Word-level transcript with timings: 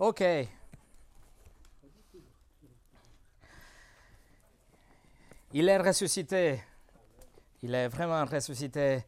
Ok. 0.00 0.22
Il 5.52 5.68
est 5.68 5.78
ressuscité. 5.78 6.62
Il 7.64 7.74
est 7.74 7.88
vraiment 7.88 8.24
ressuscité. 8.24 9.02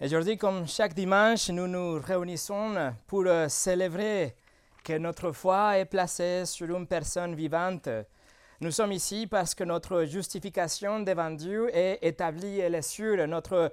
Aujourd'hui, 0.00 0.38
comme 0.38 0.68
chaque 0.68 0.94
dimanche, 0.94 1.48
nous 1.48 1.66
nous 1.66 2.00
réunissons 2.00 2.94
pour 3.08 3.24
euh, 3.26 3.48
célébrer 3.48 4.36
que 4.84 4.98
notre 4.98 5.32
foi 5.32 5.78
est 5.78 5.86
placée 5.86 6.46
sur 6.46 6.76
une 6.76 6.86
personne 6.86 7.34
vivante. 7.34 7.88
Nous 8.60 8.70
sommes 8.70 8.92
ici 8.92 9.26
parce 9.26 9.52
que 9.52 9.64
notre 9.64 10.04
justification 10.04 11.00
devant 11.00 11.30
Dieu 11.32 11.74
est 11.76 11.98
établie, 12.02 12.60
elle 12.60 12.76
est 12.76 12.82
sûre. 12.82 13.26
Notre 13.26 13.72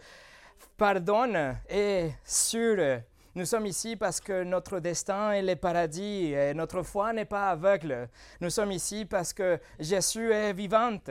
pardon 0.75 1.55
est 1.69 2.13
sûr. 2.25 3.01
Nous 3.39 3.45
sommes 3.45 3.67
ici 3.67 3.95
parce 3.95 4.19
que 4.19 4.43
notre 4.43 4.81
destin 4.81 5.31
est 5.31 5.41
le 5.41 5.55
paradis 5.55 6.33
et 6.33 6.53
notre 6.53 6.83
foi 6.83 7.13
n'est 7.13 7.23
pas 7.23 7.51
aveugle. 7.51 8.09
Nous 8.41 8.49
sommes 8.49 8.73
ici 8.73 9.05
parce 9.05 9.31
que 9.31 9.57
Jésus 9.79 10.33
est 10.33 10.51
vivante. 10.51 11.09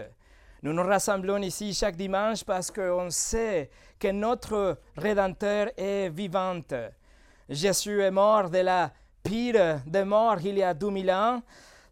Nous 0.62 0.74
nous 0.74 0.82
rassemblons 0.82 1.38
ici 1.38 1.72
chaque 1.72 1.96
dimanche 1.96 2.44
parce 2.44 2.70
qu'on 2.70 3.08
sait 3.08 3.70
que 3.98 4.08
notre 4.08 4.78
Rédempteur 4.94 5.70
est 5.74 6.10
vivante. 6.10 6.74
Jésus 7.48 8.02
est 8.02 8.10
mort 8.10 8.50
de 8.50 8.58
la 8.58 8.92
pire 9.22 9.80
des 9.86 10.04
morts 10.04 10.42
il 10.44 10.58
y 10.58 10.62
a 10.62 10.74
2000 10.74 11.10
ans. 11.10 11.42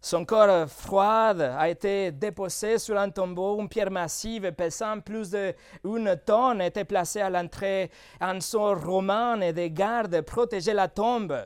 Son 0.07 0.23
corps 0.23 0.69
froid 0.69 1.35
a 1.37 1.67
été 1.67 2.13
déposé 2.13 2.77
sur 2.77 2.97
un 2.97 3.09
tombeau. 3.09 3.59
Une 3.59 3.67
pierre 3.67 3.91
massive 3.91 4.53
pesant 4.53 5.01
plus 5.01 5.35
d'une 5.83 6.15
tonne 6.25 6.61
était 6.61 6.85
placée 6.85 7.19
à 7.19 7.29
l'entrée. 7.29 7.91
Un 8.21 8.39
sort 8.39 8.81
romain 8.85 9.41
et 9.41 9.51
des 9.51 9.69
gardes 9.69 10.21
protégeaient 10.21 10.73
la 10.73 10.87
tombe. 10.87 11.37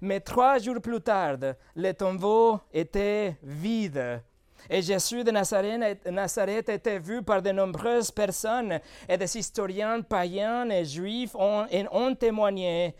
Mais 0.00 0.18
trois 0.18 0.58
jours 0.58 0.80
plus 0.82 1.00
tard, 1.00 1.36
le 1.76 1.92
tombeau 1.92 2.58
était 2.72 3.36
vide. 3.44 4.20
Et 4.68 4.82
Jésus 4.82 5.22
de 5.22 5.30
Nazareth, 5.30 6.68
était 6.68 6.98
vu 6.98 7.22
par 7.22 7.40
de 7.40 7.52
nombreuses 7.52 8.10
personnes 8.10 8.80
et 9.08 9.16
des 9.16 9.38
historiens 9.38 10.00
païens 10.00 10.68
et 10.70 10.84
juifs 10.84 11.36
ont, 11.36 11.66
ont 11.92 12.14
témoigné 12.16 12.96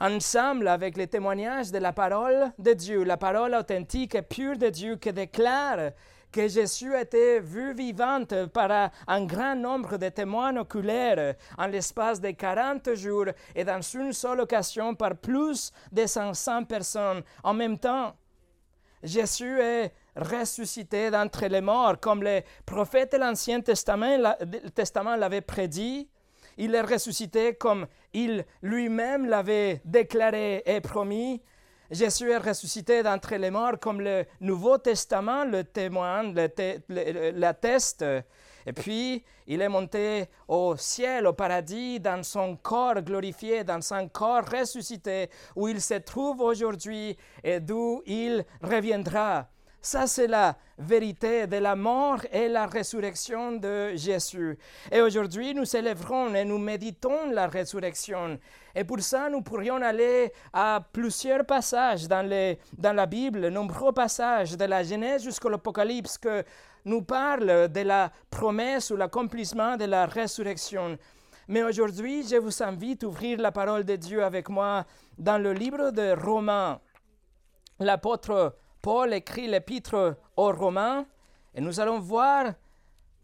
ensemble 0.00 0.68
avec 0.68 0.96
les 0.96 1.06
témoignages 1.06 1.70
de 1.70 1.78
la 1.78 1.92
parole 1.92 2.52
de 2.58 2.72
Dieu, 2.72 3.04
la 3.04 3.16
parole 3.16 3.54
authentique 3.54 4.14
et 4.14 4.22
pure 4.22 4.56
de 4.56 4.68
Dieu 4.68 4.96
qui 4.96 5.12
déclare 5.12 5.92
que 6.32 6.48
Jésus 6.48 6.94
a 6.94 7.00
été 7.00 7.40
vu 7.40 7.72
vivante 7.72 8.46
par 8.46 8.90
un 9.06 9.24
grand 9.24 9.54
nombre 9.54 9.96
de 9.96 10.08
témoins 10.08 10.56
oculaires 10.56 11.34
en 11.56 11.66
l'espace 11.66 12.20
de 12.20 12.30
40 12.30 12.94
jours 12.94 13.26
et 13.54 13.64
dans 13.64 13.80
une 13.80 14.12
seule 14.12 14.40
occasion 14.40 14.94
par 14.94 15.16
plus 15.16 15.72
de 15.92 16.04
500 16.04 16.64
personnes 16.64 17.22
en 17.42 17.54
même 17.54 17.78
temps. 17.78 18.14
Jésus 19.02 19.60
est 19.60 19.92
ressuscité 20.16 21.10
d'entre 21.10 21.46
les 21.46 21.60
morts, 21.60 22.00
comme 22.00 22.22
les 22.22 22.44
prophètes 22.64 23.12
de 23.12 23.18
l'Ancien 23.18 23.60
Testament 23.60 25.16
l'avaient 25.16 25.40
prédit. 25.40 26.08
Il 26.56 26.74
est 26.74 26.80
ressuscité 26.80 27.54
comme 27.54 27.86
il 28.12 28.44
lui-même 28.62 29.26
l'avait 29.26 29.80
déclaré 29.84 30.62
et 30.64 30.80
promis. 30.80 31.42
Jésus 31.90 32.30
est 32.30 32.38
ressuscité 32.38 33.02
d'entre 33.02 33.36
les 33.36 33.50
morts 33.50 33.78
comme 33.80 34.00
le 34.00 34.24
Nouveau 34.40 34.78
Testament 34.78 35.44
le 35.44 35.62
témoigne, 35.64 36.34
l'atteste. 36.88 38.04
Et 38.66 38.72
puis, 38.72 39.24
il 39.46 39.62
est 39.62 39.68
monté 39.68 40.24
au 40.48 40.76
ciel, 40.76 41.26
au 41.28 41.32
paradis, 41.32 42.00
dans 42.00 42.24
son 42.24 42.56
corps 42.56 43.00
glorifié, 43.00 43.62
dans 43.62 43.80
son 43.80 44.08
corps 44.08 44.44
ressuscité, 44.44 45.30
où 45.54 45.68
il 45.68 45.80
se 45.80 45.94
trouve 45.94 46.40
aujourd'hui 46.40 47.16
et 47.44 47.60
d'où 47.60 48.02
il 48.06 48.44
reviendra. 48.60 49.48
Ça, 49.80 50.06
c'est 50.06 50.26
la 50.26 50.56
vérité 50.78 51.46
de 51.46 51.56
la 51.58 51.76
mort 51.76 52.20
et 52.32 52.48
la 52.48 52.66
résurrection 52.66 53.52
de 53.52 53.94
Jésus. 53.94 54.58
Et 54.90 55.00
aujourd'hui, 55.00 55.54
nous 55.54 55.64
célébrons 55.64 56.34
et 56.34 56.44
nous 56.44 56.58
méditons 56.58 57.30
la 57.30 57.46
résurrection. 57.46 58.38
Et 58.74 58.84
pour 58.84 59.00
ça, 59.00 59.30
nous 59.30 59.42
pourrions 59.42 59.76
aller 59.76 60.32
à 60.52 60.82
plusieurs 60.92 61.46
passages 61.46 62.08
dans, 62.08 62.26
la 62.26 63.06
Bible, 63.06 63.48
nombreux 63.48 63.92
passages 63.92 64.56
de 64.56 64.64
la 64.64 64.82
Genèse 64.82 65.22
jusqu'à 65.22 65.48
l'Apocalypse 65.48 66.18
que 66.18 66.44
nous 66.84 67.02
parlent 67.02 67.68
de 67.68 67.80
la 67.80 68.10
promesse 68.28 68.90
ou 68.90 68.96
l'accomplissement 68.96 69.76
de 69.76 69.84
la 69.84 70.06
résurrection. 70.06 70.98
Mais 71.48 71.62
aujourd'hui, 71.62 72.26
je 72.26 72.36
vous 72.36 72.62
invite 72.62 73.04
à 73.04 73.06
ouvrir 73.06 73.38
la 73.40 73.52
parole 73.52 73.84
de 73.84 73.96
Dieu 73.96 74.24
avec 74.24 74.48
moi 74.48 74.84
dans 75.16 75.38
le 75.38 75.52
livre 75.52 75.90
de 75.90 76.12
Romains. 76.20 76.80
L'apôtre 77.78 78.56
Paul 78.86 79.14
écrit 79.14 79.48
l'épître 79.48 80.16
aux 80.36 80.52
Romains 80.52 81.06
et 81.52 81.60
nous 81.60 81.80
allons 81.80 81.98
voir 81.98 82.52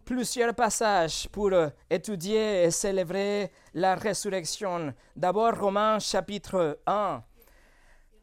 plusieurs 0.05 0.57
passages 0.57 1.29
pour 1.29 1.53
étudier 1.89 2.65
et 2.65 2.73
célébrer 2.73 3.53
la 3.73 3.95
résurrection. 3.95 4.93
D'abord 5.15 5.57
Romains 5.57 6.01
chapitre 6.01 6.81
1. 6.85 7.23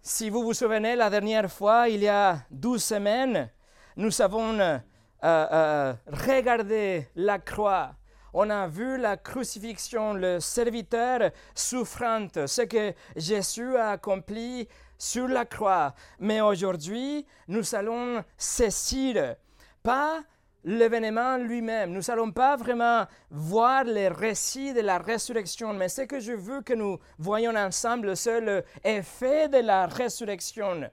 Si 0.02 0.30
vous 0.30 0.44
vous 0.44 0.54
souvenez, 0.54 0.98
la 0.98 1.10
dernière 1.10 1.50
fois, 1.50 1.88
il 1.88 2.02
y 2.02 2.10
a 2.10 2.40
douze 2.52 2.84
semaines, 2.84 3.50
nous 3.96 4.22
avons 4.22 4.60
euh, 4.60 4.78
euh, 5.24 5.94
regardé 6.08 7.08
la 7.16 7.40
croix. 7.40 7.94
On 8.34 8.50
a 8.50 8.68
vu 8.68 8.98
la 8.98 9.16
crucifixion, 9.16 10.14
le 10.14 10.42
serviteur 10.42 11.32
souffrant, 11.56 12.28
ce 12.46 12.64
que 12.64 12.94
Jésus 13.16 13.78
a 13.78 13.92
accompli 13.92 14.68
sur 15.00 15.28
la 15.28 15.46
croix. 15.46 15.96
Mais 16.20 16.42
aujourd'hui, 16.42 17.26
nous 17.48 17.74
allons 17.74 18.24
saisir 18.38 19.36
pas 19.82 20.20
l'événement 20.64 21.38
lui-même. 21.38 21.92
Nous 21.92 22.02
n'allons 22.08 22.32
pas 22.32 22.56
vraiment 22.58 23.06
voir 23.32 23.86
les 23.86 24.09
récits 24.09 24.74
de 24.74 24.82
la 24.82 24.98
résurrection, 24.98 25.74
mais 25.74 25.90
ce 25.90 26.02
que 26.02 26.20
je 26.20 26.34
veux 26.34 26.62
que 26.62 26.74
nous 26.74 27.00
voyons 27.18 27.56
ensemble, 27.56 28.16
c'est 28.16 28.42
l'effet 28.42 29.48
de 29.48 29.59
la 29.59 29.88
résurrection, 29.88 30.90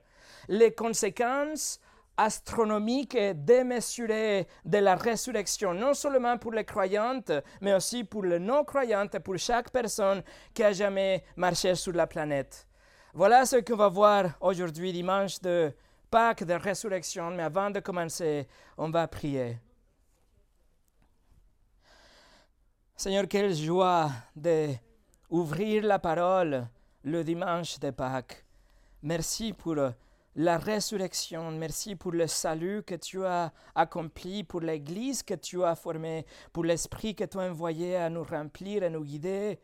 les 0.47 0.73
conséquences 0.73 1.79
astronomiques 2.15 3.13
et 3.13 3.33
démesurées 3.35 4.47
de 4.65 4.77
la 4.79 4.95
résurrection, 4.95 5.73
non 5.73 5.93
seulement 5.93 6.37
pour 6.37 6.51
les 6.51 6.65
croyantes, 6.65 7.31
mais 7.61 7.75
aussi 7.75 8.03
pour 8.03 8.23
les 8.23 8.39
non-croyantes, 8.39 9.19
pour 9.19 9.37
chaque 9.37 9.69
personne 9.69 10.23
qui 10.53 10.63
a 10.63 10.71
jamais 10.71 11.23
marché 11.35 11.75
sur 11.75 11.93
la 11.93 12.07
planète. 12.07 12.66
Voilà 13.13 13.45
ce 13.45 13.57
qu'on 13.57 13.75
va 13.75 13.87
voir 13.87 14.25
aujourd'hui, 14.41 14.91
dimanche 14.93 15.39
de 15.41 15.73
Pâques, 16.09 16.43
de 16.43 16.53
résurrection. 16.53 17.31
Mais 17.31 17.43
avant 17.43 17.69
de 17.69 17.79
commencer, 17.79 18.47
on 18.77 18.89
va 18.89 19.07
prier. 19.07 19.57
Seigneur, 22.95 23.27
quelle 23.27 23.53
joie 23.55 24.09
d'ouvrir 24.35 25.83
la 25.83 25.99
parole 25.99 26.67
le 27.03 27.23
dimanche 27.23 27.79
de 27.79 27.91
Pâques. 27.91 28.43
Merci 29.01 29.53
pour 29.53 29.77
la 30.35 30.57
résurrection. 30.57 31.51
Merci 31.51 31.95
pour 31.95 32.11
le 32.11 32.27
salut 32.27 32.83
que 32.83 32.95
tu 32.95 33.25
as 33.25 33.51
accompli, 33.73 34.43
pour 34.43 34.61
l'Église 34.61 35.23
que 35.23 35.35
tu 35.35 35.63
as 35.63 35.75
formée, 35.75 36.25
pour 36.51 36.65
l'Esprit 36.65 37.15
que 37.15 37.23
tu 37.23 37.39
as 37.39 37.49
envoyé 37.49 37.95
à 37.95 38.09
nous 38.09 38.23
remplir, 38.23 38.83
à 38.83 38.89
nous 38.89 39.03
guider. 39.03 39.59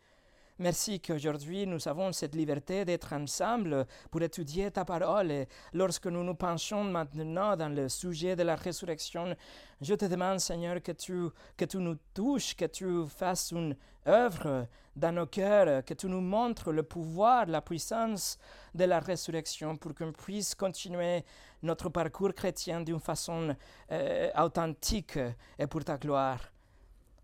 Merci 0.64 0.98
qu'aujourd'hui 0.98 1.66
nous 1.66 1.86
avons 1.88 2.10
cette 2.12 2.34
liberté 2.34 2.86
d'être 2.86 3.12
ensemble 3.12 3.86
pour 4.10 4.22
étudier 4.22 4.70
ta 4.70 4.82
parole. 4.82 5.30
Et 5.30 5.46
lorsque 5.74 6.06
nous 6.06 6.24
nous 6.24 6.34
penchons 6.34 6.84
maintenant 6.84 7.54
dans 7.54 7.68
le 7.68 7.90
sujet 7.90 8.34
de 8.34 8.44
la 8.44 8.54
résurrection, 8.56 9.36
je 9.82 9.94
te 9.94 10.06
demande, 10.06 10.40
Seigneur, 10.40 10.82
que 10.82 10.92
tu, 10.92 11.28
que 11.54 11.66
tu 11.66 11.76
nous 11.76 11.98
touches, 12.14 12.56
que 12.56 12.64
tu 12.64 13.06
fasses 13.08 13.50
une 13.50 13.76
œuvre 14.06 14.66
dans 14.96 15.14
nos 15.14 15.26
cœurs, 15.26 15.84
que 15.84 15.92
tu 15.92 16.06
nous 16.06 16.22
montres 16.22 16.72
le 16.72 16.82
pouvoir, 16.82 17.44
la 17.44 17.60
puissance 17.60 18.38
de 18.74 18.84
la 18.84 19.00
résurrection 19.00 19.76
pour 19.76 19.94
qu'on 19.94 20.12
puisse 20.12 20.54
continuer 20.54 21.26
notre 21.62 21.90
parcours 21.90 22.32
chrétien 22.32 22.80
d'une 22.80 23.00
façon 23.00 23.54
euh, 23.92 24.30
authentique 24.38 25.18
et 25.58 25.66
pour 25.66 25.84
ta 25.84 25.98
gloire. 25.98 26.40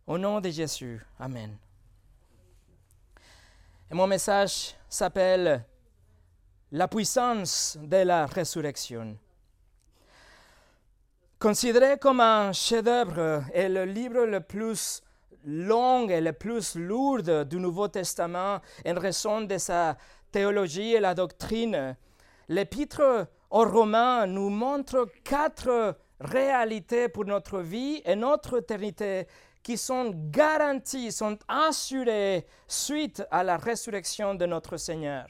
Au 0.07 0.19
nom 0.19 0.43
de 0.43 0.51
Jésus. 0.51 1.01
Amen. 1.19 1.57
Et 3.93 3.95
mon 3.97 4.07
message 4.07 4.77
s'appelle 4.89 5.65
La 6.71 6.87
puissance 6.87 7.77
de 7.83 7.97
la 7.97 8.25
résurrection. 8.27 9.19
Considéré 11.41 11.99
comme 11.99 12.21
un 12.21 12.53
chef-d'œuvre 12.53 13.43
et 13.53 13.69
le 13.69 13.85
livre 13.85 14.27
le 14.27 14.43
plus 14.43 15.03
long 15.45 16.09
et 16.09 16.21
le 16.21 16.33
plus 16.33 16.77
lourd 16.77 17.45
du 17.45 17.57
Nouveau 17.57 17.89
Testament 17.89 18.61
en 18.87 18.95
raison 18.95 19.41
de 19.41 19.59
sa 19.59 19.97
théologie 20.31 20.93
et 20.95 21.01
la 21.01 21.15
doctrine, 21.15 21.97
l'épître 22.49 23.27
aux 23.51 23.65
Romains 23.65 24.25
nous 24.27 24.51
montre 24.51 25.09
quatre 25.25 25.97
réalités 26.21 27.09
pour 27.09 27.25
notre 27.25 27.61
vie 27.61 28.03
et 28.05 28.15
notre 28.15 28.59
éternité 28.59 29.27
qui 29.63 29.77
sont 29.77 30.13
garantis, 30.31 31.13
sont 31.13 31.39
assurés 31.49 32.47
suite 32.67 33.23
à 33.31 33.43
la 33.45 33.57
résurrection 33.57 34.35
de 34.35 34.47
notre 34.47 34.77
Seigneur. 34.77 35.27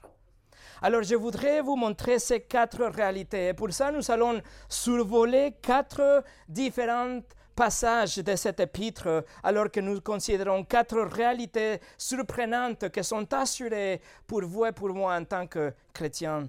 Alors 0.82 1.02
je 1.02 1.14
voudrais 1.14 1.60
vous 1.60 1.76
montrer 1.76 2.19
ces 2.19 2.40
quatre 2.40 2.84
réalités. 2.87 3.48
Et 3.48 3.54
pour 3.54 3.72
ça, 3.72 3.90
nous 3.90 4.10
allons 4.10 4.40
survoler 4.69 5.56
quatre 5.60 6.25
différentes 6.48 7.37
passages 7.54 8.16
de 8.16 8.37
cet 8.37 8.60
épître, 8.60 9.25
alors 9.42 9.70
que 9.70 9.81
nous 9.81 10.00
considérons 10.00 10.64
quatre 10.64 10.98
réalités 11.00 11.81
surprenantes 11.98 12.88
qui 12.88 13.04
sont 13.04 13.31
assurées 13.34 14.00
pour 14.26 14.42
vous 14.42 14.64
et 14.64 14.72
pour 14.72 14.88
moi 14.90 15.14
en 15.14 15.25
tant 15.25 15.46
que 15.46 15.75
chrétiens. 15.92 16.48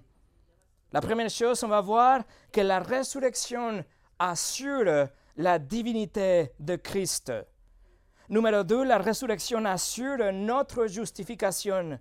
La 0.93 1.01
première 1.01 1.29
chose, 1.29 1.63
on 1.63 1.67
va 1.67 1.81
voir 1.81 2.21
que 2.51 2.61
la 2.61 2.79
résurrection 2.79 3.83
assure 4.21 5.07
la 5.35 5.57
divinité 5.57 6.51
de 6.59 6.75
Christ. 6.75 7.33
Numéro 8.29 8.63
2, 8.63 8.83
la 8.83 8.99
résurrection 8.99 9.65
assure 9.65 10.31
notre 10.31 10.85
justification. 10.85 11.99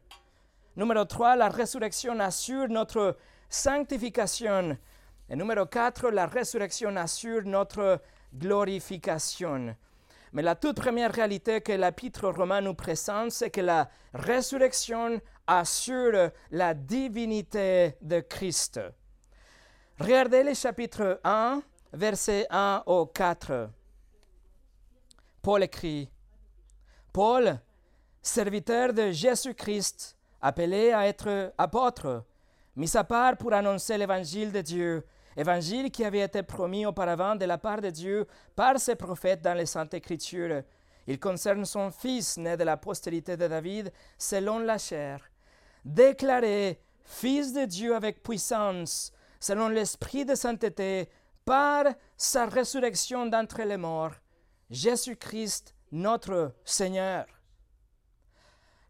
Numéro 0.76 1.05
3, 1.05 1.37
la 1.37 1.49
résurrection 1.49 2.20
assure 2.20 2.69
notre 2.69 3.17
sanctification. 3.49 4.76
Et 5.31 5.34
numéro 5.34 5.64
4, 5.64 6.11
la 6.11 6.26
résurrection 6.26 6.94
assure 6.96 7.43
notre 7.46 8.02
glorification. 8.34 9.75
Mais 10.32 10.43
la 10.43 10.55
toute 10.55 10.76
première 10.76 11.12
réalité 11.12 11.62
que 11.62 11.73
l'épître 11.73 12.28
romain 12.28 12.61
nous 12.61 12.75
présente, 12.75 13.32
c'est 13.32 13.50
que 13.50 13.62
la 13.62 13.88
résurrection 14.12 15.20
assure 15.46 16.31
la 16.50 16.75
divinité 16.75 17.96
de 18.02 18.20
Christ. 18.20 18.78
Regardez 19.99 20.44
le 20.44 20.55
chapitre 20.55 21.20
1, 21.25 21.62
versets 21.92 22.46
1 22.50 22.82
au 22.87 23.06
4. 23.06 23.70
Paul 25.42 25.62
écrit, 25.62 26.10
Paul, 27.12 27.58
serviteur 28.22 28.92
de 28.92 29.10
Jésus-Christ, 29.10 30.16
appelé 30.40 30.92
à 30.92 31.06
être 31.06 31.52
apôtre, 31.58 32.25
mis 32.76 32.96
à 32.96 33.04
part 33.04 33.37
pour 33.37 33.52
annoncer 33.52 33.98
l'évangile 33.98 34.52
de 34.52 34.60
Dieu, 34.60 35.04
évangile 35.37 35.90
qui 35.90 36.04
avait 36.04 36.20
été 36.20 36.42
promis 36.42 36.87
auparavant 36.87 37.34
de 37.37 37.44
la 37.44 37.58
part 37.58 37.81
de 37.81 37.90
Dieu 37.90 38.26
par 38.54 38.78
ses 38.78 38.94
prophètes 38.94 39.42
dans 39.42 39.54
les 39.54 39.66
Saintes 39.66 39.94
Écritures. 39.94 40.62
Il 41.06 41.19
concerne 41.19 41.64
son 41.64 41.90
fils, 41.90 42.37
né 42.37 42.56
de 42.56 42.64
la 42.64 42.76
postérité 42.76 43.37
de 43.37 43.48
David, 43.48 43.92
selon 44.19 44.58
la 44.58 44.78
chair, 44.78 45.20
déclaré 45.84 46.81
fils 47.04 47.52
de 47.52 47.64
Dieu 47.64 47.94
avec 47.94 48.22
puissance, 48.22 49.12
selon 49.40 49.69
l'esprit 49.69 50.25
de 50.25 50.34
sainteté, 50.34 51.08
par 51.44 51.84
sa 52.16 52.46
résurrection 52.46 53.26
d'entre 53.26 53.62
les 53.62 53.76
morts, 53.76 54.14
Jésus-Christ 54.70 55.75
notre 55.92 56.54
Seigneur. 56.64 57.26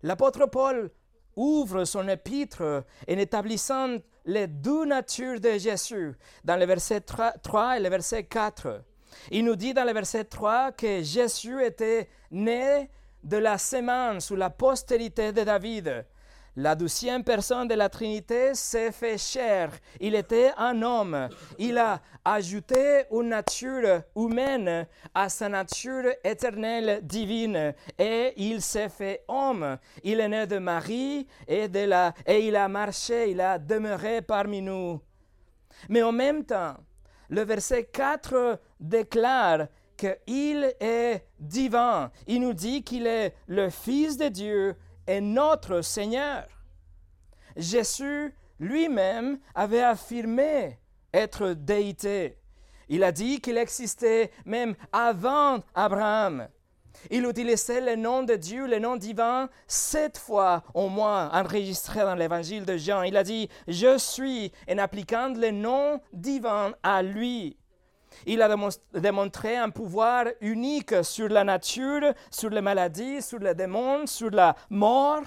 L'apôtre 0.02 0.46
Paul 0.46 0.90
ouvre 1.36 1.84
son 1.84 2.08
épître 2.08 2.84
en 3.08 3.18
établissant 3.18 3.96
les 4.24 4.46
deux 4.46 4.84
natures 4.84 5.40
de 5.40 5.58
Jésus 5.58 6.14
dans 6.44 6.56
le 6.56 6.66
verset 6.66 7.00
3 7.00 7.76
et 7.76 7.80
le 7.80 7.88
verset 7.88 8.24
4. 8.24 8.82
Il 9.30 9.44
nous 9.44 9.56
dit 9.56 9.74
dans 9.74 9.84
le 9.84 9.92
verset 9.92 10.24
3 10.24 10.72
que 10.72 11.02
Jésus 11.02 11.62
était 11.64 12.08
né 12.30 12.90
de 13.22 13.36
la 13.36 13.58
semence 13.58 14.30
ou 14.30 14.36
la 14.36 14.50
postérité 14.50 15.32
de 15.32 15.42
David. 15.42 16.06
La 16.56 16.74
douzième 16.74 17.22
personne 17.22 17.68
de 17.68 17.74
la 17.74 17.88
Trinité 17.88 18.54
s'est 18.54 18.90
fait 18.90 19.18
chair. 19.18 19.70
Il 20.00 20.16
était 20.16 20.50
un 20.56 20.82
homme. 20.82 21.28
Il 21.58 21.78
a 21.78 22.00
ajouté 22.24 23.04
une 23.12 23.28
nature 23.28 24.02
humaine 24.16 24.86
à 25.14 25.28
sa 25.28 25.48
nature 25.48 26.10
éternelle 26.24 27.00
divine. 27.04 27.72
Et 27.98 28.32
il 28.36 28.62
s'est 28.62 28.88
fait 28.88 29.22
homme. 29.28 29.78
Il 30.02 30.18
est 30.18 30.28
né 30.28 30.46
de 30.46 30.58
Marie 30.58 31.28
et, 31.46 31.68
et 32.26 32.46
il 32.46 32.56
a 32.56 32.68
marché, 32.68 33.30
il 33.30 33.40
a 33.40 33.56
demeuré 33.56 34.20
parmi 34.20 34.60
nous. 34.60 35.00
Mais 35.88 36.02
en 36.02 36.12
même 36.12 36.44
temps, 36.44 36.74
le 37.28 37.42
verset 37.42 37.84
4 37.84 38.58
déclare 38.80 39.68
qu'il 39.96 40.74
est 40.80 41.24
divin. 41.38 42.10
Il 42.26 42.40
nous 42.40 42.54
dit 42.54 42.82
qu'il 42.82 43.06
est 43.06 43.34
le 43.46 43.70
Fils 43.70 44.16
de 44.16 44.28
Dieu 44.28 44.76
est 45.06 45.20
notre 45.20 45.82
Seigneur. 45.82 46.46
Jésus 47.56 48.34
lui-même 48.58 49.38
avait 49.54 49.82
affirmé 49.82 50.78
être 51.12 51.54
déité. 51.54 52.38
Il 52.88 53.04
a 53.04 53.12
dit 53.12 53.40
qu'il 53.40 53.56
existait 53.56 54.30
même 54.44 54.74
avant 54.92 55.60
Abraham. 55.74 56.48
Il 57.10 57.24
utilisait 57.24 57.80
le 57.80 57.96
nom 57.96 58.22
de 58.24 58.34
Dieu, 58.34 58.66
le 58.66 58.78
nom 58.78 58.96
divin, 58.96 59.48
sept 59.66 60.18
fois 60.18 60.64
au 60.74 60.88
moins 60.88 61.30
enregistré 61.32 62.00
dans 62.00 62.14
l'évangile 62.16 62.66
de 62.66 62.76
Jean. 62.76 63.02
Il 63.02 63.16
a 63.16 63.22
dit 63.22 63.48
Je 63.68 63.96
suis 63.96 64.52
en 64.68 64.78
appliquant 64.78 65.32
le 65.34 65.50
nom 65.50 66.00
divin 66.12 66.74
à 66.82 67.02
lui. 67.02 67.56
Il 68.26 68.42
a 68.42 68.56
démontré 68.94 69.56
un 69.56 69.70
pouvoir 69.70 70.26
unique 70.40 71.02
sur 71.02 71.28
la 71.28 71.44
nature, 71.44 72.12
sur 72.30 72.50
les 72.50 72.60
maladies, 72.60 73.22
sur 73.22 73.38
les 73.38 73.54
démons, 73.54 74.06
sur 74.06 74.30
la 74.30 74.56
mort. 74.68 75.22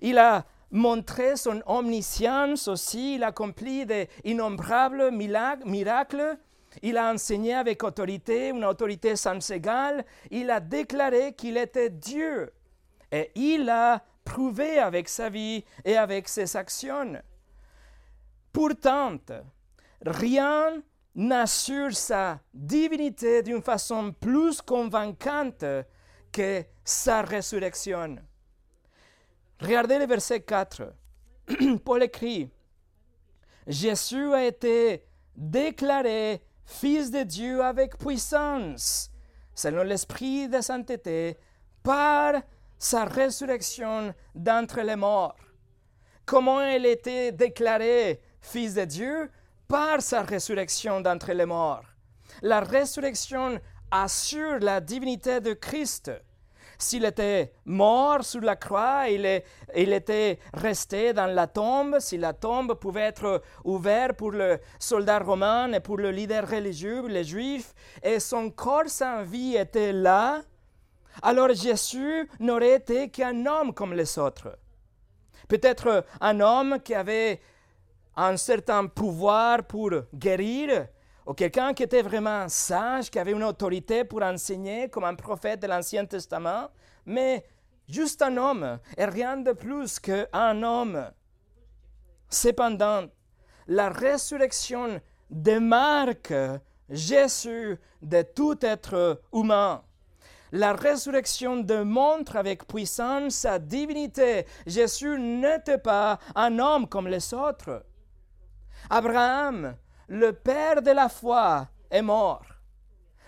Il 0.00 0.18
a 0.18 0.44
montré 0.70 1.36
son 1.36 1.62
omniscience 1.66 2.68
aussi. 2.68 3.16
Il 3.16 3.24
a 3.24 3.28
accompli 3.28 3.86
d'innombrables 3.86 5.10
miracles. 5.10 6.38
Il 6.80 6.96
a 6.96 7.12
enseigné 7.12 7.54
avec 7.54 7.82
autorité, 7.84 8.48
une 8.48 8.64
autorité 8.64 9.14
sans 9.16 9.50
égale. 9.50 10.04
Il 10.30 10.50
a 10.50 10.58
déclaré 10.60 11.34
qu'il 11.34 11.56
était 11.56 11.90
Dieu. 11.90 12.50
Et 13.10 13.30
il 13.34 13.68
a 13.68 14.02
prouvé 14.24 14.78
avec 14.78 15.08
sa 15.08 15.28
vie 15.28 15.64
et 15.84 15.96
avec 15.96 16.28
ses 16.28 16.56
actions. 16.56 17.20
Pourtant, 18.52 19.18
rien 20.06 20.82
n'assure 21.14 21.94
sa 21.94 22.40
divinité 22.54 23.42
d'une 23.42 23.62
façon 23.62 24.12
plus 24.12 24.62
convaincante 24.62 25.64
que 26.30 26.64
sa 26.84 27.22
résurrection. 27.22 28.16
Regardez 29.60 29.98
le 29.98 30.06
verset 30.06 30.40
4. 30.40 30.92
Paul 31.84 32.02
écrit, 32.02 32.50
Jésus 33.66 34.32
a 34.32 34.44
été 34.44 35.04
déclaré 35.36 36.42
Fils 36.64 37.10
de 37.10 37.22
Dieu 37.22 37.62
avec 37.62 37.98
puissance, 37.98 39.10
selon 39.54 39.82
l'Esprit 39.82 40.48
de 40.48 40.60
sainteté, 40.60 41.36
par 41.82 42.42
sa 42.78 43.04
résurrection 43.04 44.14
d'entre 44.34 44.80
les 44.80 44.96
morts. 44.96 45.36
Comment 46.24 46.62
il 46.62 46.86
était 46.86 47.32
déclaré 47.32 48.20
Fils 48.40 48.74
de 48.74 48.84
Dieu? 48.84 49.30
Par 49.68 50.00
sa 50.02 50.22
résurrection 50.22 51.00
d'entre 51.00 51.32
les 51.32 51.46
morts. 51.46 51.84
La 52.42 52.60
résurrection 52.60 53.60
assure 53.90 54.58
la 54.60 54.80
divinité 54.80 55.40
de 55.40 55.52
Christ. 55.52 56.10
S'il 56.78 57.04
était 57.04 57.52
mort 57.64 58.24
sur 58.24 58.40
la 58.40 58.56
croix, 58.56 59.08
il, 59.08 59.42
il, 59.76 59.92
était 59.92 60.40
resté 60.52 61.12
dans 61.12 61.26
la 61.26 61.46
tombe, 61.46 62.00
si 62.00 62.18
la 62.18 62.32
tombe 62.32 62.74
pouvait 62.74 63.02
être 63.02 63.42
ouverte 63.64 64.16
pour 64.16 64.32
le 64.32 64.58
soldat 64.80 65.20
romain 65.20 65.72
et 65.72 65.80
pour 65.80 65.98
le 65.98 66.10
leader 66.10 66.48
religieux, 66.48 67.06
les 67.06 67.22
juifs, 67.22 67.72
et 68.02 68.18
son 68.18 68.50
corps 68.50 68.88
sans 68.88 69.22
vie 69.22 69.54
était 69.54 69.92
là, 69.92 70.40
alors 71.20 71.52
Jésus 71.52 72.28
n'aurait 72.40 72.76
été 72.76 73.10
qu'un 73.10 73.46
homme 73.46 73.74
comme 73.74 73.92
les 73.92 74.18
autres. 74.18 74.58
Peut-être 75.48 76.04
un 76.20 76.40
homme 76.40 76.78
qui 76.82 76.94
avait 76.94 77.40
un 78.16 78.36
certain 78.36 78.86
pouvoir 78.86 79.64
pour 79.64 79.90
guérir, 80.14 80.88
ou 81.26 81.34
quelqu'un 81.34 81.72
qui 81.72 81.84
était 81.84 82.02
vraiment 82.02 82.48
sage, 82.48 83.10
qui 83.10 83.18
avait 83.18 83.32
une 83.32 83.44
autorité 83.44 84.04
pour 84.04 84.22
enseigner 84.22 84.88
comme 84.88 85.04
un 85.04 85.14
prophète 85.14 85.60
de 85.60 85.66
l'Ancien 85.66 86.04
Testament, 86.04 86.68
mais 87.06 87.44
juste 87.88 88.22
un 88.22 88.36
homme 88.36 88.78
et 88.96 89.04
rien 89.04 89.36
de 89.36 89.52
plus 89.52 89.98
qu'un 90.00 90.62
homme. 90.62 91.10
Cependant, 92.28 93.04
la 93.66 93.88
résurrection 93.90 95.00
démarque 95.30 96.34
Jésus 96.90 97.78
de 98.02 98.22
tout 98.22 98.58
être 98.62 99.22
humain. 99.32 99.82
La 100.50 100.74
résurrection 100.74 101.60
démontre 101.60 102.36
avec 102.36 102.66
puissance 102.66 103.34
sa 103.34 103.58
divinité. 103.58 104.46
Jésus 104.66 105.18
n'était 105.18 105.78
pas 105.78 106.18
un 106.34 106.58
homme 106.58 106.86
comme 106.86 107.08
les 107.08 107.32
autres. 107.32 107.86
Abraham, 108.90 109.76
le 110.08 110.32
père 110.32 110.82
de 110.82 110.90
la 110.90 111.08
foi, 111.08 111.68
est 111.90 112.02
mort. 112.02 112.44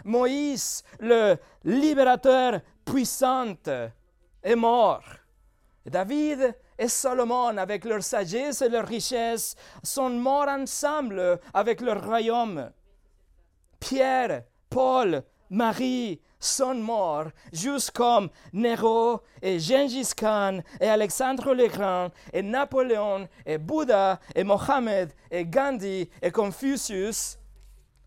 Moïse, 0.04 0.82
le 1.00 1.36
libérateur 1.64 2.60
puissant, 2.84 3.54
est 4.42 4.56
mort. 4.56 5.04
David 5.86 6.56
et 6.78 6.88
Salomon, 6.88 7.56
avec 7.56 7.84
leur 7.84 8.02
sagesse 8.02 8.62
et 8.62 8.68
leur 8.68 8.86
richesse, 8.86 9.54
sont 9.82 10.10
morts 10.10 10.48
ensemble 10.48 11.38
avec 11.52 11.80
leur 11.80 12.04
royaume. 12.04 12.70
Pierre, 13.78 14.44
Paul, 14.68 15.22
Marie 15.54 16.20
sont 16.40 16.74
morts, 16.74 17.28
juste 17.52 17.92
comme 17.92 18.28
Nero 18.52 19.20
et 19.40 19.60
Gengis 19.60 20.10
Khan 20.16 20.58
et 20.80 20.88
Alexandre 20.88 21.54
le 21.54 21.68
Grand 21.68 22.10
et 22.32 22.42
Napoléon 22.42 23.28
et 23.46 23.56
Bouddha 23.56 24.18
et 24.34 24.42
Mohammed 24.42 25.12
et 25.30 25.44
Gandhi 25.46 26.10
et 26.20 26.32
Confucius. 26.32 27.38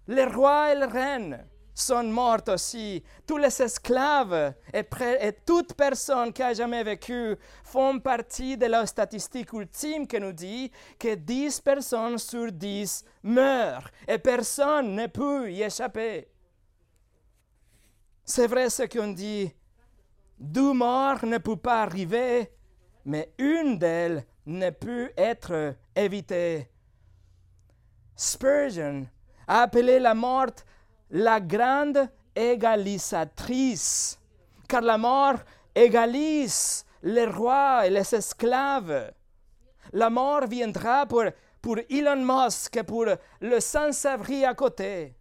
Les 0.10 0.26
rois 0.26 0.74
et 0.74 0.76
les 0.76 0.86
reines 0.86 1.46
sont 1.74 2.04
morts 2.04 2.50
aussi. 2.50 3.02
Tous 3.26 3.38
les 3.38 3.62
esclaves 3.62 4.54
et, 4.74 4.86
et, 5.22 5.32
toute 5.46 5.74
personne 5.74 6.34
qui 6.34 6.44
a 6.44 6.54
jamais 6.54 6.84
vécu 6.84 7.38
font 7.64 7.98
partie 7.98 8.58
de 8.58 8.66
la 8.66 8.86
statistique 8.86 9.54
ultime 9.54 10.06
qui 10.06 10.20
nous 10.20 10.34
dit 10.34 10.70
que 11.00 11.16
10 11.16 11.62
personnes 11.62 12.18
sur 12.18 12.52
10 12.52 13.06
meurent 13.24 13.90
et 14.06 14.18
personne 14.18 14.96
ne 14.96 15.08
peut 15.08 15.50
y 15.50 15.64
échapper. 15.64 16.28
C'est 18.30 18.48
vrai 18.48 18.70
ce 18.70 18.84
qu'on 18.84 19.08
dit. 19.14 19.50
Deux 20.38 20.74
morts 20.74 21.26
ne 21.26 21.38
peuvent 21.38 21.56
pas 21.56 21.82
arriver, 21.84 22.52
mais 23.06 23.34
une 23.38 23.80
d'elles 23.80 24.26
ne 24.46 24.70
peut 24.70 25.12
être 25.18 25.76
évitée. 25.96 26.70
Spurgeon 28.18 29.08
a 29.48 29.62
appelé 29.62 30.00
la 30.00 30.14
mort 30.14 30.52
la 31.10 31.40
grande 31.40 32.10
égalisatrice, 32.36 34.20
car 34.68 34.82
la 34.82 34.98
mort 34.98 35.38
égalise 35.74 36.86
les 37.04 37.26
rois 37.28 37.88
et 37.88 37.90
les 37.90 38.14
esclaves. 38.14 39.14
La 39.94 40.10
mort 40.10 40.48
viendra 40.48 41.06
pour, 41.06 41.24
pour 41.62 41.78
Elon 41.90 42.26
Musk 42.26 42.76
et 42.76 42.84
pour 42.84 43.06
le 43.40 43.60
sans-abri 43.62 44.44
à 44.44 44.54
côté. 44.54 45.16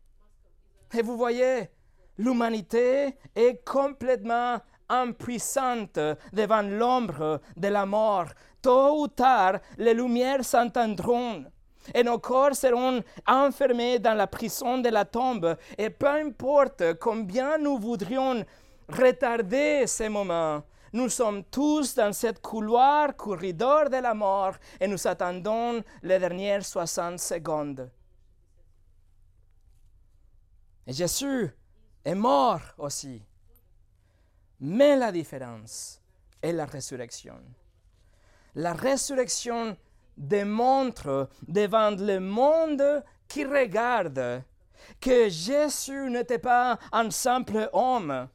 Et 0.93 1.03
vous 1.03 1.17
voyez, 1.17 1.71
l'humanité 2.19 3.17
est 3.35 3.65
complètement 3.65 4.59
impuissante 4.89 5.99
devant 6.33 6.63
l'ombre 6.63 7.41
de 7.57 7.69
la 7.69 7.87
mort. 7.87 8.27
Tôt 8.63 9.03
ou 9.03 9.09
tard, 9.09 9.59
les 9.79 9.95
lumières 9.95 10.45
s'entendront 10.45 11.45
et 11.95 12.03
nos 12.03 12.19
corps 12.19 12.55
seront 12.55 13.03
enfermés 13.27 13.99
dans 13.99 14.15
la 14.15 14.27
prison 14.27 14.79
de 14.79 14.89
la 14.89 15.05
tombe. 15.05 15.57
Et 15.79 15.91
peu 15.91 16.09
importe 16.09 16.95
combien 16.99 17.59
nous 17.59 17.79
voudrions 17.79 18.45
retarder 18.89 19.87
ces 19.87 20.09
moments, 20.09 20.63
nous 20.93 21.09
sommes 21.09 21.45
tous 21.45 21.95
dans 21.95 22.13
cette 22.13 22.41
couloir, 22.41 23.17
corridor 23.17 23.91
de 23.91 23.97
la 23.97 24.15
mort, 24.15 24.55
et 24.81 24.87
nous 24.87 25.07
attendons 25.07 25.83
les 26.03 26.19
dernières 26.19 26.65
60 26.65 27.19
secondes. 27.19 27.91
Et 30.87 30.93
Jésus 30.93 31.51
est 32.07 32.15
mort 32.15 32.63
aussi. 32.79 33.21
Mais 34.61 34.97
la 34.97 35.11
différence 35.11 36.01
est 36.41 36.53
la 36.53 36.65
résurrection. 36.65 37.35
La 38.55 38.73
résurrection 38.75 39.77
démontre 40.17 41.29
devant 41.49 41.91
le 41.91 42.21
monde 42.21 43.05
qui 43.27 43.45
regarde 43.45 44.45
que 45.01 45.29
Jésus 45.29 46.09
n'était 46.09 46.39
pas 46.39 46.79
un 46.93 47.11
simple 47.11 47.69
homme. 47.73 48.29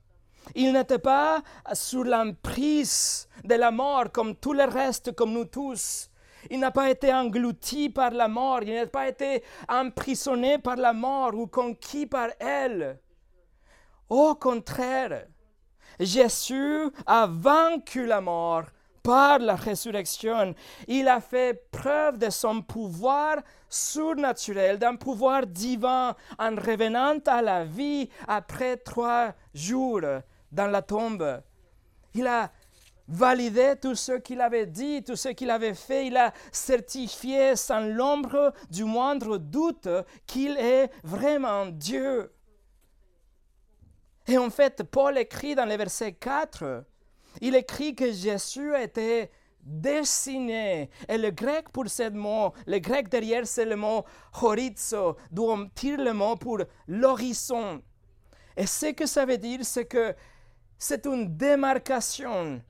Il 0.53 0.73
n'était 0.73 0.99
pas 0.99 1.41
sous 1.73 2.03
l'emprise 2.03 3.29
de 3.45 3.55
la 3.55 3.71
mort 3.71 4.11
comme 4.11 4.35
tout 4.35 4.53
le 4.53 4.65
reste, 4.65 5.15
comme 5.15 5.31
nous 5.31 5.45
tous. 5.45 6.09
Il 6.49 6.59
n'a 6.59 6.71
pas 6.71 6.89
été 6.89 7.13
englouti 7.13 7.89
par 7.89 8.11
la 8.11 8.27
mort, 8.27 8.63
il 8.63 8.73
n'a 8.73 8.87
pas 8.87 9.07
été 9.07 9.43
emprisonné 9.69 10.57
par 10.57 10.75
la 10.75 10.91
mort 10.91 11.33
ou 11.35 11.47
conquis 11.47 12.05
par 12.05 12.29
elle. 12.39 12.99
Au 14.11 14.35
contraire, 14.35 15.25
Jésus 15.97 16.91
a 17.05 17.27
vaincu 17.27 18.05
la 18.05 18.19
mort 18.19 18.65
par 19.01 19.39
la 19.39 19.55
résurrection. 19.55 20.53
Il 20.89 21.07
a 21.07 21.21
fait 21.21 21.69
preuve 21.71 22.17
de 22.17 22.29
son 22.29 22.61
pouvoir 22.61 23.37
surnaturel, 23.69 24.77
d'un 24.77 24.97
pouvoir 24.97 25.47
divin 25.47 26.13
en 26.37 26.55
revenant 26.57 27.19
à 27.25 27.41
la 27.41 27.63
vie 27.63 28.09
après 28.27 28.75
trois 28.75 29.33
jours 29.53 30.01
dans 30.51 30.67
la 30.67 30.81
tombe. 30.81 31.41
Il 32.13 32.27
a 32.27 32.51
validé 33.07 33.75
tout 33.81 33.95
ce 33.95 34.17
qu'il 34.17 34.41
avait 34.41 34.65
dit, 34.65 35.05
tout 35.05 35.15
ce 35.15 35.29
qu'il 35.29 35.49
avait 35.49 35.73
fait. 35.73 36.07
Il 36.07 36.17
a 36.17 36.33
certifié 36.51 37.55
sans 37.55 37.79
l'ombre 37.79 38.51
du 38.69 38.83
moindre 38.83 39.37
doute 39.37 39.87
qu'il 40.27 40.57
est 40.57 40.91
vraiment 41.01 41.67
Dieu. 41.67 42.29
Et 44.31 44.37
en 44.37 44.49
fait, 44.49 44.83
Paul 44.83 45.17
écrit 45.17 45.55
dans 45.55 45.65
le 45.65 45.75
verset 45.75 46.13
4, 46.13 46.85
il 47.41 47.53
écrit 47.53 47.93
que 47.93 48.13
Jésus 48.13 48.73
était 48.79 49.29
dessiné. 49.61 50.89
Et 51.09 51.17
le 51.17 51.31
grec 51.31 51.69
pour 51.69 51.89
ce 51.89 52.09
mot, 52.09 52.53
le 52.65 52.79
grec 52.79 53.09
derrière, 53.09 53.45
c'est 53.45 53.65
le 53.65 53.75
mot 53.75 54.05
horizo, 54.41 55.17
d'où 55.29 55.51
on 55.51 55.67
tire 55.67 55.99
le 55.99 56.13
mot 56.13 56.37
pour 56.37 56.59
l'horizon. 56.87 57.81
Et 58.55 58.65
ce 58.67 58.93
que 58.93 59.05
ça 59.05 59.25
veut 59.25 59.37
dire, 59.37 59.65
c'est 59.65 59.83
que 59.83 60.15
c'est 60.77 61.05
une 61.05 61.35
démarcation. 61.35 62.61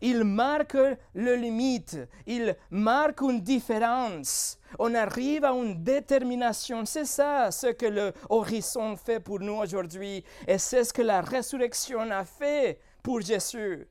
Il 0.00 0.24
marque 0.24 0.76
le 1.14 1.34
limite, 1.34 1.98
il 2.26 2.56
marque 2.70 3.20
une 3.22 3.40
différence. 3.40 4.58
On 4.78 4.94
arrive 4.94 5.44
à 5.44 5.52
une 5.52 5.82
détermination. 5.82 6.84
C'est 6.84 7.04
ça 7.04 7.50
ce 7.50 7.68
que 7.68 7.86
le 7.86 8.12
horizon 8.28 8.96
fait 8.96 9.20
pour 9.20 9.40
nous 9.40 9.54
aujourd'hui. 9.54 10.24
Et 10.46 10.58
c'est 10.58 10.84
ce 10.84 10.92
que 10.92 11.02
la 11.02 11.20
résurrection 11.20 12.10
a 12.10 12.24
fait 12.24 12.78
pour 13.02 13.20
Jésus. 13.20 13.86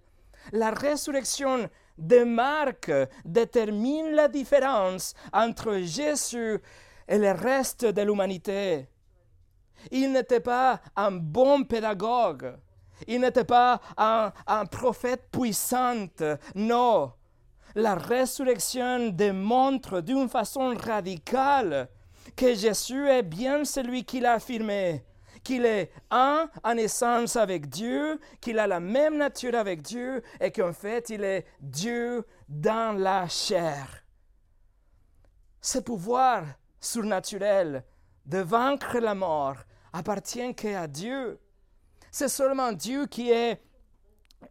La 0.51 0.71
résurrection 0.71 1.69
démarque, 1.97 2.91
détermine 3.25 4.11
la 4.11 4.27
différence 4.27 5.13
entre 5.33 5.79
Jésus 5.79 6.59
et 7.07 7.17
le 7.17 7.31
reste 7.31 7.85
de 7.85 8.01
l'humanité. 8.01 8.87
Il 9.91 10.11
n'était 10.11 10.39
pas 10.39 10.81
un 10.95 11.11
bon 11.11 11.63
pédagogue. 11.63 12.55
Il 13.07 13.21
n'était 13.21 13.43
pas 13.43 13.81
un, 13.97 14.31
prophète 14.65 15.29
puissant. 15.31 16.07
Non. 16.55 17.13
La 17.75 17.95
résurrection 17.95 19.09
démontre 19.09 20.01
d'une 20.01 20.27
façon 20.29 20.75
radicale 20.75 21.89
que 22.35 22.53
Jésus 22.53 23.07
est 23.07 23.23
bien 23.23 23.63
celui 23.63 24.03
qu'il 24.03 24.25
a 24.25 24.33
affirmé 24.33 25.03
qu'il 25.43 25.65
est 25.65 25.91
un 26.11 26.49
en 26.63 26.77
essence 26.77 27.35
avec 27.35 27.69
Dieu, 27.69 28.19
qu'il 28.41 28.59
a 28.59 28.67
la 28.67 28.79
même 28.79 29.17
nature 29.17 29.55
avec 29.55 29.81
Dieu 29.81 30.21
et 30.39 30.51
qu'en 30.51 30.73
fait 30.73 31.09
il 31.09 31.23
est 31.23 31.45
Dieu 31.61 32.25
dans 32.47 32.97
la 32.97 33.27
chair. 33.27 34.03
Ce 35.61 35.79
pouvoir 35.79 36.43
surnaturel 36.79 37.83
de 38.25 38.39
vaincre 38.39 38.99
la 38.99 39.15
mort 39.15 39.57
appartient 39.91 40.53
qu'à 40.55 40.87
Dieu. 40.87 41.39
C'est 42.11 42.29
seulement 42.29 42.71
Dieu 42.71 43.05
qui 43.07 43.31
est 43.31 43.61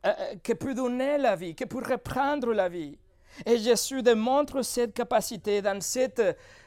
euh, 0.05 0.13
euh, 0.19 0.35
qui 0.43 0.55
peut 0.55 0.75
donner 0.75 1.19
la 1.19 1.35
vie, 1.35 1.55
qui 1.55 1.67
peut 1.67 1.83
reprendre 1.85 2.53
la 2.53 2.69
vie. 2.69 2.97
Et 3.45 3.59
Jésus 3.59 4.03
démontre 4.03 4.63
cette 4.63 4.95
capacité 4.95 5.63
dans 5.63 5.81
cette 5.81 6.23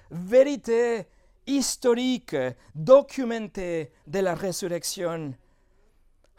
vérité 0.10 1.06
historique, 1.46 2.36
documenté 2.76 3.92
de 4.08 4.20
la 4.20 4.34
résurrection. 4.36 5.34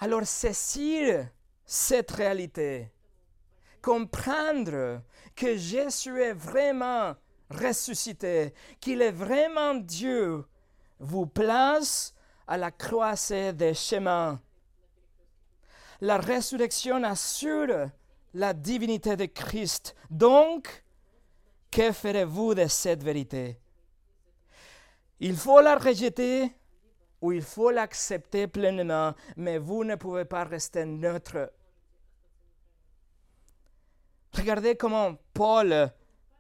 Alors 0.01 0.25
saisir 0.25 1.29
cette 1.65 2.11
réalité, 2.11 2.91
comprendre 3.81 5.03
que 5.35 5.57
Jésus 5.57 6.21
est 6.21 6.35
vraiment 6.35 7.15
ressuscité, 7.51 8.53
qu'il 8.81 9.03
est 9.03 9.13
vraiment 9.13 9.75
Dieu, 9.75 10.45
vous 10.99 11.27
place 11.27 12.15
à 12.47 12.57
la 12.57 12.71
croisée 12.71 13.53
des 13.53 13.75
chemins. 13.75 14.41
La 16.01 16.19
résurrection 16.19 17.03
assure 17.05 17.91
la 18.35 18.53
divinité 18.53 19.17
de 19.17 19.27
Christ. 19.27 19.95
Donc, 20.11 20.85
que 21.71 21.93
ferez-vous 21.93 22.55
de 22.55 22.67
cette 22.67 23.03
vérité? 23.03 23.59
Il 25.21 25.37
faut 25.37 25.61
la 25.61 25.77
rejeter 25.77 26.53
ou 27.21 27.33
il 27.33 27.43
faut 27.43 27.71
l'accepter 27.71 28.49
pleinement, 28.49 29.15
mais 29.37 29.59
vous 29.59 29.85
ne 29.85 29.95
pouvez 29.95 30.25
pas 30.25 30.45
rester 30.45 30.85
neutre. 30.85 31.53
Regardez 34.35 34.77
comment 34.77 35.15
Paul 35.33 35.93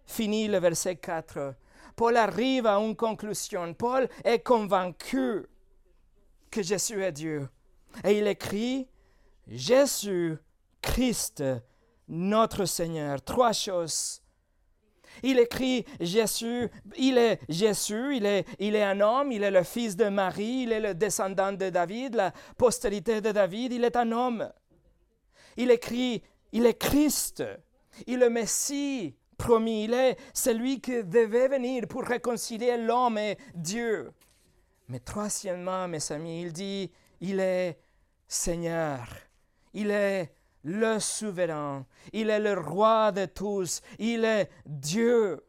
finit 0.07 0.49
le 0.49 0.59
verset 0.59 0.97
4. 0.97 1.55
Paul 1.95 2.17
arrive 2.17 2.67
à 2.67 2.79
une 2.79 2.97
conclusion. 2.97 3.75
Paul 3.75 4.09
est 4.25 4.41
convaincu 4.41 5.47
que 6.53 6.63
Jésus 6.63 7.03
est 7.03 7.11
Dieu. 7.13 7.49
Et 8.05 8.19
il 8.19 8.29
écrit, 8.29 8.87
Jésus 9.49 10.39
Christ, 10.81 11.43
notre 12.09 12.65
Seigneur. 12.65 13.23
Trois 13.23 13.53
choses. 13.53 14.23
Il 15.23 15.39
écrit 15.39 15.85
Jésus, 16.01 16.71
il 16.97 17.19
est 17.19 17.41
Jésus, 17.49 18.17
il 18.17 18.27
est, 18.27 18.47
il 18.59 18.75
est 18.75 18.83
un 18.83 19.01
homme, 19.01 19.31
il 19.31 19.43
est 19.43 19.51
le 19.51 19.63
fils 19.63 19.95
de 19.95 20.09
Marie, 20.09 20.63
il 20.63 20.73
est 20.73 20.81
le 20.81 20.95
descendant 20.95 21.53
de 21.53 21.69
David, 21.69 22.15
la 22.15 22.33
postérité 22.57 23.21
de 23.21 23.31
David, 23.31 23.73
il 23.73 23.85
est 23.85 23.97
un 23.97 24.11
homme. 24.11 24.51
Il 25.57 25.71
écrit, 25.71 26.23
il 26.53 26.65
est 26.65 26.79
Christ, 26.79 27.45
il 28.07 28.15
est 28.15 28.25
le 28.25 28.31
Messie 28.31 29.15
promis, 29.37 29.85
il 29.85 29.93
est 29.93 30.17
celui 30.33 30.81
qui 30.81 31.05
devait 31.05 31.49
venir 31.49 31.87
pour 31.89 32.05
réconcilier 32.05 32.79
l'homme 32.79 33.19
et 33.19 33.37
Dieu. 33.55 34.13
Mais 34.93 35.01
troisièmement, 35.01 35.89
mes 35.89 36.13
amis, 36.13 36.43
il 36.43 36.53
dit, 36.53 36.93
il 37.23 37.41
est 37.41 37.81
Seigneur, 38.29 39.09
il 39.73 39.91
est 39.91 40.35
le 40.65 40.99
souverain, 40.99 41.87
il 42.13 42.29
est 42.29 42.39
le 42.39 42.61
roi 42.61 43.11
de 43.11 43.25
tous, 43.25 43.81
il 43.99 44.23
est 44.27 44.51
Dieu. 44.67 45.43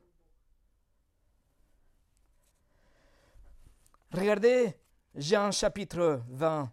Regardez 4.13 4.77
Jean 5.13 5.51
chapitre 5.51 6.23
20. 6.29 6.71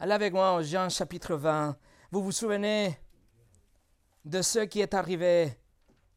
Allez 0.00 0.12
avec 0.12 0.32
moi 0.32 0.60
Jean 0.60 0.88
chapitre 0.88 1.36
20. 1.36 1.78
Vous 2.10 2.24
vous 2.24 2.32
souvenez 2.32 2.98
de 4.24 4.42
ce 4.42 4.58
qui 4.64 4.80
est 4.80 4.92
arrivé 4.92 5.56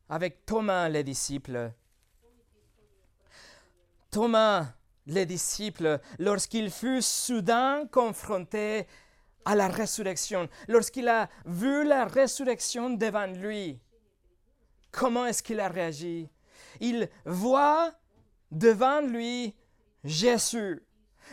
avec 0.09 0.47
Thomas, 0.47 0.89
les 0.89 1.03
disciples? 1.03 1.71
Thomas, 4.11 4.73
les 5.05 5.25
disciples, 5.25 5.99
lorsqu'il 6.17 6.71
fut 6.71 7.01
soudain 7.01 7.85
confronté 7.91 8.87
à 9.45 9.55
la 9.55 9.67
résurrection, 9.67 10.49
lorsqu'il 10.67 11.07
a 11.07 11.29
vu 11.45 11.83
la 11.83 12.05
résurrection 12.05 12.91
devant 12.91 13.27
lui, 13.27 13.79
comment 14.91 15.25
est-ce 15.25 15.43
qu'il 15.43 15.59
a 15.59 15.67
réagi? 15.67 16.29
Il 16.79 17.09
voit 17.25 17.91
devant 18.51 19.01
lui 19.01 19.55
Jésus. 20.03 20.83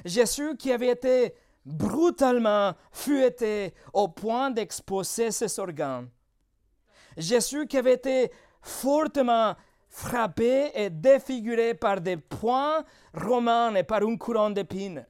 Jésus 0.04 0.56
qui 0.56 0.72
avait 0.72 0.90
été 0.90 1.34
brutalement 1.64 2.74
fouetté 2.92 3.74
au 3.92 4.08
point 4.08 4.50
d'exposer 4.50 5.30
ses 5.30 5.58
organes. 5.58 6.08
Jésus 7.16 7.66
qui 7.66 7.78
avait 7.78 7.94
été 7.94 8.30
fortement 8.60 9.56
frappé 9.96 10.70
et 10.74 10.90
défiguré 10.90 11.72
par 11.72 12.02
des 12.02 12.18
poings 12.18 12.84
romains 13.14 13.74
et 13.74 13.82
par 13.82 14.02
une 14.02 14.18
couronne 14.18 14.52
d'épines. 14.52 15.06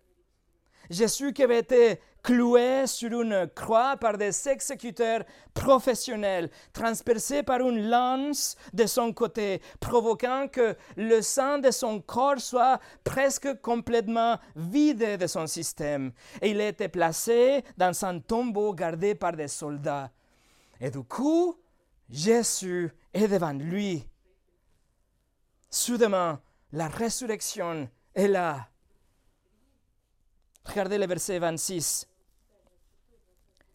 Jésus 0.89 1.33
qui 1.33 1.43
avait 1.43 1.59
été 1.59 2.01
cloué 2.23 2.87
sur 2.87 3.21
une 3.21 3.51
croix 3.53 3.97
par 3.97 4.17
des 4.17 4.49
exécuteurs 4.49 5.25
professionnels, 5.53 6.51
transpercé 6.73 7.43
par 7.43 7.63
une 7.63 7.91
lance 7.91 8.57
de 8.73 8.87
son 8.87 9.13
côté, 9.13 9.61
provoquant 9.81 10.47
que 10.47 10.77
le 10.97 11.21
sang 11.21 11.59
de 11.59 11.73
son 11.73 12.01
corps 12.01 12.39
soit 12.39 12.79
presque 13.03 13.61
complètement 13.61 14.39
vide 14.55 15.19
de 15.19 15.27
son 15.27 15.49
système. 15.49 16.13
Et 16.41 16.51
il 16.51 16.61
était 16.61 16.89
placé 16.89 17.65
dans 17.77 18.05
un 18.05 18.21
tombeau 18.21 18.73
gardé 18.73 19.17
par 19.17 19.33
des 19.33 19.49
soldats. 19.49 20.13
Et 20.81 20.91
du 20.91 21.03
coup, 21.03 21.57
Jésus 22.09 22.93
est 23.13 23.27
devant 23.27 23.53
lui. 23.53 24.07
Soudainement, 25.79 26.39
la 26.73 26.89
résurrection 26.89 27.87
est 28.15 28.29
là. 28.29 28.67
Regardez 30.65 30.97
le 30.97 31.07
verset 31.07 31.39
26. 31.39 32.09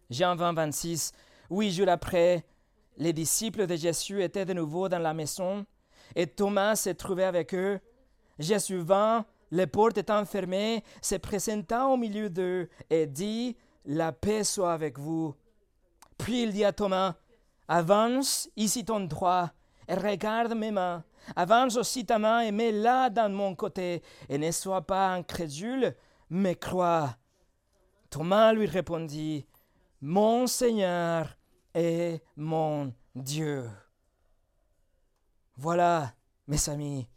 Jean 0.10 0.36
20, 0.36 0.54
26. 0.54 1.12
Huit 1.52 1.72
jours 1.72 1.90
après, 1.90 2.44
les 2.98 3.14
disciples 3.14 3.68
de 3.68 3.76
Jésus 3.76 4.24
étaient 4.24 4.46
de 4.46 4.54
nouveau 4.54 4.90
dans 4.90 4.98
la 4.98 5.14
maison 5.14 5.64
et 6.16 6.26
Thomas 6.26 6.76
se 6.76 6.90
trouvait 6.90 7.26
avec 7.26 7.54
eux. 7.54 7.80
Jésus 8.40 8.80
vint, 8.80 9.24
les 9.52 9.68
portes 9.68 10.00
étant 10.00 10.26
fermées, 10.26 10.84
se 11.04 11.16
présenta 11.18 11.86
au 11.86 11.98
milieu 11.98 12.32
d'eux 12.32 12.68
et 12.90 13.06
dit 13.06 13.56
La 13.86 14.12
paix 14.12 14.44
soit 14.44 14.74
avec 14.74 14.98
vous. 14.98 15.36
Puis 16.18 16.42
il 16.42 16.52
dit 16.52 16.66
à 16.66 16.74
Thomas 16.74 17.14
Avance 17.68 18.50
ici 18.56 18.84
ton 18.84 19.02
droit 19.02 19.52
et 19.88 19.94
regarde 19.94 20.56
mes 20.56 20.72
mains. 20.72 21.04
Avance 21.36 21.78
aussi 21.78 22.06
ta 22.06 22.20
main 22.20 22.42
et 22.42 22.52
mets-la 22.52 23.10
dans 23.10 23.32
mon 23.32 23.56
côté, 23.56 24.02
et 24.30 24.38
ne 24.38 24.52
sois 24.52 24.82
pas 24.82 25.10
incrédule, 25.14 25.96
mais 26.30 26.56
crois. 26.56 27.16
Thomas 28.10 28.54
lui 28.54 28.66
répondit, 28.66 29.46
Mon 30.02 30.48
Seigneur 30.48 31.38
et 31.74 32.22
mon 32.36 32.94
Dieu. 33.16 33.70
Voilà, 35.58 36.14
mes 36.48 36.70
amis, 36.70 37.08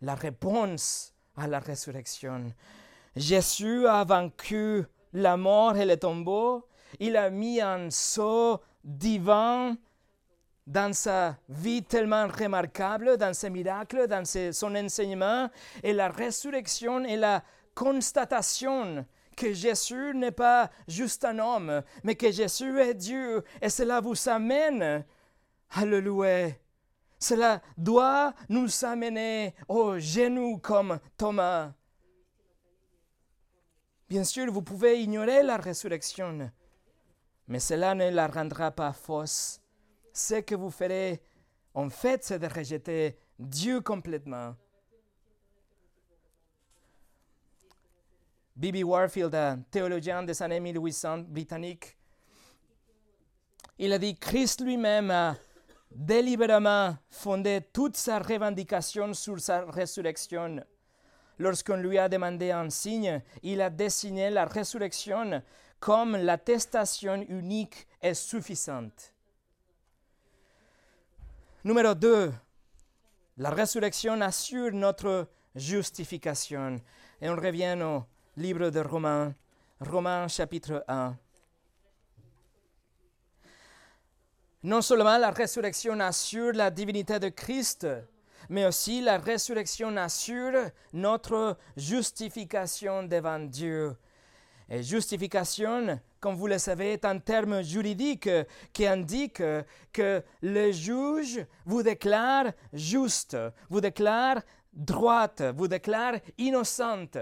la 0.00 0.14
réponse 0.14 1.14
à 1.36 1.46
la 1.46 1.58
résurrection. 1.58 2.52
Jésus 3.16 3.86
a 3.86 4.04
vaincu 4.04 4.84
la 5.12 5.36
mort 5.36 5.76
et 5.76 5.84
le 5.84 5.96
tombeau. 5.96 6.66
Il 7.00 7.16
a 7.16 7.30
mis 7.30 7.60
un 7.60 7.90
sceau 7.90 8.60
divin 8.84 9.76
dans 10.66 10.92
sa 10.94 11.36
vie 11.48 11.82
tellement 11.82 12.26
remarquable, 12.26 13.16
dans 13.16 13.34
ses 13.34 13.50
miracles, 13.50 14.06
dans 14.06 14.24
son 14.24 14.74
enseignement, 14.74 15.50
et 15.82 15.92
la 15.92 16.08
résurrection 16.08 17.04
et 17.04 17.16
la 17.16 17.42
constatation 17.74 19.06
que 19.36 19.52
Jésus 19.52 20.14
n'est 20.14 20.30
pas 20.30 20.70
juste 20.86 21.24
un 21.24 21.38
homme, 21.38 21.82
mais 22.02 22.14
que 22.14 22.30
Jésus 22.30 22.78
est 22.78 22.94
Dieu, 22.94 23.44
et 23.60 23.68
cela 23.68 24.00
vous 24.00 24.28
amène 24.28 25.04
à 25.70 25.84
le 25.84 26.00
louer. 26.00 26.60
Cela 27.18 27.60
doit 27.76 28.34
nous 28.48 28.84
amener 28.84 29.54
au 29.68 29.98
genou 29.98 30.58
comme 30.58 30.98
Thomas. 31.16 31.72
Bien 34.08 34.24
sûr, 34.24 34.52
vous 34.52 34.62
pouvez 34.62 35.02
ignorer 35.02 35.42
la 35.42 35.56
résurrection, 35.56 36.50
mais 37.48 37.58
cela 37.58 37.94
ne 37.94 38.10
la 38.10 38.28
rendra 38.28 38.70
pas 38.70 38.92
fausse. 38.92 39.63
Ce 40.16 40.36
que 40.36 40.54
vous 40.54 40.70
ferez, 40.70 41.20
en 41.74 41.90
fait, 41.90 42.22
c'est 42.22 42.38
de 42.38 42.46
rejeter 42.46 43.18
Dieu 43.36 43.80
complètement. 43.80 44.54
B.B. 48.54 48.84
Warfield, 48.84 49.34
un 49.34 49.58
théologien 49.68 50.22
des 50.22 50.40
années 50.40 50.60
1800 50.60 51.18
britannique, 51.26 51.96
il 53.76 53.92
a 53.92 53.98
dit 53.98 54.16
Christ 54.16 54.60
lui-même 54.60 55.10
a 55.10 55.36
délibérément 55.90 56.96
fondé 57.10 57.60
toute 57.72 57.96
sa 57.96 58.20
revendication 58.20 59.12
sur 59.14 59.40
sa 59.40 59.64
résurrection. 59.64 60.64
Lorsqu'on 61.40 61.78
lui 61.78 61.98
a 61.98 62.08
demandé 62.08 62.52
un 62.52 62.70
signe, 62.70 63.20
il 63.42 63.60
a 63.60 63.68
dessiné 63.68 64.30
la 64.30 64.44
résurrection 64.44 65.42
comme 65.80 66.16
l'attestation 66.16 67.20
unique 67.28 67.88
est 68.00 68.14
suffisante. 68.14 69.13
Numéro 71.66 71.94
2. 71.94 72.30
La 73.38 73.48
résurrection 73.48 74.20
assure 74.20 74.70
notre 74.72 75.28
justification. 75.56 76.78
Et 77.22 77.28
on 77.30 77.36
revient 77.36 77.78
au 77.82 78.04
livre 78.36 78.68
de 78.68 78.80
Romains, 78.80 79.34
Romains 79.80 80.28
chapitre 80.28 80.84
1. 80.86 81.16
Non 84.64 84.82
seulement 84.82 85.16
la 85.16 85.30
résurrection 85.30 85.98
assure 86.00 86.52
la 86.52 86.70
divinité 86.70 87.18
de 87.18 87.30
Christ, 87.30 87.86
mais 88.50 88.66
aussi 88.66 89.00
la 89.00 89.16
résurrection 89.16 89.96
assure 89.96 90.68
notre 90.92 91.56
justification 91.78 93.04
devant 93.04 93.38
Dieu. 93.38 93.96
Et 94.68 94.82
justification, 94.82 96.00
comme 96.20 96.36
vous 96.36 96.46
le 96.46 96.58
savez, 96.58 96.94
est 96.94 97.04
un 97.04 97.18
terme 97.18 97.62
juridique 97.62 98.30
qui 98.72 98.86
indique 98.86 99.42
que 99.92 100.22
le 100.42 100.72
juge 100.72 101.44
vous 101.66 101.82
déclare 101.82 102.46
juste, 102.72 103.36
vous 103.68 103.82
déclare 103.82 104.40
droite, 104.72 105.42
vous 105.54 105.68
déclare 105.68 106.14
innocente. 106.38 107.18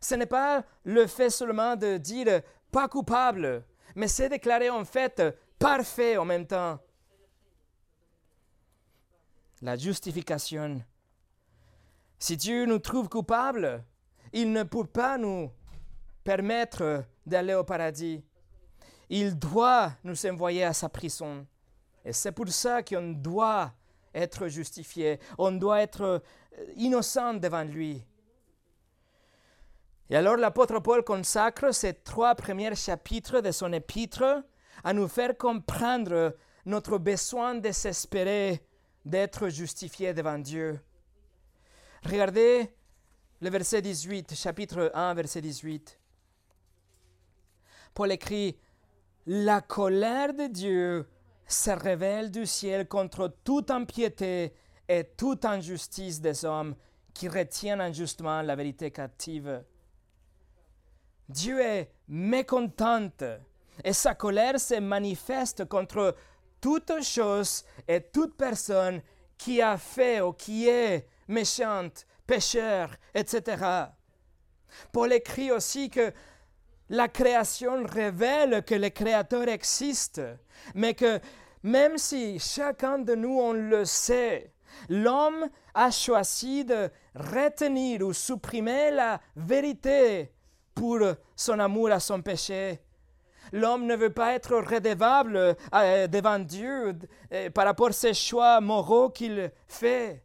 Ce 0.00 0.14
n'est 0.14 0.26
pas 0.26 0.64
le 0.84 1.06
fait 1.06 1.30
seulement 1.30 1.76
de 1.76 1.96
dire 1.96 2.42
pas 2.70 2.88
coupable, 2.88 3.64
mais 3.94 4.08
c'est 4.08 4.28
déclarer 4.28 4.70
en 4.70 4.84
fait 4.84 5.22
parfait 5.58 6.16
en 6.16 6.24
même 6.24 6.46
temps. 6.46 6.78
La 9.62 9.76
justification. 9.76 10.82
Si 12.18 12.36
Dieu 12.36 12.66
nous 12.66 12.78
trouve 12.78 13.08
coupables, 13.08 13.82
il 14.32 14.52
ne 14.52 14.62
peut 14.62 14.84
pas 14.84 15.18
nous 15.18 15.50
permettre 16.36 17.02
d'aller 17.26 17.54
au 17.54 17.64
paradis. 17.64 18.22
Il 19.08 19.36
doit 19.36 19.94
nous 20.04 20.26
envoyer 20.26 20.62
à 20.62 20.72
sa 20.72 20.88
prison. 20.88 21.44
Et 22.04 22.12
c'est 22.12 22.30
pour 22.30 22.48
ça 22.50 22.84
qu'on 22.84 23.10
doit 23.10 23.72
être 24.14 24.46
justifié. 24.46 25.18
On 25.38 25.50
doit 25.50 25.80
être 25.80 26.02
euh, 26.04 26.20
innocent 26.76 27.34
devant 27.34 27.64
lui. 27.64 28.04
Et 30.08 30.14
alors 30.14 30.36
l'apôtre 30.36 30.78
Paul 30.78 31.02
consacre 31.02 31.74
ces 31.74 31.94
trois 31.94 32.36
premiers 32.36 32.76
chapitres 32.76 33.40
de 33.40 33.50
son 33.50 33.72
épître 33.72 34.44
à 34.84 34.92
nous 34.92 35.08
faire 35.08 35.36
comprendre 35.36 36.36
notre 36.64 36.98
besoin 36.98 37.56
désespéré 37.56 38.64
d'être 39.04 39.48
justifié 39.48 40.14
devant 40.14 40.38
Dieu. 40.38 40.78
Regardez 42.04 42.70
le 43.40 43.50
verset 43.50 43.82
18, 43.82 44.32
chapitre 44.36 44.92
1, 44.94 45.14
verset 45.14 45.40
18. 45.40 45.99
Paul 47.94 48.12
écrit, 48.12 48.56
La 49.26 49.60
colère 49.60 50.34
de 50.34 50.46
Dieu 50.46 51.08
se 51.46 51.70
révèle 51.70 52.30
du 52.30 52.46
ciel 52.46 52.86
contre 52.86 53.34
toute 53.44 53.70
impiété 53.70 54.54
et 54.88 55.04
toute 55.16 55.44
injustice 55.44 56.20
des 56.20 56.44
hommes 56.44 56.74
qui 57.12 57.28
retiennent 57.28 57.80
injustement 57.80 58.42
la 58.42 58.56
vérité 58.56 58.90
captive. 58.90 59.64
Dieu 61.28 61.60
est 61.60 61.90
mécontent 62.08 63.10
et 63.84 63.92
sa 63.92 64.14
colère 64.14 64.58
se 64.58 64.80
manifeste 64.80 65.64
contre 65.66 66.16
toute 66.60 67.02
chose 67.02 67.64
et 67.86 68.00
toute 68.00 68.36
personne 68.36 69.00
qui 69.38 69.62
a 69.62 69.78
fait 69.78 70.20
ou 70.20 70.32
qui 70.32 70.68
est 70.68 71.06
méchante, 71.28 72.06
pécheur, 72.26 72.90
etc. 73.14 73.64
Paul 74.92 75.12
écrit 75.12 75.50
aussi 75.50 75.88
que 75.88 76.12
la 76.90 77.08
création 77.08 77.84
révèle 77.84 78.62
que 78.64 78.74
le 78.74 78.90
Créateur 78.90 79.48
existe, 79.48 80.20
mais 80.74 80.94
que 80.94 81.20
même 81.62 81.96
si 81.96 82.38
chacun 82.38 82.98
de 82.98 83.14
nous 83.14 83.38
on 83.38 83.52
le 83.52 83.84
sait, 83.84 84.52
l'homme 84.88 85.48
a 85.72 85.90
choisi 85.90 86.64
de 86.64 86.90
retenir 87.14 88.02
ou 88.02 88.12
supprimer 88.12 88.90
la 88.90 89.20
vérité 89.36 90.32
pour 90.74 90.98
son 91.36 91.58
amour 91.60 91.92
à 91.92 92.00
son 92.00 92.22
péché. 92.22 92.80
L'homme 93.52 93.86
ne 93.86 93.96
veut 93.96 94.12
pas 94.12 94.34
être 94.34 94.56
redevable 94.56 95.56
euh, 95.74 96.06
devant 96.06 96.38
Dieu 96.38 96.96
euh, 97.32 97.50
par 97.50 97.66
rapport 97.66 97.88
à 97.88 97.92
ses 97.92 98.14
choix 98.14 98.60
moraux 98.60 99.10
qu'il 99.10 99.50
fait. 99.66 100.22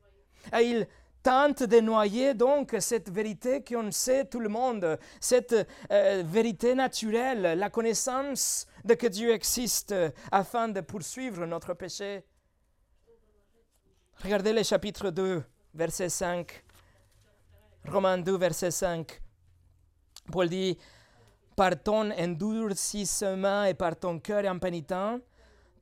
Et 0.57 0.63
il 0.63 0.87
tente 1.25 1.63
de 1.63 1.79
noyer 1.79 2.35
donc 2.35 2.75
cette 2.79 3.09
vérité 3.09 3.63
qu'on 3.63 3.91
sait 3.91 4.25
tout 4.25 4.39
le 4.39 4.47
monde, 4.47 4.99
cette 5.19 5.55
euh, 5.91 6.21
vérité 6.23 6.75
naturelle, 6.75 7.57
la 7.57 7.71
connaissance 7.71 8.67
de 8.83 8.93
que 8.93 9.07
Dieu 9.07 9.31
existe 9.33 9.95
afin 10.31 10.67
de 10.67 10.81
poursuivre 10.81 11.47
notre 11.47 11.73
péché. 11.73 12.23
Regardez 14.21 14.53
le 14.53 14.61
chapitre 14.61 15.09
2, 15.09 15.43
verset 15.73 16.09
5. 16.09 16.63
Romains 17.87 18.19
2, 18.19 18.37
verset 18.37 18.69
5. 18.69 19.19
Paul 20.31 20.47
dit, 20.47 20.77
par 21.55 21.81
ton 21.81 22.11
endurcissement 22.11 23.63
et 23.63 23.73
par 23.73 23.95
ton 23.95 24.19
cœur 24.19 24.45
impénitent, 24.45 25.23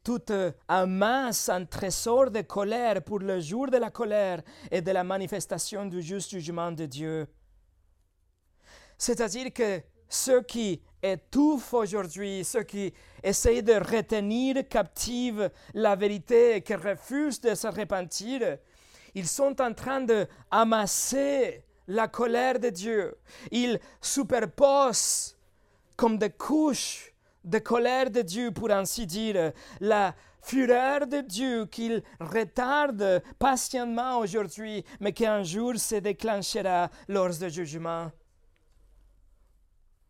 toute 0.04 0.32
amasse 0.68 1.50
un 1.50 1.66
trésor 1.66 2.30
de 2.30 2.42
colère 2.42 3.02
pour 3.04 3.20
le 3.20 3.39
jour 3.39 3.68
de 3.70 3.78
la 3.78 3.89
colère 3.89 4.42
et 4.70 4.82
de 4.82 4.92
la 4.92 5.04
manifestation 5.04 5.86
du 5.86 6.02
juste 6.02 6.32
jugement 6.32 6.72
de 6.72 6.86
Dieu. 6.86 7.28
C'est-à-dire 8.98 9.54
que 9.54 9.82
ceux 10.10 10.42
qui 10.44 10.82
étouffent 11.02 11.74
aujourd'hui, 11.74 12.44
ceux 12.44 12.63
qui 12.63 12.94
essayent 13.24 13.63
de 13.63 13.74
retenir 13.74 14.68
captive 14.68 15.50
la 15.74 15.96
vérité 15.96 16.58
et 16.58 16.62
qui 16.62 16.76
refusent 16.76 17.42
de 17.42 17.56
se 17.56 17.68
repentir, 17.68 18.58
ils 19.16 19.28
sont 19.28 19.60
en 19.62 19.74
train 19.74 20.02
de 20.02 20.28
amasser 20.52 21.63
la 21.88 22.08
colère 22.08 22.60
de 22.60 22.70
Dieu. 22.70 23.16
Ils 23.52 23.80
superposent 24.02 25.38
comme 25.96 26.18
des 26.18 26.32
couches 26.32 27.12
de 27.44 27.60
colère 27.60 28.10
de 28.10 28.22
Dieu, 28.22 28.52
pour 28.52 28.72
ainsi 28.72 29.06
dire, 29.06 29.52
la 29.80 30.16
fureur 30.42 31.08
de 31.08 31.22
Dieu 31.22 31.66
qu'il 31.66 32.04
retarde 32.20 33.24
patiemment 33.40 34.20
aujourd'hui, 34.20 34.84
mais 35.00 35.14
qui 35.14 35.26
un 35.26 35.44
jour 35.44 35.78
se 35.78 35.96
déclenchera 35.96 36.90
lors 37.08 37.30
du 37.30 37.50
jugement. 37.50 38.12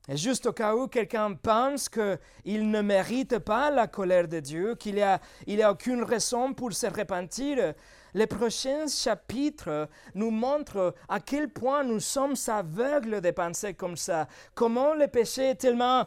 Et 0.10 0.17
juste 0.17 0.48
au 0.48 0.52
cas 0.52 0.76
où 0.76 0.88
quelqu'un 0.88 1.34
pense 1.34 1.88
qu'il 1.88 2.69
ne 2.69 2.82
mérite 2.82 3.39
pas 3.39 3.72
la 3.72 3.88
colère 3.88 4.28
de 4.28 4.41
Dieu, 4.41 4.76
qu'il 4.76 4.96
n'y 4.96 5.02
a, 5.02 5.22
il 5.48 5.63
aucune 5.65 6.04
raison 6.04 6.54
pour 6.54 6.74
se 6.74 6.88
repentir, 6.88 7.74
les 8.13 8.28
prochains 8.28 8.88
chapitres 8.88 9.88
nous 10.13 10.30
montrent 10.30 10.93
à 11.08 11.22
quel 11.22 11.50
point 11.50 11.84
nous 11.84 12.02
sommes 12.02 12.36
aveugles 12.48 13.22
de 13.22 13.32
penser 13.32 13.76
comme 13.76 13.96
ça, 13.96 14.28
comment 14.54 14.93
le 14.93 15.08
péché 15.08 15.52
est 15.52 15.56
tellement 15.56 16.06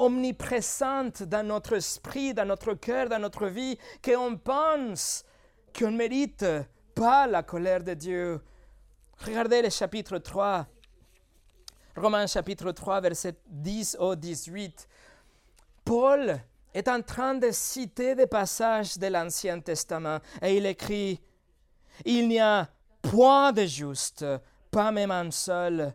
omniprésente 0.00 1.22
dans 1.24 1.46
notre 1.46 1.74
esprit, 1.74 2.32
dans 2.32 2.46
notre 2.46 2.74
cœur, 2.74 3.08
dans 3.08 3.18
notre 3.18 3.46
vie, 3.46 3.78
qu'on 4.02 4.36
pense 4.36 5.24
qu'on 5.78 5.90
ne 5.90 5.96
mérite 5.96 6.44
pas 6.94 7.26
la 7.26 7.42
colère 7.42 7.84
de 7.84 7.94
Dieu. 7.94 8.40
Regardez 9.18 9.62
le 9.62 9.68
chapitre 9.68 10.18
3, 10.18 10.66
Romains 11.96 12.26
chapitre 12.26 12.72
3, 12.72 13.00
verset 13.02 13.36
10 13.46 13.98
au 14.00 14.14
18. 14.14 14.88
Paul 15.84 16.40
est 16.72 16.88
en 16.88 17.02
train 17.02 17.34
de 17.34 17.50
citer 17.50 18.14
des 18.14 18.26
passages 18.26 18.96
de 18.96 19.06
l'Ancien 19.08 19.60
Testament 19.60 20.20
et 20.40 20.56
il 20.56 20.64
écrit, 20.64 21.20
Il 22.06 22.28
n'y 22.28 22.40
a 22.40 22.70
point 23.02 23.52
de 23.52 23.66
juste, 23.66 24.24
pas 24.70 24.92
même 24.92 25.10
un 25.10 25.30
seul. 25.30 25.94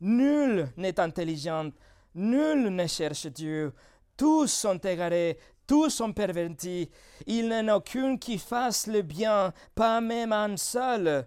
Nul 0.00 0.68
n'est 0.76 1.00
intelligent, 1.00 1.70
Nul 2.14 2.74
ne 2.74 2.86
cherche 2.86 3.26
Dieu. 3.26 3.72
Tous 4.16 4.46
sont 4.46 4.78
égarés, 4.78 5.38
tous 5.66 5.90
sont 5.90 6.12
pervertis. 6.12 6.90
Il 7.26 7.48
n'y 7.48 7.54
en 7.54 7.68
a 7.68 7.76
aucun 7.76 8.16
qui 8.16 8.38
fasse 8.38 8.86
le 8.86 9.02
bien, 9.02 9.52
pas 9.74 10.00
même 10.00 10.32
un 10.32 10.56
seul. 10.56 11.26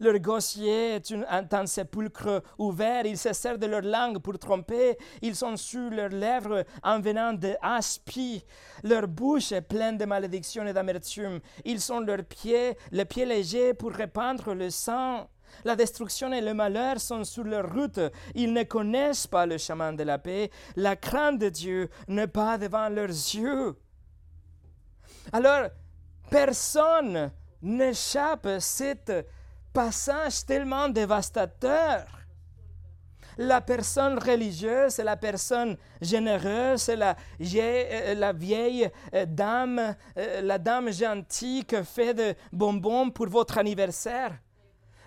Leur 0.00 0.18
gossier 0.18 0.96
est 0.96 1.14
un, 1.52 1.66
sépulcre 1.66 2.42
ouvert, 2.58 3.06
ils 3.06 3.18
se 3.18 3.32
servent 3.32 3.58
de 3.58 3.66
leur 3.66 3.82
langue 3.82 4.18
pour 4.18 4.38
tromper, 4.38 4.98
ils 5.22 5.36
sont 5.36 5.56
sur 5.56 5.90
leurs 5.90 6.08
lèvres 6.08 6.64
en 6.82 7.00
venant 7.00 7.32
de 7.32 7.54
aspis, 7.62 8.44
leur 8.82 9.06
bouche 9.06 9.52
est 9.52 9.62
pleine 9.62 9.96
de 9.96 10.04
malédictions 10.04 10.66
et 10.66 10.72
d'amertume, 10.72 11.38
ils 11.64 11.80
sont 11.80 12.00
leurs 12.00 12.24
pieds, 12.24 12.76
les 12.90 13.04
pieds 13.04 13.26
légers 13.26 13.74
pour 13.74 13.92
répandre 13.92 14.52
le 14.54 14.70
sang. 14.70 15.28
La 15.64 15.76
destruction 15.76 16.32
et 16.32 16.40
le 16.40 16.54
malheur 16.54 17.00
sont 17.00 17.24
sur 17.24 17.44
leur 17.44 17.72
route. 17.72 18.00
Ils 18.34 18.52
ne 18.52 18.62
connaissent 18.62 19.26
pas 19.26 19.46
le 19.46 19.58
chemin 19.58 19.92
de 19.92 20.02
la 20.02 20.18
paix. 20.18 20.50
La 20.76 20.96
crainte 20.96 21.38
de 21.38 21.48
Dieu 21.48 21.88
n'est 22.08 22.26
pas 22.26 22.58
devant 22.58 22.88
leurs 22.88 23.08
yeux. 23.08 23.76
Alors, 25.32 25.68
personne 26.30 27.30
n'échappe 27.62 28.46
à 28.46 28.60
ce 28.60 29.24
passage 29.72 30.44
tellement 30.46 30.88
dévastateur. 30.88 32.06
La 33.36 33.60
personne 33.60 34.16
religieuse, 34.18 34.98
la 34.98 35.16
personne 35.16 35.76
généreuse, 36.00 36.88
la, 36.88 37.16
euh, 37.40 38.14
la 38.14 38.32
vieille 38.32 38.88
euh, 39.12 39.26
dame, 39.26 39.96
euh, 40.16 40.40
la 40.40 40.58
dame 40.58 40.92
gentille 40.92 41.64
qui 41.64 41.82
fait 41.82 42.14
des 42.14 42.34
bonbons 42.52 43.10
pour 43.10 43.26
votre 43.26 43.58
anniversaire 43.58 44.38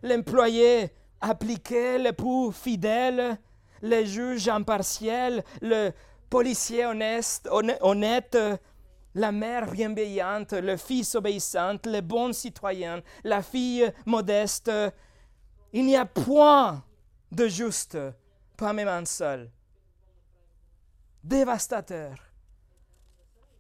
l'employé 0.04 0.90
appliqué, 1.22 1.98
l'époux 1.98 2.52
fidèle, 2.52 3.40
le 3.82 4.06
juge 4.06 4.48
impartial, 4.48 5.44
le 5.62 5.92
policier 6.30 6.86
honnête, 6.86 7.48
honnête, 7.82 8.38
la 9.16 9.32
mère 9.32 9.72
bienveillante, 9.72 10.54
le 10.54 10.78
fils 10.78 11.16
obéissant, 11.16 11.78
le 11.86 12.02
bon 12.02 12.34
citoyen, 12.34 13.02
la 13.24 13.42
fille 13.42 13.92
modeste. 14.06 14.72
Il 15.74 15.86
n'y 15.86 15.96
a 15.96 16.06
point 16.06 16.84
de 17.32 17.48
juste, 17.48 17.98
pas 18.56 18.74
même 18.74 18.88
un 18.88 19.06
seul. 19.06 19.50
Dévastateur. 21.24 22.16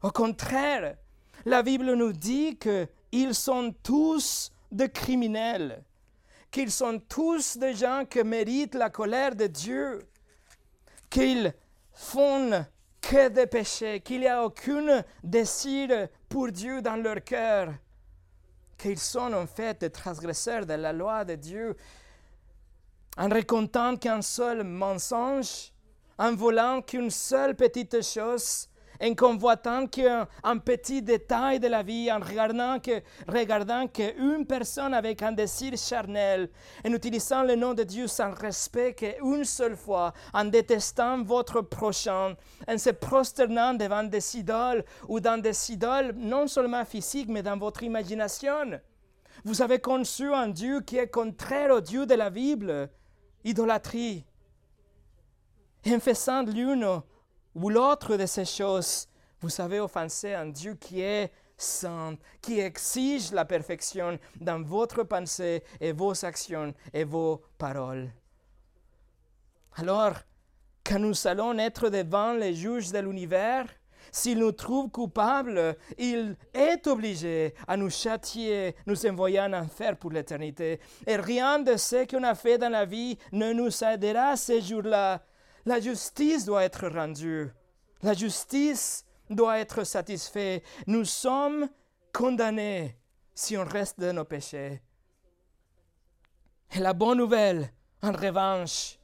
Au 0.01 0.11
contraire, 0.11 0.95
la 1.45 1.63
Bible 1.63 1.93
nous 1.93 2.13
dit 2.13 2.57
qu'ils 2.57 3.33
sont 3.35 3.73
tous 3.83 4.51
des 4.71 4.89
criminels 4.89 5.83
qu'ils 6.51 6.71
sont 6.71 6.99
tous 6.99 7.57
des 7.57 7.73
gens 7.73 8.05
qui 8.05 8.23
méritent 8.23 8.75
la 8.75 8.89
colère 8.89 9.35
de 9.35 9.47
Dieu, 9.47 9.99
qu'ils 11.09 11.53
font 11.93 12.65
que 13.01 13.29
des 13.29 13.47
péchés, 13.47 14.01
qu'il 14.01 14.21
n'y 14.21 14.27
a 14.27 14.43
aucun 14.43 15.03
désir 15.23 16.07
pour 16.27 16.51
Dieu 16.51 16.81
dans 16.81 16.95
leur 16.95 17.23
cœur, 17.23 17.73
qu'ils 18.77 18.99
sont 18.99 19.33
en 19.33 19.47
fait 19.47 19.81
des 19.81 19.89
transgresseurs 19.89 20.65
de 20.65 20.73
la 20.73 20.93
loi 20.93 21.23
de 21.25 21.35
Dieu, 21.35 21.75
en 23.17 23.29
racontant 23.29 23.95
qu'un 23.97 24.21
seul 24.21 24.63
mensonge, 24.63 25.71
en 26.17 26.35
volant 26.35 26.81
qu'une 26.81 27.09
seule 27.09 27.55
petite 27.55 28.01
chose, 28.03 28.67
en 29.01 29.13
convoitant 29.15 29.87
qu'un 29.87 30.27
un 30.43 30.57
petit 30.57 31.01
détail 31.01 31.59
de 31.59 31.67
la 31.67 31.83
vie, 31.83 32.11
en 32.11 32.19
regardant 32.19 32.79
que 32.79 33.01
regardant 33.27 33.87
qu'une 33.87 34.45
personne 34.47 34.93
avec 34.93 35.21
un 35.21 35.31
désir 35.31 35.77
charnel, 35.77 36.49
en 36.85 36.93
utilisant 36.93 37.43
le 37.43 37.55
nom 37.55 37.73
de 37.73 37.83
Dieu 37.83 38.07
sans 38.07 38.31
respect 38.33 38.93
qu'une 38.93 39.43
seule 39.43 39.75
fois, 39.75 40.13
en 40.33 40.45
détestant 40.45 41.23
votre 41.23 41.61
prochain, 41.61 42.35
en 42.67 42.77
se 42.77 42.89
prosternant 42.89 43.73
devant 43.73 44.03
des 44.03 44.37
idoles 44.37 44.83
ou 45.07 45.19
dans 45.19 45.41
des 45.41 45.71
idoles 45.71 46.13
non 46.15 46.47
seulement 46.47 46.85
physiques 46.85 47.29
mais 47.29 47.43
dans 47.43 47.57
votre 47.57 47.83
imagination. 47.83 48.79
Vous 49.43 49.61
avez 49.61 49.79
conçu 49.79 50.33
un 50.33 50.49
Dieu 50.49 50.81
qui 50.81 50.97
est 50.97 51.09
contraire 51.09 51.71
au 51.71 51.81
Dieu 51.81 52.05
de 52.05 52.15
la 52.15 52.29
Bible, 52.29 52.89
idolâtrie. 53.43 54.25
En 55.87 55.99
faisant 55.99 56.43
l'une 56.43 57.01
ou 57.57 57.69
l'autre 57.69 58.17
de 58.17 58.25
ces 58.27 58.45
choses, 58.45 59.07
vous 59.41 59.61
avez 59.61 59.79
offensé 59.79 60.33
un 60.33 60.45
Dieu 60.45 60.75
qui 60.75 61.01
est 61.01 61.31
saint, 61.57 62.15
qui 62.39 62.59
exige 62.59 63.31
la 63.31 63.45
perfection 63.45 64.19
dans 64.39 64.61
votre 64.61 65.03
pensée 65.03 65.63
et 65.81 65.91
vos 65.91 66.23
actions 66.23 66.73
et 66.93 67.03
vos 67.03 67.41
paroles. 67.57 68.11
Alors, 69.75 70.13
quand 70.85 70.99
nous 70.99 71.27
allons 71.27 71.57
être 71.57 71.89
devant 71.89 72.33
les 72.33 72.53
juges 72.53 72.91
de 72.91 72.99
l'univers, 72.99 73.65
s'il 74.11 74.37
nous 74.37 74.51
trouve 74.51 74.89
coupables, 74.89 75.75
il 75.97 76.37
est 76.53 76.85
obligé 76.85 77.55
à 77.67 77.75
nous 77.75 77.89
châtier, 77.89 78.75
nous 78.85 79.03
envoyer 79.07 79.41
en 79.41 79.53
enfer 79.53 79.97
pour 79.97 80.11
l'éternité. 80.11 80.79
Et 81.07 81.17
rien 81.17 81.57
de 81.59 81.75
ce 81.75 82.05
qu'on 82.05 82.23
a 82.23 82.35
fait 82.35 82.59
dans 82.59 82.69
la 82.69 82.85
vie 82.85 83.17
ne 83.31 83.51
nous 83.51 83.83
aidera 83.83 84.35
ces 84.37 84.61
jours-là. 84.61 85.23
La 85.67 85.81
justice 85.81 86.45
doit 86.45 86.63
être 86.63 86.87
rendue. 86.87 87.51
La 88.01 88.13
justice 88.13 89.05
doit 89.29 89.59
être 89.59 89.83
satisfaite. 89.83 90.63
Nous 90.87 91.03
sommes 91.03 91.67
condamnés 92.13 92.95
si 93.35 93.57
on 93.57 93.65
reste 93.65 93.99
dans 93.99 94.15
nos 94.15 94.23
péchés. 94.23 94.81
Et 96.71 96.79
la 96.79 96.93
bonne 96.93 97.17
nouvelle, 97.17 97.69
en 98.01 98.13
revanche, 98.13 98.97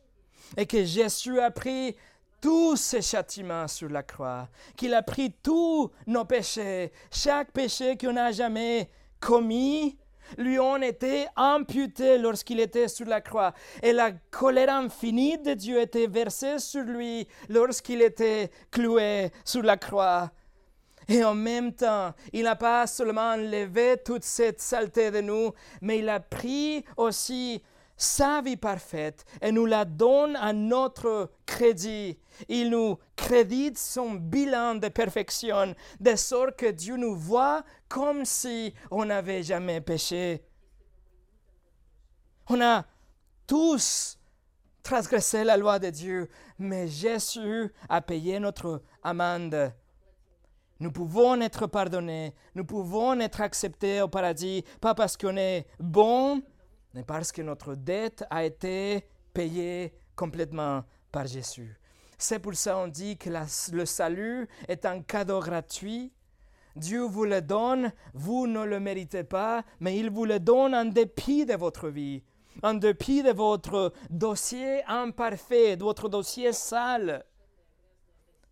est 0.56 0.65
que 0.65 0.86
Jésus 0.86 1.38
a 1.41 1.52
pris 1.52 1.97
tous 2.39 2.78
ses 2.78 3.02
châtiments 3.02 3.67
sur 3.67 3.89
la 3.89 4.04
croix, 4.04 4.47
qu'il 4.78 4.93
a 4.93 5.04
pris 5.04 5.34
tous 5.43 5.91
nos 6.08 6.23
péchés, 6.23 6.93
chaque 7.12 7.52
péché 7.52 7.97
qu'on 7.97 8.13
n'a 8.13 8.32
jamais 8.32 8.89
commis, 9.19 9.97
lui 10.38 10.60
ont 10.60 10.82
été 10.82 11.28
amputés 11.36 12.17
lorsqu'il 12.17 12.60
était 12.60 12.88
sur 12.88 13.06
la 13.06 13.22
croix. 13.22 13.54
Et 13.82 13.93
la 13.93 14.12
colère 14.12 14.69
infinie 14.69 15.38
de 15.38 15.54
Dieu 15.54 15.80
était 15.80 16.08
versée 16.08 16.60
sur 16.60 16.84
lui 16.84 17.28
lorsqu'il 17.50 18.02
était 18.02 18.52
cloué 18.72 19.32
sur 19.46 19.63
la 19.63 19.78
croix. 19.78 20.32
Et 21.08 21.24
en 21.24 21.36
même 21.36 21.74
temps, 21.74 22.13
il 22.32 22.43
n'a 22.43 22.56
pas 22.56 22.88
seulement 22.88 23.34
enlevé 23.34 23.98
toute 24.04 24.24
cette 24.24 24.62
saleté 24.62 25.12
de 25.12 25.22
nous, 25.22 25.52
mais 25.82 26.00
il 26.00 26.10
a 26.10 26.19
pris 26.19 26.86
aussi 26.96 27.62
sa 28.04 28.42
vie 28.42 28.58
parfaite 28.58 29.26
et 29.42 29.52
nous 29.52 29.66
la 29.66 29.86
donne 29.86 30.36
à 30.36 30.54
notre 30.54 31.32
crédit. 31.46 32.20
Il 32.50 32.70
nous 32.70 32.98
crédite 33.16 33.78
son 33.78 34.12
bilan 34.12 34.76
de 34.76 34.89
perfection, 34.89 35.74
de 36.00 36.16
sorte 36.16 36.58
que 36.58 36.72
Dieu 36.72 36.98
nous 36.98 37.16
voit 37.16 37.63
comme 37.88 38.26
si 38.26 38.74
on 38.92 39.06
n'avait 39.06 39.44
jamais 39.44 39.80
péché. 39.82 40.44
On 42.50 42.60
a 42.62 42.86
tous 43.48 44.18
transgressé 44.84 45.46
la 45.46 45.56
loi 45.56 45.80
de 45.80 45.89
Dieu, 45.89 46.30
mais 46.60 46.88
Jésus 46.89 47.72
a 47.88 48.02
payé 48.02 48.39
notre 48.39 48.82
amende. 49.02 49.74
Nous 50.80 50.92
pouvons 50.92 51.39
être 51.39 51.68
pardonnés, 51.68 52.36
nous 52.56 52.66
pouvons 52.66 53.18
être 53.22 53.39
acceptés 53.39 54.02
au 54.02 54.10
paradis, 54.10 54.66
pas 54.82 54.94
parce 54.94 55.16
qu'on 55.16 55.38
est 55.38 55.66
bon, 55.80 56.42
mais 56.93 57.03
parce 57.03 57.32
que 57.32 57.41
notre 57.41 57.75
dette 57.75 58.23
a 58.29 58.43
été 58.43 59.06
payée 59.34 59.93
complètement 60.15 60.84
par 61.12 61.27
Jésus. 61.27 61.77
C'est 62.17 62.39
pour 62.39 62.56
ça 62.56 62.73
qu'on 62.73 62.88
dit 62.88 63.17
que 63.17 63.29
le 63.71 63.86
salut 63.86 64.47
est 64.67 64.86
un 64.86 65.01
cadeau 65.01 65.39
gratuit. 65.39 66.13
Dieu 66.75 67.01
vous 67.01 67.25
le 67.25 67.41
donne, 67.41 67.91
vous 68.13 68.47
ne 68.47 68.63
le 68.63 68.79
méritez 68.79 69.23
pas, 69.23 69.63
mais 69.79 69.97
il 69.97 70.10
vous 70.10 70.25
le 70.25 70.39
donne 70.39 70.73
en 70.73 70.86
dépit 70.86 71.45
de 71.45 71.53
votre 71.56 71.89
vie, 71.89 72.23
en 72.63 72.73
dépit 72.73 73.23
de 73.23 73.32
votre 73.32 73.93
dossier 74.10 74.84
imparfait, 74.86 75.75
de 75.75 75.84
votre 75.84 76.10
dossier 76.10 76.53
sale. 76.53 77.25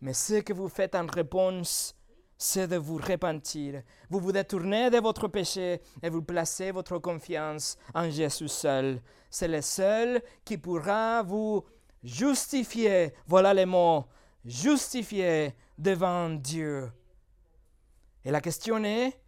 Mais 0.02 0.14
ce 0.14 0.36
que 0.42 0.54
vous 0.54 0.70
faites 0.70 0.96
en 0.96 1.08
réponse, 1.08 1.96
c'est 2.42 2.68
de 2.68 2.78
vous 2.78 2.98
repentir. 2.98 3.84
Vous 4.10 4.20
vous 4.20 4.32
détournez 4.32 4.90
de 4.90 4.98
votre 4.98 5.28
péché 5.28 5.80
et 6.02 6.10
vous 6.10 6.24
placez 6.24 6.72
votre 6.72 6.98
confiance 6.98 7.78
en 7.94 8.10
Jésus 8.10 8.48
seul. 8.48 9.00
C'est 9.30 9.48
le 9.48 9.62
seul 9.62 10.24
qui 10.44 10.58
pourra 10.58 11.22
vous 11.22 11.64
justifier. 12.04 13.14
Voilà 13.28 13.54
les 13.54 13.68
mots. 13.68 14.06
Justifier 14.44 15.54
devant 15.78 16.32
Dieu. 16.32 16.92
Et 18.26 18.32
la 18.32 18.42
question 18.42 18.84
est, 18.84 19.20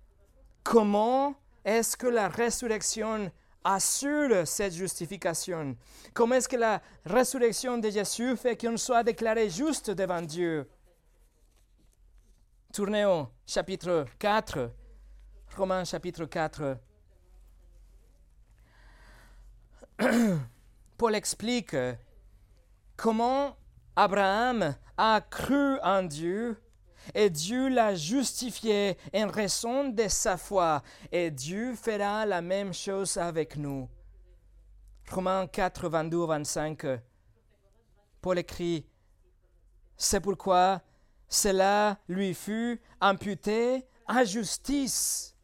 comment 0.63 1.35
est-ce 1.63 1.95
que 1.95 2.07
la 2.07 2.29
résurrection 2.29 3.31
assure 3.63 4.47
cette 4.47 4.73
justification? 4.73 5.77
Comment 6.15 6.33
est-ce 6.33 6.49
que 6.49 6.55
la 6.55 6.81
résurrection 7.05 7.77
de 7.77 7.91
Jésus 7.91 8.35
fait 8.35 8.59
qu'on 8.59 8.75
soit 8.75 9.03
déclaré 9.03 9.51
juste 9.51 9.91
devant 9.91 10.23
Dieu? 10.23 10.67
Tournez 12.73 13.05
au 13.05 13.27
chapitre 13.45 14.07
4, 14.17 14.71
Romains 15.55 15.83
chapitre 15.83 16.25
4. 16.25 16.79
Paul 20.97 21.13
explique 21.13 21.75
comment 22.97 23.55
Abraham 23.95 24.75
a 24.97 25.21
cru 25.21 25.79
en 25.83 26.01
Dieu 26.01 26.59
et 27.13 27.29
Dieu 27.29 27.69
l'a 27.69 27.93
justifié 27.93 28.97
en 29.13 29.27
raison 29.27 29.89
de 29.89 30.07
sa 30.07 30.35
foi 30.35 30.81
et 31.11 31.29
Dieu 31.29 31.75
fera 31.75 32.25
la 32.25 32.41
même 32.41 32.73
chose 32.73 33.17
avec 33.17 33.55
nous. 33.55 33.87
Romains 35.11 35.45
4, 35.45 35.89
22, 35.89 36.25
25. 36.25 36.85
Paul 38.19 38.39
écrit, 38.39 38.83
C'est 39.95 40.21
pourquoi 40.21 40.81
cela 41.33 41.97
lui 42.07 42.35
fut 42.35 42.79
imputé 43.01 43.87
à 44.07 44.23
justice. 44.23 45.35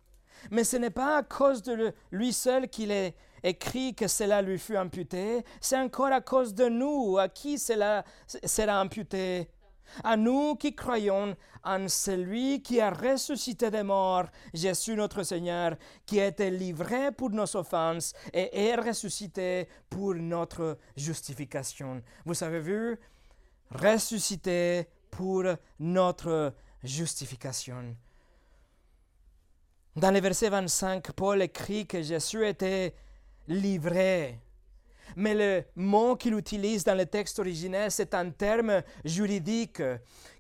Mais 0.52 0.64
ce 0.64 0.78
n'est 0.78 0.92
pas 0.92 1.18
à 1.18 1.24
cause 1.24 1.64
de 1.64 1.92
lui 2.12 2.32
seul 2.32 2.70
qu'il 2.70 2.92
est 2.92 3.16
écrit 3.42 3.96
que 3.96 4.08
cela 4.08 4.44
lui 4.44 4.60
fut 4.60 4.78
imputé, 4.78 5.44
c'est 5.60 5.78
encore 5.78 6.12
à 6.12 6.22
cause 6.22 6.54
de 6.54 6.66
nous 6.66 7.18
à 7.18 7.28
qui 7.28 7.58
cela 7.58 8.06
sera 8.28 8.80
imputé. 8.80 9.50
À 10.04 10.16
nous 10.16 10.56
qui 10.56 10.76
croyons 10.76 11.36
en 11.64 11.88
celui 11.88 12.62
qui 12.62 12.80
a 12.80 12.92
ressuscité 12.92 13.72
des 13.72 13.82
morts, 13.82 14.28
Jésus 14.54 14.96
notre 14.96 15.24
Seigneur, 15.24 15.76
qui 16.06 16.22
a 16.22 16.28
été 16.28 16.52
livré 16.52 17.12
pour 17.12 17.32
nos 17.32 17.56
offenses 17.56 18.14
et 18.32 18.68
est 18.68 18.76
ressuscité 18.76 19.68
pour 19.90 20.14
notre 20.14 20.78
justification. 20.96 22.04
Vous 22.26 22.44
avez 22.44 22.60
vu, 22.60 23.00
ressuscité 23.72 24.88
pour 25.10 25.44
notre 25.80 26.54
justification. 26.84 27.96
Dans 29.96 30.12
le 30.12 30.20
verset 30.20 30.50
25, 30.50 31.12
Paul 31.12 31.42
écrit 31.42 31.86
que 31.86 32.02
Jésus 32.02 32.48
était 32.48 32.94
livré. 33.48 34.40
Mais 35.16 35.34
le 35.34 35.64
mot 35.76 36.16
qu'il 36.16 36.36
utilise 36.36 36.84
dans 36.84 36.96
le 36.96 37.06
texte 37.06 37.40
originel, 37.40 37.92
c'est 37.92 38.14
un 38.14 38.30
terme 38.30 38.84
juridique 39.04 39.82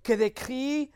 qui 0.03 0.15
décrit 0.15 0.91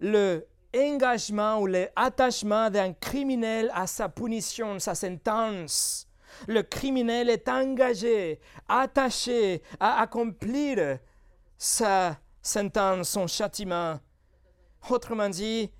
le 0.00 0.46
engagement 0.74 1.58
ou 1.60 1.66
l'attachement 1.66 2.70
d'un 2.70 2.92
criminel 2.92 3.70
à 3.74 3.86
sa 3.86 4.08
punition, 4.08 4.78
sa 4.78 4.94
sentence. 4.94 6.08
Le 6.46 6.62
criminel 6.62 7.30
est 7.30 7.48
engagé, 7.48 8.40
attaché 8.68 9.62
à 9.80 10.00
accomplir 10.02 10.98
sa 11.56 12.18
sentence, 12.46 13.08
son 13.10 13.26
châtiment. 13.26 13.98
Autrement 14.88 15.28
dit, 15.28 15.70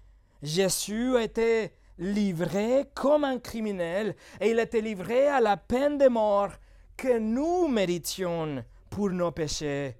Jésus 0.43 1.17
a 1.17 1.23
été 1.23 1.73
livré 1.99 2.85
comme 2.95 3.25
un 3.25 3.39
criminel 3.39 4.15
et 4.41 4.51
il 4.51 4.59
a 4.59 4.63
été 4.63 4.81
livré 4.81 5.29
à 5.29 5.41
la 5.41 5.57
peine 5.57 5.97
de 5.97 6.09
mort 6.09 6.51
que 6.97 7.19
nous 7.19 7.69
méritions 7.69 8.65
pour 8.91 9.11
nos 9.11 9.31
péchés. 9.31 9.97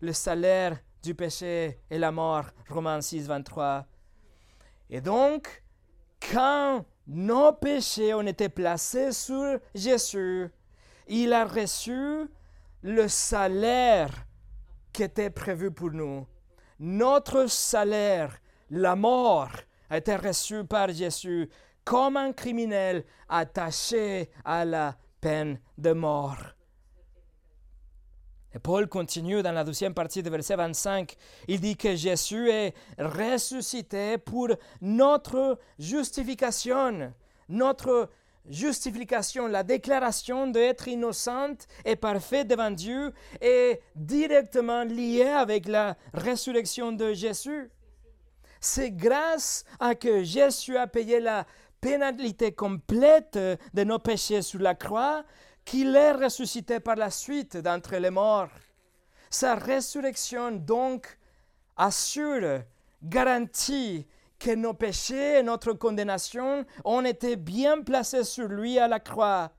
Le 0.00 0.12
salaire 0.12 0.78
du 1.02 1.14
péché 1.14 1.80
est 1.90 1.98
la 1.98 2.12
mort, 2.12 2.44
Romains 2.68 3.00
6, 3.00 3.26
23. 3.26 3.86
Et 4.90 5.00
donc, 5.00 5.62
quand 6.30 6.84
nos 7.06 7.52
péchés 7.52 8.14
ont 8.14 8.26
été 8.26 8.48
placés 8.48 9.12
sur 9.12 9.58
Jésus, 9.74 10.48
il 11.08 11.32
a 11.32 11.44
reçu 11.44 12.28
le 12.82 13.08
salaire 13.08 14.27
était 15.02 15.30
prévu 15.30 15.70
pour 15.70 15.90
nous. 15.90 16.26
notre 16.80 17.48
salaire, 17.48 18.38
la 18.70 18.94
mort, 18.94 19.50
a 19.90 19.98
été 19.98 20.14
reçu 20.16 20.64
par 20.64 20.90
Jésus 20.90 21.48
comme 21.84 22.16
un 22.16 22.32
criminel 22.32 23.04
attaché 23.28 24.30
à 24.44 24.64
la 24.64 24.96
peine 25.20 25.58
de 25.78 25.92
mort. 25.92 26.36
Et 28.54 28.58
Paul 28.58 28.88
continue 28.88 29.42
dans 29.42 29.52
la 29.52 29.64
deuxième 29.64 29.94
partie 29.94 30.22
du 30.22 30.30
verset 30.30 30.56
25. 30.56 31.14
Il 31.48 31.60
dit 31.60 31.76
que 31.76 31.94
Jésus 31.94 32.50
est 32.50 32.74
ressuscité 32.98 34.18
pour 34.18 34.48
notre 34.80 35.58
justification, 35.78 37.12
notre 37.48 38.10
la 38.46 39.62
déclaration 39.62 40.46
d'être 40.46 40.88
innocente 40.88 41.66
et 41.84 41.96
parfaite 41.96 42.48
devant 42.48 42.70
Dieu 42.70 43.12
est 43.40 43.80
directement 43.94 44.84
liée 44.84 45.28
avec 45.28 45.68
la 45.68 45.96
résurrection 46.14 46.92
de 46.92 47.12
Jésus. 47.12 47.70
C'est 48.60 48.90
grâce 48.90 49.64
à 49.78 49.94
que 49.94 50.22
Jésus 50.22 50.76
a 50.76 50.86
payé 50.86 51.20
la 51.20 51.46
pénalité 51.80 52.52
complète 52.52 53.38
de 53.38 53.84
nos 53.84 53.98
péchés 53.98 54.42
sur 54.42 54.60
la 54.60 54.74
croix 54.74 55.24
qu'il 55.64 55.94
est 55.94 56.12
ressuscité 56.12 56.80
par 56.80 56.96
la 56.96 57.10
suite 57.10 57.56
d'entre 57.58 57.96
les 57.96 58.10
morts. 58.10 58.48
Sa 59.30 59.54
résurrection 59.54 60.50
donc 60.50 61.18
assure, 61.76 62.62
garantit 63.02 64.06
que 64.38 64.54
nos 64.54 64.74
péchés 64.74 65.38
et 65.38 65.42
notre 65.42 65.72
condamnation 65.72 66.64
ont 66.84 67.04
été 67.04 67.36
bien 67.36 67.82
placés 67.82 68.24
sur 68.24 68.48
lui 68.48 68.78
à 68.78 68.88
la 68.88 69.00
croix, 69.00 69.50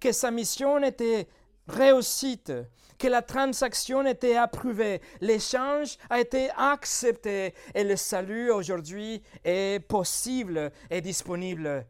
que 0.00 0.12
sa 0.12 0.30
mission 0.30 0.82
était 0.82 1.26
réussite, 1.68 2.52
que 2.98 3.08
la 3.08 3.22
transaction 3.22 4.06
était 4.06 4.36
approuvée, 4.36 5.00
l'échange 5.20 5.96
a 6.08 6.20
été 6.20 6.50
accepté 6.56 7.54
et 7.74 7.84
le 7.84 7.96
salut 7.96 8.50
aujourd'hui 8.50 9.22
est 9.44 9.80
possible 9.86 10.70
et 10.90 11.00
disponible. 11.00 11.86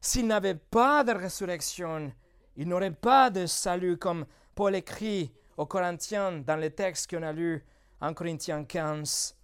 S'il 0.00 0.26
n'avait 0.26 0.54
pas 0.54 1.04
de 1.04 1.12
résurrection, 1.12 2.12
il 2.56 2.68
n'aurait 2.68 2.90
pas 2.90 3.30
de 3.30 3.46
salut 3.46 3.96
comme 3.96 4.26
Paul 4.54 4.74
écrit 4.74 5.32
aux 5.56 5.66
Corinthiens 5.66 6.32
dans 6.32 6.56
le 6.56 6.70
texte 6.70 7.10
qu'on 7.10 7.22
a 7.22 7.32
lu 7.32 7.64
en 8.00 8.14
Corinthiens 8.14 8.64
15. 8.64 9.39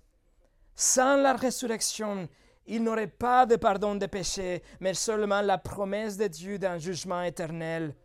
Sans 0.76 1.16
la 1.16 1.32
résurrection, 1.32 2.28
il 2.66 2.82
n'aurait 2.82 3.06
pas 3.06 3.46
de 3.46 3.56
pardon 3.56 3.94
des 3.94 4.08
péchés, 4.08 4.62
mais 4.78 4.92
seulement 4.92 5.40
la 5.40 5.56
promesse 5.56 6.18
de 6.18 6.26
Dieu 6.26 6.58
d'un 6.58 6.76
jugement 6.76 7.22
éternel. 7.22 7.96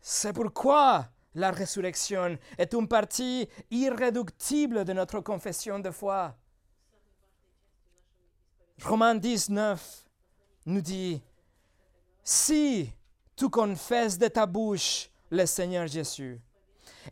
C'est 0.00 0.32
pourquoi 0.32 1.10
la 1.34 1.50
résurrection 1.50 2.38
est 2.56 2.72
une 2.72 2.88
partie 2.88 3.46
irréductible 3.70 4.86
de 4.86 4.94
notre 4.94 5.20
confession 5.20 5.78
de 5.78 5.90
foi. 5.90 6.34
Romains 8.82 9.14
19 9.14 10.06
nous 10.64 10.80
dit, 10.80 11.22
si 12.24 12.90
tu 13.36 13.50
confesses 13.50 14.16
de 14.16 14.28
ta 14.28 14.46
bouche 14.46 15.10
le 15.30 15.44
Seigneur 15.44 15.86
Jésus, 15.86 16.40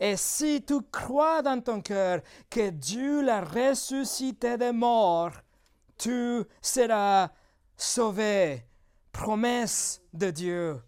et 0.00 0.16
si 0.16 0.62
tu 0.64 0.80
crois 0.92 1.42
dans 1.42 1.60
ton 1.60 1.80
cœur 1.80 2.20
que 2.50 2.70
Dieu 2.70 3.22
l'a 3.22 3.40
ressuscité 3.40 4.56
des 4.56 4.72
morts, 4.72 5.32
tu 5.96 6.42
seras 6.60 7.30
sauvé. 7.76 8.64
Promesse 9.12 10.00
de 10.12 10.30
Dieu. 10.30 10.80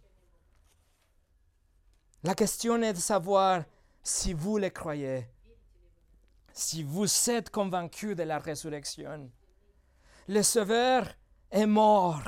La 2.22 2.34
question 2.34 2.80
est 2.82 2.92
de 2.92 2.98
savoir 2.98 3.64
si 4.02 4.34
vous 4.34 4.58
le 4.58 4.70
croyez, 4.70 5.26
si 6.52 6.82
vous 6.82 7.08
êtes 7.28 7.50
convaincu 7.50 8.14
de 8.14 8.22
la 8.22 8.38
résurrection. 8.38 9.30
Le 10.28 10.42
Sauveur 10.42 11.08
est 11.50 11.66
mort, 11.66 12.22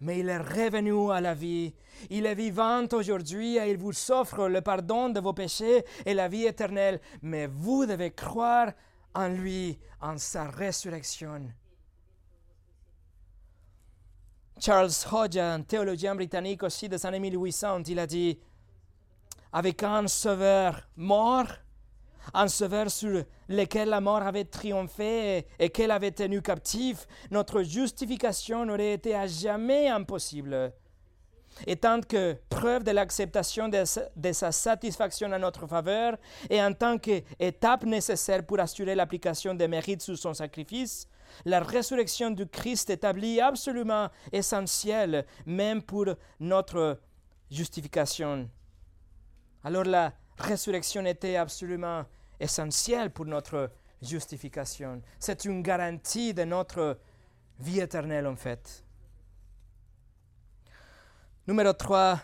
mais 0.00 0.20
il 0.20 0.28
est 0.28 0.38
revenu 0.38 1.10
à 1.12 1.20
la 1.20 1.34
vie. 1.34 1.74
Il 2.08 2.26
est 2.26 2.34
vivant 2.34 2.86
aujourd'hui 2.92 3.56
et 3.56 3.70
il 3.70 3.76
vous 3.76 4.10
offre 4.10 4.48
le 4.48 4.60
pardon 4.60 5.08
de 5.10 5.20
vos 5.20 5.32
péchés 5.32 5.84
et 6.06 6.14
la 6.14 6.28
vie 6.28 6.46
éternelle. 6.46 7.00
Mais 7.22 7.46
vous 7.46 7.86
devez 7.86 8.10
croire 8.12 8.72
en 9.14 9.28
lui, 9.28 9.78
en 10.00 10.16
sa 10.16 10.48
résurrection. 10.48 11.50
Charles 14.58 14.90
Hodge, 15.10 15.38
un 15.38 15.62
théologien 15.62 16.14
britannique 16.14 16.62
aussi 16.62 16.88
des 16.88 17.04
années 17.06 17.20
1800, 17.20 17.82
il 17.88 17.98
a 17.98 18.06
dit 18.06 18.38
avec 19.52 19.82
un 19.82 20.06
sauveur 20.06 20.86
mort, 20.96 21.48
un 22.34 22.48
sauveur 22.48 22.90
sur 22.90 23.24
lequel 23.48 23.88
la 23.88 24.00
mort 24.00 24.22
avait 24.22 24.44
triomphé 24.44 25.46
et 25.58 25.70
qu'elle 25.70 25.90
avait 25.90 26.10
tenu 26.10 26.42
captif, 26.42 27.06
notre 27.30 27.62
justification 27.62 28.68
aurait 28.68 28.94
été 28.94 29.14
à 29.14 29.26
jamais 29.26 29.88
impossible. 29.88 30.72
Et 31.66 31.76
tant 31.76 32.00
que 32.00 32.36
preuve 32.48 32.84
de 32.84 32.90
l'acceptation 32.92 33.68
de, 33.68 34.32
sa 34.32 34.52
satisfaction 34.52 35.30
en 35.32 35.38
notre 35.38 35.66
faveur 35.66 36.16
et 36.48 36.62
en 36.62 36.72
tant 36.72 36.98
qu'étape 36.98 37.84
nécessaire 37.84 38.46
pour 38.46 38.60
assurer 38.60 38.94
l'application 38.94 39.54
des 39.54 39.68
mérites 39.68 40.02
sous 40.02 40.16
son 40.16 40.32
sacrifice, 40.32 41.08
la 41.44 41.60
résurrection 41.60 42.30
du 42.30 42.46
Christ 42.46 42.90
établit 42.90 43.40
absolument 43.40 44.08
essentielle, 44.32 45.26
même 45.46 45.82
pour 45.82 46.06
notre 46.38 47.00
justification. 47.50 48.48
Alors 49.62 49.84
la 49.84 50.12
résurrection 50.40 51.04
était 51.06 51.36
absolument 51.36 52.04
essentielle 52.38 53.10
pour 53.10 53.26
notre 53.26 53.70
justification. 54.02 55.02
C'est 55.18 55.44
une 55.44 55.62
garantie 55.62 56.34
de 56.34 56.44
notre 56.44 56.98
vie 57.58 57.80
éternelle 57.80 58.26
en 58.26 58.36
fait. 58.36 58.84
Numéro 61.46 61.72
3, 61.72 62.20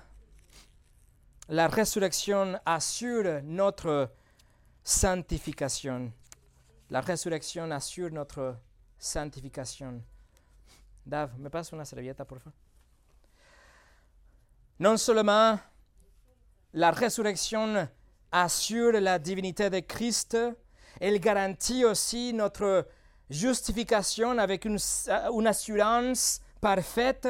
la 1.49 1.69
résurrection 1.69 2.59
assure 2.65 3.43
notre 3.45 4.13
sanctification. 4.83 6.13
La 6.91 7.01
résurrection 7.01 7.71
assure 7.71 8.11
notre 8.11 8.57
sanctification. 8.99 10.03
Dave, 11.05 11.39
me 11.39 11.49
passe 11.49 11.73
une 11.73 11.85
serviette 11.85 12.23
pour 12.25 12.39
favor. 12.39 12.53
Non 14.79 14.97
seulement 14.97 15.59
la 16.73 16.91
résurrection 16.91 17.89
assure 18.33 18.93
la 18.93 19.19
divinité 19.19 19.71
de 19.71 19.81
Christ, 19.81 20.37
elle 21.01 21.21
garantit 21.21 21.85
aussi 21.85 22.33
notre 22.33 22.87
justification 23.29 24.39
avec 24.39 24.65
une, 24.65 24.79
une 25.33 25.47
assurance 25.47 26.41
parfaite, 26.61 27.29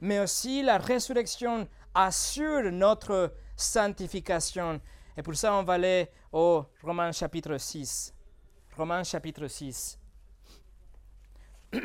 mais 0.00 0.20
aussi 0.20 0.62
la 0.62 0.78
résurrection 0.78 1.68
assure 1.94 2.70
notre 2.70 3.34
sanctification. 3.56 4.80
Et 5.16 5.22
pour 5.22 5.34
ça, 5.36 5.54
on 5.54 5.62
va 5.62 5.74
aller 5.74 6.08
au 6.32 6.64
Romains 6.82 7.12
chapitre 7.12 7.58
6. 7.58 8.14
Romains 8.76 9.04
chapitre 9.04 9.46
6. 9.48 9.98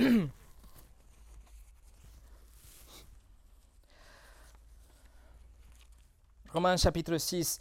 Romains 6.53 6.77
chapitre 6.77 7.17
6. 7.17 7.59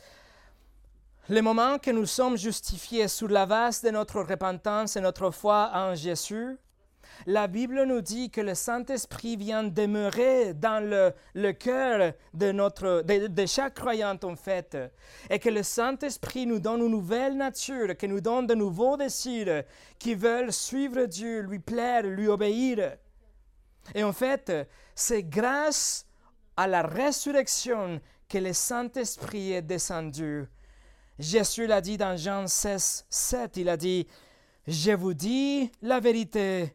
Le 1.31 1.41
moment 1.41 1.79
que 1.79 1.91
nous 1.91 2.05
sommes 2.05 2.37
justifiés 2.37 3.09
sur 3.09 3.29
la 3.29 3.47
base 3.47 3.81
de 3.81 3.89
notre 3.89 4.21
repentance 4.21 4.97
et 4.97 5.01
notre 5.01 5.31
foi 5.31 5.71
en 5.73 5.95
Jésus, 5.95 6.59
la 7.25 7.47
Bible 7.47 7.83
nous 7.85 8.03
dit 8.03 8.29
que 8.29 8.43
le 8.43 8.55
Saint-Esprit 8.55 9.39
vient 9.39 9.65
demeurer 9.65 10.53
dans 10.53 10.85
le, 10.85 11.53
cœur 11.53 12.13
de, 12.35 13.27
de, 13.29 13.47
chaque 13.47 13.73
croyant 13.73 14.19
en 14.23 14.37
fait, 14.37 14.77
et 15.31 15.39
que 15.39 15.49
le 15.49 15.63
Saint-Esprit 15.63 16.45
nous 16.45 16.61
donne 16.61 16.83
une 16.83 16.91
nouvelle 16.91 17.39
nature, 17.39 17.97
qui 17.97 18.07
nous 18.07 18.21
donne 18.21 18.47
de 18.47 18.55
nouveaux 18.55 18.99
désirs 18.99 19.65
qui 19.99 20.15
veulent 20.15 20.53
suivre 20.53 21.07
Dieu, 21.07 21.41
lui 21.41 21.59
plaire, 21.59 22.03
lui 22.03 22.29
obéir. 22.29 22.99
Et 23.95 24.05
en 24.05 24.13
fait, 24.13 24.53
c'est 24.95 25.23
grâce 25.23 26.05
à 26.55 26.67
la 26.67 26.83
résurrection 26.83 27.99
que 28.29 28.37
le 28.37 28.53
Saint-Esprit 28.53 29.53
est 29.53 29.63
descendu. 29.63 30.47
Jésus 31.19 31.67
l'a 31.67 31.81
dit 31.81 31.97
dans 31.97 32.17
Jean 32.17 32.47
16, 32.47 33.07
7, 33.09 33.57
il 33.59 33.69
a 33.69 33.77
dit, 33.77 34.07
Je 34.67 34.93
vous 34.93 35.15
dis 35.15 35.71
la 35.81 36.01
vérité, 36.01 36.75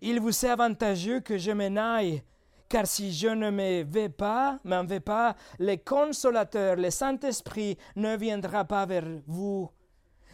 il 0.00 0.20
vous 0.20 0.44
est 0.44 0.48
avantageux 0.48 1.20
que 1.20 1.36
je 1.36 1.50
m'en 1.50 1.76
aille, 1.76 2.22
car 2.68 2.86
si 2.86 3.12
je 3.12 3.28
ne 3.28 3.50
me 3.50 3.82
vais 3.82 4.08
pas, 4.08 4.58
m'en 4.64 4.84
vais 4.84 5.00
pas, 5.00 5.36
le 5.58 5.76
consolateur, 5.76 6.76
le 6.76 6.90
Saint-Esprit 6.90 7.76
ne 7.96 8.16
viendra 8.16 8.64
pas 8.64 8.86
vers 8.86 9.06
vous. 9.26 9.68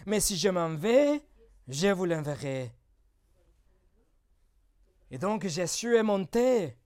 Mais 0.07 0.21
si 0.21 0.37
je 0.37 0.49
m'en 0.49 0.75
vais, 0.75 1.23
je 1.67 1.89
vous 1.89 2.05
l'enverrai. 2.05 2.73
Et 5.11 5.19
donc 5.19 5.47
Jésus 5.47 5.97
est 5.97 6.03
monté 6.03 6.77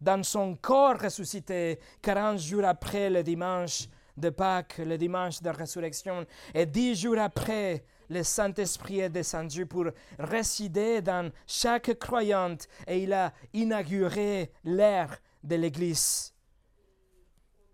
dans 0.00 0.22
son 0.22 0.56
corps 0.56 0.98
ressuscité 0.98 1.78
40 2.02 2.38
jours 2.38 2.64
après 2.64 3.08
le 3.08 3.22
dimanche 3.22 3.88
de 4.18 4.30
Pâques, 4.30 4.78
le 4.78 4.98
dimanche 4.98 5.40
de 5.40 5.50
résurrection, 5.50 6.26
et 6.54 6.66
dix 6.66 6.94
jours 6.94 7.18
après 7.18 7.84
le 8.10 8.22
Saint-Esprit 8.22 9.00
est 9.00 9.10
descendu 9.10 9.66
pour 9.66 9.86
résider 10.18 11.02
dans 11.02 11.30
chaque 11.46 11.98
croyante 11.98 12.68
et 12.86 13.02
il 13.02 13.12
a 13.12 13.32
inauguré 13.52 14.50
l'ère 14.64 15.18
de 15.42 15.56
l'Église. 15.56 16.32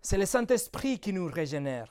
C'est 0.01 0.17
le 0.17 0.25
Saint-Esprit 0.25 0.99
qui 0.99 1.13
nous 1.13 1.27
régénère. 1.27 1.89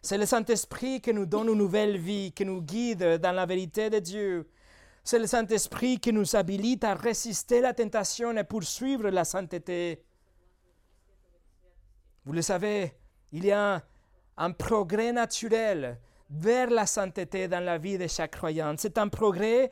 C'est 0.00 0.18
le 0.18 0.26
Saint-Esprit 0.26 1.00
qui 1.00 1.12
nous 1.12 1.26
donne 1.26 1.48
une 1.48 1.58
nouvelle 1.58 1.96
vie, 1.96 2.32
qui 2.32 2.44
nous 2.44 2.62
guide 2.62 3.18
dans 3.18 3.32
la 3.32 3.46
vérité 3.46 3.90
de 3.90 3.98
Dieu. 3.98 4.48
C'est 5.04 5.18
le 5.18 5.26
Saint-Esprit 5.26 5.98
qui 5.98 6.12
nous 6.12 6.36
habilite 6.36 6.84
à 6.84 6.94
résister 6.94 7.60
la 7.60 7.74
tentation 7.74 8.36
et 8.36 8.44
poursuivre 8.44 9.10
la 9.10 9.24
sainteté. 9.24 10.04
Vous 12.24 12.32
le 12.32 12.42
savez, 12.42 12.94
il 13.32 13.46
y 13.46 13.52
a 13.52 13.82
un 14.36 14.50
progrès 14.52 15.12
naturel 15.12 15.98
vers 16.30 16.70
la 16.70 16.86
sainteté 16.86 17.48
dans 17.48 17.64
la 17.64 17.78
vie 17.78 17.98
de 17.98 18.06
chaque 18.06 18.32
croyant. 18.32 18.74
C'est 18.78 18.96
un 18.98 19.08
progrès 19.08 19.70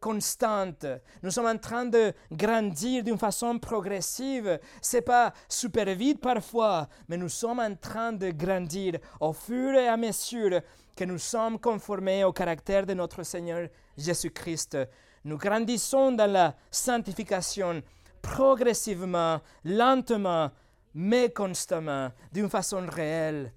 constante. 0.00 0.86
Nous 1.22 1.30
sommes 1.30 1.46
en 1.46 1.58
train 1.58 1.84
de 1.84 2.12
grandir 2.32 3.04
d'une 3.04 3.18
façon 3.18 3.58
progressive. 3.58 4.58
C'est 4.80 5.02
pas 5.02 5.32
super 5.48 5.94
vite 5.94 6.20
parfois, 6.20 6.88
mais 7.08 7.18
nous 7.18 7.28
sommes 7.28 7.60
en 7.60 7.74
train 7.74 8.12
de 8.12 8.30
grandir 8.30 8.98
au 9.20 9.32
fur 9.32 9.74
et 9.74 9.88
à 9.88 9.96
mesure 9.96 10.60
que 10.96 11.04
nous 11.04 11.18
sommes 11.18 11.58
conformés 11.58 12.24
au 12.24 12.32
caractère 12.32 12.86
de 12.86 12.94
notre 12.94 13.22
Seigneur 13.22 13.68
Jésus-Christ. 13.96 14.78
Nous 15.24 15.36
grandissons 15.36 16.12
dans 16.12 16.30
la 16.30 16.54
sanctification 16.70 17.82
progressivement, 18.22 19.40
lentement, 19.64 20.50
mais 20.94 21.30
constamment, 21.30 22.10
d'une 22.32 22.48
façon 22.48 22.86
réelle. 22.86 23.52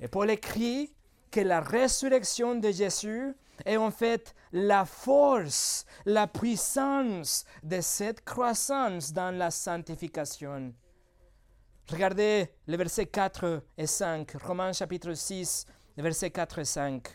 Et 0.00 0.08
Paul 0.08 0.30
écrit 0.30 0.94
que 1.30 1.40
la 1.40 1.60
résurrection 1.60 2.54
de 2.54 2.70
Jésus 2.70 3.34
est 3.64 3.76
en 3.76 3.90
fait 3.90 4.34
la 4.52 4.84
force, 4.84 5.84
la 6.06 6.26
puissance 6.26 7.44
de 7.62 7.80
cette 7.80 8.24
croissance 8.24 9.12
dans 9.12 9.36
la 9.36 9.50
sanctification. 9.50 10.72
Regardez 11.90 12.52
les 12.66 12.76
versets 12.76 13.06
4 13.06 13.62
et 13.76 13.86
5, 13.86 14.30
Romains 14.42 14.72
chapitre 14.72 15.14
6, 15.14 15.66
versets 15.96 16.30
4 16.30 16.58
et 16.60 16.64
5. 16.64 17.08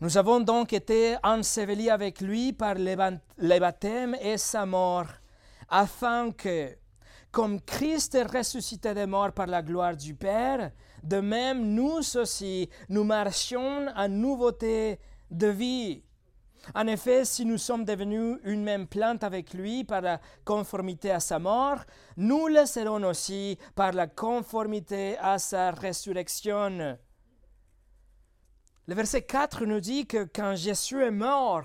Nous 0.00 0.16
avons 0.16 0.38
donc 0.38 0.72
été 0.72 1.16
ensevelis 1.24 1.90
avec 1.90 2.20
lui 2.20 2.52
par 2.52 2.74
le 2.76 3.58
baptême 3.58 4.14
et 4.20 4.38
sa 4.38 4.64
mort, 4.64 5.08
afin 5.68 6.32
que, 6.32 6.76
comme 7.30 7.60
Christ 7.60 8.14
est 8.14 8.22
ressuscité 8.24 8.94
des 8.94 9.06
morts 9.06 9.32
par 9.32 9.46
la 9.46 9.62
gloire 9.62 9.96
du 9.96 10.14
Père, 10.14 10.70
de 11.02 11.20
même 11.20 11.74
nous 11.74 12.00
aussi, 12.16 12.68
nous 12.88 13.04
marchions 13.04 13.86
en 13.94 14.08
nouveauté 14.08 14.98
de 15.30 15.46
vie. 15.48 16.02
En 16.74 16.86
effet, 16.86 17.24
si 17.24 17.44
nous 17.44 17.58
sommes 17.58 17.84
devenus 17.84 18.38
une 18.44 18.62
même 18.62 18.86
plante 18.86 19.24
avec 19.24 19.54
lui 19.54 19.84
par 19.84 20.00
la 20.00 20.20
conformité 20.44 21.10
à 21.10 21.20
sa 21.20 21.38
mort, 21.38 21.78
nous 22.16 22.48
le 22.48 22.66
serons 22.66 23.04
aussi 23.04 23.58
par 23.74 23.92
la 23.92 24.06
conformité 24.06 25.16
à 25.18 25.38
sa 25.38 25.70
résurrection. 25.70 26.98
Le 28.86 28.94
verset 28.94 29.22
4 29.22 29.66
nous 29.66 29.80
dit 29.80 30.06
que 30.06 30.24
quand 30.24 30.54
Jésus 30.56 31.02
est 31.02 31.10
mort, 31.10 31.64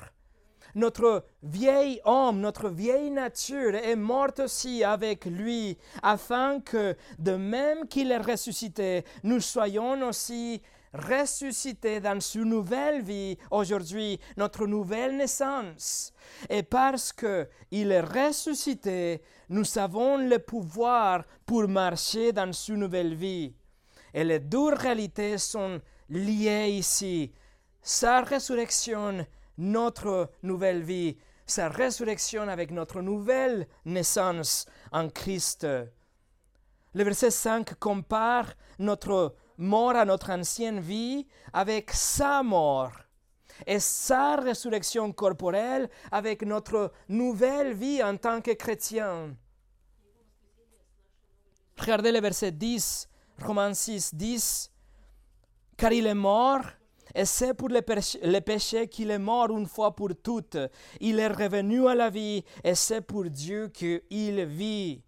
notre 0.75 1.25
vieil 1.41 1.99
homme, 2.05 2.39
notre 2.39 2.69
vieille 2.69 3.11
nature 3.11 3.75
est 3.75 3.95
morte 3.95 4.39
aussi 4.39 4.83
avec 4.83 5.25
lui, 5.25 5.77
afin 6.01 6.59
que, 6.59 6.95
de 7.19 7.35
même 7.35 7.87
qu'il 7.87 8.11
est 8.11 8.17
ressuscité, 8.17 9.03
nous 9.23 9.39
soyons 9.39 10.01
aussi 10.07 10.61
ressuscités 10.93 11.99
dans 11.99 12.19
une 12.19 12.45
nouvelle 12.45 13.01
vie 13.01 13.37
aujourd'hui, 13.51 14.19
notre 14.37 14.67
nouvelle 14.67 15.17
naissance. 15.17 16.13
Et 16.49 16.63
parce 16.63 17.11
qu'il 17.11 17.91
est 17.91 18.01
ressuscité, 18.01 19.21
nous 19.49 19.77
avons 19.77 20.17
le 20.17 20.39
pouvoir 20.39 21.23
pour 21.45 21.67
marcher 21.67 22.31
dans 22.31 22.51
une 22.51 22.77
nouvelle 22.77 23.15
vie. 23.15 23.53
Et 24.13 24.23
les 24.23 24.39
deux 24.39 24.73
réalités 24.73 25.37
sont 25.37 25.81
liées 26.09 26.69
ici. 26.69 27.31
Sa 27.81 28.21
résurrection 28.21 29.25
notre 29.57 30.29
nouvelle 30.41 30.81
vie, 30.81 31.17
sa 31.45 31.69
résurrection 31.69 32.47
avec 32.47 32.71
notre 32.71 33.01
nouvelle 33.01 33.67
naissance 33.85 34.65
en 34.91 35.09
Christ. 35.09 35.67
Le 36.95 37.03
verset 37.03 37.31
5 37.31 37.75
compare 37.79 38.53
notre 38.79 39.35
mort 39.57 39.95
à 39.95 40.05
notre 40.05 40.29
ancienne 40.29 40.79
vie 40.79 41.27
avec 41.51 41.91
sa 41.91 42.43
mort 42.43 42.91
et 43.67 43.79
sa 43.79 44.35
résurrection 44.37 45.11
corporelle 45.11 45.89
avec 46.11 46.43
notre 46.43 46.91
nouvelle 47.09 47.73
vie 47.73 48.01
en 48.03 48.17
tant 48.17 48.41
que 48.41 48.51
chrétien. 48.51 49.35
Regardez 51.77 52.11
le 52.11 52.19
verset 52.19 52.51
10, 52.51 53.09
Romains 53.41 53.73
6, 53.73 54.15
10. 54.15 54.71
Car 55.75 55.91
il 55.91 56.05
est 56.07 56.13
mort 56.13 56.61
et 57.15 57.25
c'est 57.25 57.53
pour 57.53 57.69
le 57.69 57.81
péché, 57.81 58.87
qu'il 58.87 59.11
est 59.11 59.19
mort 59.19 59.55
une 59.55 59.67
fois 59.67 59.95
pour 59.95 60.09
toutes. 60.21 60.57
Il 60.99 61.19
est 61.19 61.27
revenu 61.27 61.87
à 61.87 61.95
la 61.95 62.09
vie 62.09 62.43
et 62.63 62.75
c'est 62.75 63.01
pour 63.01 63.25
Dieu 63.25 63.67
qu'il 63.69 64.45
vit. 64.45 65.03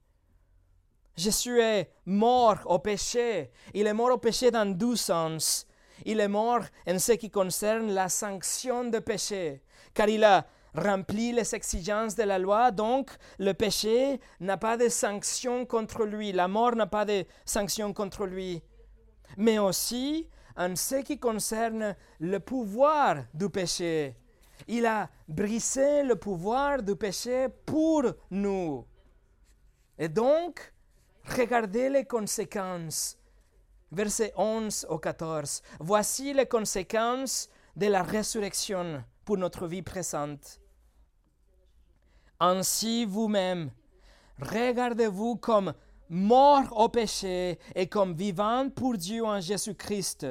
Jésus 1.15 1.59
est 1.61 1.89
mort 2.05 2.59
au 2.65 2.79
péché. 2.79 3.51
Il 3.73 3.87
est 3.87 3.93
mort 3.93 4.11
au 4.11 4.17
péché 4.17 4.51
dans 4.51 4.69
deux 4.69 4.95
sens. 4.95 5.65
Il 6.03 6.19
est 6.19 6.27
mort 6.27 6.63
en 6.87 6.99
ce 6.99 7.13
qui 7.13 7.31
concerne 7.31 7.91
la 7.91 8.09
sanction 8.09 8.83
de 8.83 8.99
péché, 8.99 9.61
car 9.93 10.09
il 10.09 10.23
a 10.25 10.45
rempli 10.75 11.31
les 11.31 11.55
exigences 11.55 12.15
de 12.15 12.23
la 12.23 12.37
loi, 12.37 12.69
donc 12.71 13.11
le 13.39 13.53
péché 13.53 14.19
n'a 14.41 14.57
pas 14.57 14.75
de 14.75 14.89
sanction 14.89 15.65
contre 15.65 16.03
lui, 16.03 16.33
la 16.33 16.49
mort 16.49 16.75
n'a 16.75 16.85
pas 16.85 17.05
de 17.05 17.23
sanction 17.45 17.93
contre 17.93 18.25
lui. 18.25 18.61
Mais 19.37 19.57
aussi, 19.57 20.27
en 20.55 20.75
ce 20.75 20.95
qui 20.95 21.19
concerne 21.19 21.95
le 22.19 22.39
pouvoir 22.39 23.25
du 23.33 23.49
péché. 23.49 24.15
Il 24.67 24.85
a 24.85 25.09
brisé 25.27 26.03
le 26.03 26.15
pouvoir 26.15 26.81
du 26.81 26.95
péché 26.95 27.47
pour 27.65 28.03
nous. 28.31 28.85
Et 29.97 30.09
donc, 30.09 30.73
regardez 31.25 31.89
les 31.89 32.05
conséquences. 32.05 33.17
Verset 33.91 34.33
11 34.35 34.87
au 34.89 34.97
14. 34.97 35.61
Voici 35.79 36.33
les 36.33 36.47
conséquences 36.47 37.49
de 37.75 37.87
la 37.87 38.03
résurrection 38.03 39.03
pour 39.23 39.37
notre 39.37 39.67
vie 39.67 39.81
présente. 39.81 40.59
Ainsi 42.39 43.05
vous-même, 43.05 43.71
regardez-vous 44.39 45.37
comme 45.37 45.73
mort 46.09 46.71
au 46.75 46.89
péché 46.89 47.59
et 47.75 47.87
comme 47.87 48.13
vivant 48.13 48.69
pour 48.69 48.97
Dieu 48.97 49.25
en 49.25 49.39
Jésus-Christ. 49.39 50.27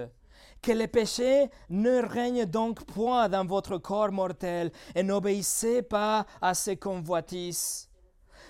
Que 0.63 0.73
le 0.73 0.87
péché 0.87 1.51
ne 1.69 2.01
règne 2.03 2.47
donc 2.47 2.85
point 2.85 3.29
dans 3.29 3.45
votre 3.45 3.79
corps 3.79 4.13
mortel 4.13 4.73
et 4.95 5.03
n'obéissez 5.03 5.83
pas 5.83 6.27
à 6.41 6.55
ses 6.55 6.77
convoitises. 6.77 7.89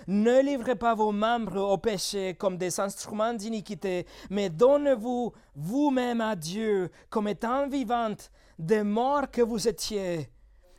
Ne 0.07 0.41
livrez 0.41 0.75
pas 0.75 0.93
vos 0.93 1.11
membres 1.11 1.59
au 1.59 1.77
péché 1.77 2.35
comme 2.35 2.57
des 2.57 2.79
instruments 2.79 3.33
d'iniquité, 3.33 4.05
mais 4.29 4.49
donnez-vous 4.49 5.33
vous-même 5.55 6.21
à 6.21 6.35
Dieu 6.35 6.91
comme 7.09 7.27
étant 7.27 7.67
vivantes 7.67 8.31
des 8.59 8.83
morts 8.83 9.31
que 9.31 9.41
vous 9.41 9.67
étiez, 9.67 10.29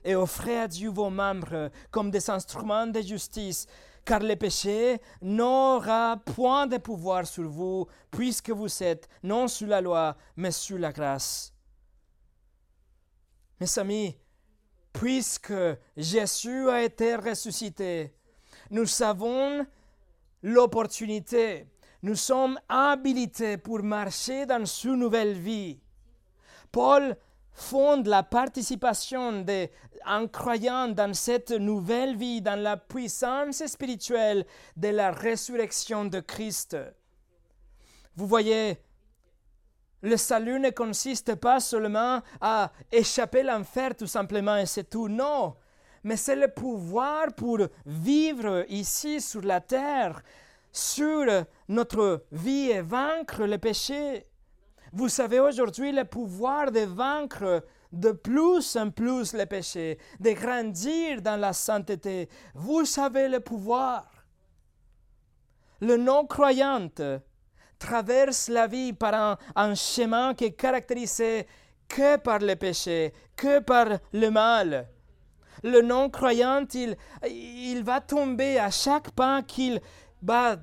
et 0.04 0.14
offrez 0.14 0.60
à 0.60 0.68
Dieu 0.68 0.90
vos 0.90 1.10
membres 1.10 1.70
comme 1.90 2.10
des 2.10 2.30
instruments 2.30 2.86
de 2.86 3.00
justice 3.00 3.66
car 4.06 4.20
le 4.20 4.36
péché 4.36 5.00
n'aura 5.20 6.16
point 6.24 6.68
de 6.68 6.78
pouvoir 6.78 7.26
sur 7.26 7.48
vous, 7.48 7.86
puisque 8.10 8.50
vous 8.50 8.82
êtes 8.82 9.08
non 9.24 9.48
sous 9.48 9.66
la 9.66 9.80
loi, 9.80 10.16
mais 10.36 10.52
sous 10.52 10.76
la 10.76 10.92
grâce. 10.92 11.52
Mes 13.60 13.78
amis, 13.78 14.16
puisque 14.92 15.52
Jésus 15.96 16.70
a 16.70 16.82
été 16.84 17.16
ressuscité, 17.16 18.14
nous 18.70 18.86
avons 19.02 19.66
l'opportunité, 20.42 21.66
nous 22.02 22.14
sommes 22.14 22.60
habilités 22.68 23.56
pour 23.56 23.82
marcher 23.82 24.46
dans 24.46 24.64
une 24.64 25.00
nouvelle 25.00 25.34
vie. 25.34 25.80
Paul 26.70 27.16
fonde 27.56 28.06
la 28.06 28.22
participation 28.22 29.42
d'un 29.42 30.28
croyant 30.28 30.88
dans 30.88 31.14
cette 31.14 31.50
nouvelle 31.50 32.16
vie, 32.16 32.42
dans 32.42 32.60
la 32.60 32.76
puissance 32.76 33.66
spirituelle 33.66 34.44
de 34.76 34.88
la 34.88 35.10
résurrection 35.10 36.04
de 36.04 36.20
Christ. 36.20 36.76
Vous 38.14 38.26
voyez, 38.26 38.78
le 40.02 40.16
salut 40.18 40.60
ne 40.60 40.70
consiste 40.70 41.34
pas 41.34 41.58
seulement 41.58 42.20
à 42.40 42.70
échapper 42.92 43.42
l'enfer 43.42 43.96
tout 43.96 44.06
simplement 44.06 44.56
et 44.58 44.66
c'est 44.66 44.90
tout, 44.90 45.08
non, 45.08 45.56
mais 46.04 46.16
c'est 46.16 46.36
le 46.36 46.48
pouvoir 46.48 47.32
pour 47.34 47.58
vivre 47.86 48.66
ici 48.68 49.20
sur 49.20 49.40
la 49.40 49.62
terre, 49.62 50.22
sur 50.70 51.26
notre 51.68 52.24
vie 52.30 52.70
et 52.70 52.82
vaincre 52.82 53.44
le 53.44 53.56
péché. 53.56 54.26
Vous 54.96 55.20
avez 55.20 55.40
aujourd'hui 55.40 55.92
le 55.92 56.06
pouvoir 56.06 56.72
de 56.72 56.80
vaincre 56.80 57.62
de 57.92 58.12
plus 58.12 58.76
en 58.76 58.90
plus 58.90 59.34
le 59.34 59.44
péché, 59.44 59.98
de 60.18 60.30
grandir 60.30 61.20
dans 61.20 61.38
la 61.38 61.52
sainteté. 61.52 62.30
Vous 62.54 62.82
avez 62.98 63.28
le 63.28 63.40
pouvoir. 63.40 64.06
Le 65.82 65.98
non-croyant 65.98 66.88
traverse 67.78 68.48
la 68.48 68.66
vie 68.68 68.94
par 68.94 69.36
un, 69.54 69.74
chemin 69.74 70.32
qui 70.32 70.44
est 70.44 70.52
caractérisé 70.52 71.46
que 71.86 72.16
par 72.16 72.38
le 72.38 72.56
péché, 72.56 73.12
que 73.36 73.58
par 73.58 73.98
le 74.14 74.30
mal. 74.30 74.88
Le 75.62 75.82
non-croyant, 75.82 76.64
il 76.72 77.82
va 77.84 78.00
tomber 78.00 78.58
à 78.58 78.70
chaque 78.70 79.10
pas 79.10 79.42
qu'il 79.42 79.78
va 80.22 80.56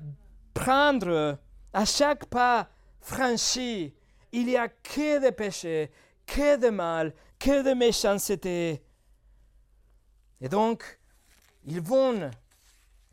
prendre, 0.52 1.38
à 1.72 1.84
chaque 1.84 2.24
pas 2.24 2.66
franchi. 3.00 3.94
Il 4.36 4.46
n'y 4.46 4.56
a 4.56 4.68
que 4.68 5.20
des 5.20 5.30
péchés, 5.30 5.92
que 6.26 6.56
de 6.56 6.68
mal, 6.68 7.14
que 7.38 7.62
de 7.62 7.72
méchanceté. 7.72 8.82
Et 10.40 10.48
donc, 10.48 10.98
ils 11.64 11.80
vont 11.80 12.32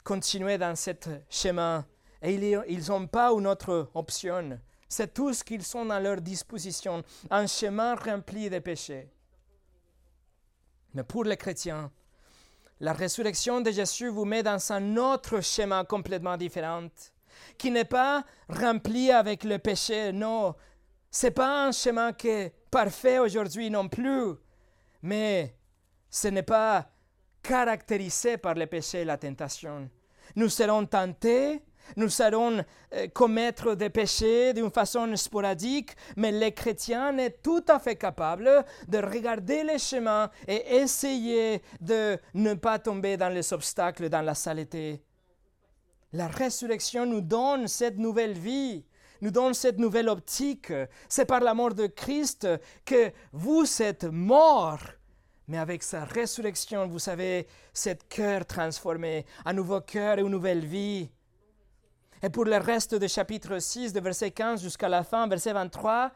continuer 0.04 0.58
dans 0.58 0.76
ce 0.76 0.90
chemin 1.30 1.86
et 2.24 2.34
ils 2.34 2.88
n'ont 2.88 3.06
pas 3.06 3.30
une 3.34 3.46
autre 3.46 3.92
option. 3.94 4.60
C'est 4.90 5.14
tout 5.14 5.32
ce 5.32 5.44
qu'ils 5.44 5.64
sont 5.64 5.92
à 5.92 6.00
leur 6.00 6.20
disposition, 6.22 7.04
un 7.30 7.46
chemin 7.46 7.94
rempli 7.94 8.50
de 8.50 8.58
péchés. 8.58 9.08
Mais 10.96 11.04
pour 11.04 11.24
les 11.24 11.38
chrétiens, 11.38 11.92
la 12.80 12.94
résurrection 12.94 13.62
de 13.62 13.70
Jésus 13.70 14.08
vous 14.08 14.26
met 14.26 14.42
dans 14.42 14.72
un 14.72 14.98
autre 14.98 15.40
chemin 15.42 15.86
complètement 15.86 16.36
différent, 16.36 16.90
qui 17.60 17.70
n'est 17.70 17.86
pas 17.86 18.26
rempli 18.50 19.12
avec 19.12 19.44
le 19.44 19.60
péché, 19.60 20.12
non. 20.12 20.56
C'est 21.12 21.32
pas 21.32 21.68
un 21.68 21.72
chemin 21.72 22.14
qui 22.14 22.30
est 22.30 22.54
parfait 22.72 23.20
aujourd'hui 23.20 23.70
non 23.70 23.90
plus, 23.90 24.34
mais 25.02 25.54
ce 26.10 26.30
n'est 26.30 26.42
pas 26.42 26.90
caractérisé 27.44 28.38
par 28.38 28.56
le 28.56 28.66
péché 28.66 29.02
et 29.02 29.06
la 29.06 29.18
tentation. 29.18 29.90
Nous 30.36 30.48
serons 30.50 30.86
tentés 30.86 31.62
nous 31.96 32.22
allons 32.22 32.64
euh, 32.94 33.08
commettre 33.10 33.76
des 33.76 33.90
péchés 33.90 34.54
d'une 34.54 34.72
façon 34.72 35.14
sporadique, 35.16 35.92
mais 36.16 36.32
les 36.32 36.54
chrétiens 36.54 37.16
sont 37.18 37.34
tout 37.44 37.64
à 37.68 37.80
fait 37.80 37.96
capables 37.96 38.66
de 38.88 38.98
regarder 38.98 39.64
les 39.64 39.80
chemins 39.80 40.30
et 40.48 40.76
essayer 40.76 41.62
de 41.80 42.18
ne 42.34 42.54
pas 42.54 42.80
tomber 42.80 43.18
dans 43.18 43.30
les 43.30 43.52
obstacles, 43.54 44.10
dans 44.10 44.22
la 44.22 44.36
saleté. 44.36 45.04
La 46.14 46.28
résurrection 46.28 47.06
nous 47.06 47.22
donne 47.22 47.68
cette 47.68 47.98
nouvelle 47.98 48.38
vie 48.38 48.86
nous 49.22 49.32
donne 49.32 49.54
cette 49.54 49.78
nouvelle 49.78 50.10
optique. 50.10 50.74
C'est 51.08 51.26
par 51.26 51.40
la 51.40 51.54
mort 51.54 51.74
de 51.74 51.88
Christ 51.88 52.48
que 52.86 53.12
vous 53.32 53.66
êtes 53.82 54.06
morts. 54.06 54.82
Mais 55.48 55.58
avec 55.58 55.84
sa 55.84 56.06
résurrection, 56.06 56.88
vous 56.88 57.00
savez, 57.00 57.48
cet 57.74 58.08
cœur 58.08 58.46
transformé, 58.46 59.26
un 59.46 59.54
nouveau 59.54 59.82
cœur 59.82 60.18
et 60.18 60.22
une 60.22 60.30
nouvelle 60.30 60.66
vie. 60.66 61.10
Et 62.24 62.30
pour 62.30 62.46
le 62.46 62.58
reste 62.58 62.96
du 62.96 63.08
chapitre 63.08 63.60
6, 63.60 63.94
de 63.94 64.00
verset 64.00 64.32
15 64.32 64.62
jusqu'à 64.62 64.88
la 64.88 65.04
fin, 65.04 65.28
verset 65.28 65.54
23, 65.54 66.12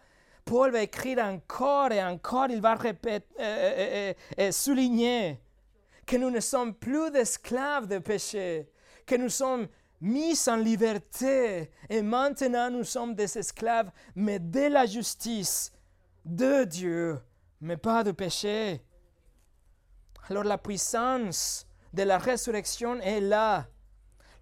Paul 0.46 0.72
va 0.72 0.84
écrire 0.84 1.18
encore 1.20 1.92
et 1.92 2.04
encore, 2.04 2.48
il 2.50 2.62
va 2.62 2.78
euh, 2.84 3.20
euh, 3.40 4.14
euh, 4.40 4.52
souligner 4.52 5.40
que 6.06 6.16
nous 6.18 6.30
ne 6.30 6.40
sommes 6.40 6.76
plus 6.76 7.10
d'esclaves 7.10 7.88
de 7.88 7.98
péché, 7.98 8.70
que 9.08 9.16
nous 9.16 9.30
sommes 9.30 9.68
mis 10.02 10.38
en 10.48 10.58
liberté 10.58 11.72
et 11.90 12.02
maintenant 12.02 12.70
nous 12.70 12.84
sommes 12.84 13.16
des 13.16 13.38
esclaves, 13.38 13.92
mais 14.16 14.40
de 14.40 14.68
la 14.68 14.86
justice 14.86 15.72
de 16.24 16.64
Dieu, 16.64 17.20
mais 17.62 17.78
pas 17.78 18.04
de 18.04 18.12
péché. 18.12 18.82
Alors 20.30 20.44
la 20.44 20.58
puissance 20.58 21.68
de 21.94 22.04
la 22.04 22.18
résurrection 22.18 23.00
est 23.00 23.22
là. 23.22 23.68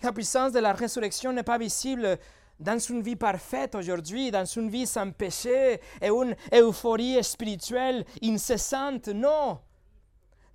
La 0.02 0.12
puissance 0.12 0.52
de 0.52 0.60
la 0.60 0.74
résurrection 0.74 1.32
n'est 1.32 1.44
pas 1.44 1.58
visible 1.58 2.18
dans 2.60 2.80
une 2.80 3.02
vie 3.02 3.16
parfaite 3.16 3.76
aujourd'hui, 3.76 4.32
dans 4.32 4.46
une 4.46 4.70
vie 4.70 4.88
sans 4.88 5.12
péché 5.12 5.80
et 6.02 6.08
une 6.08 6.36
euphorie 6.54 7.24
spirituelle 7.24 8.06
incessante. 8.24 9.08
Non. 9.10 9.60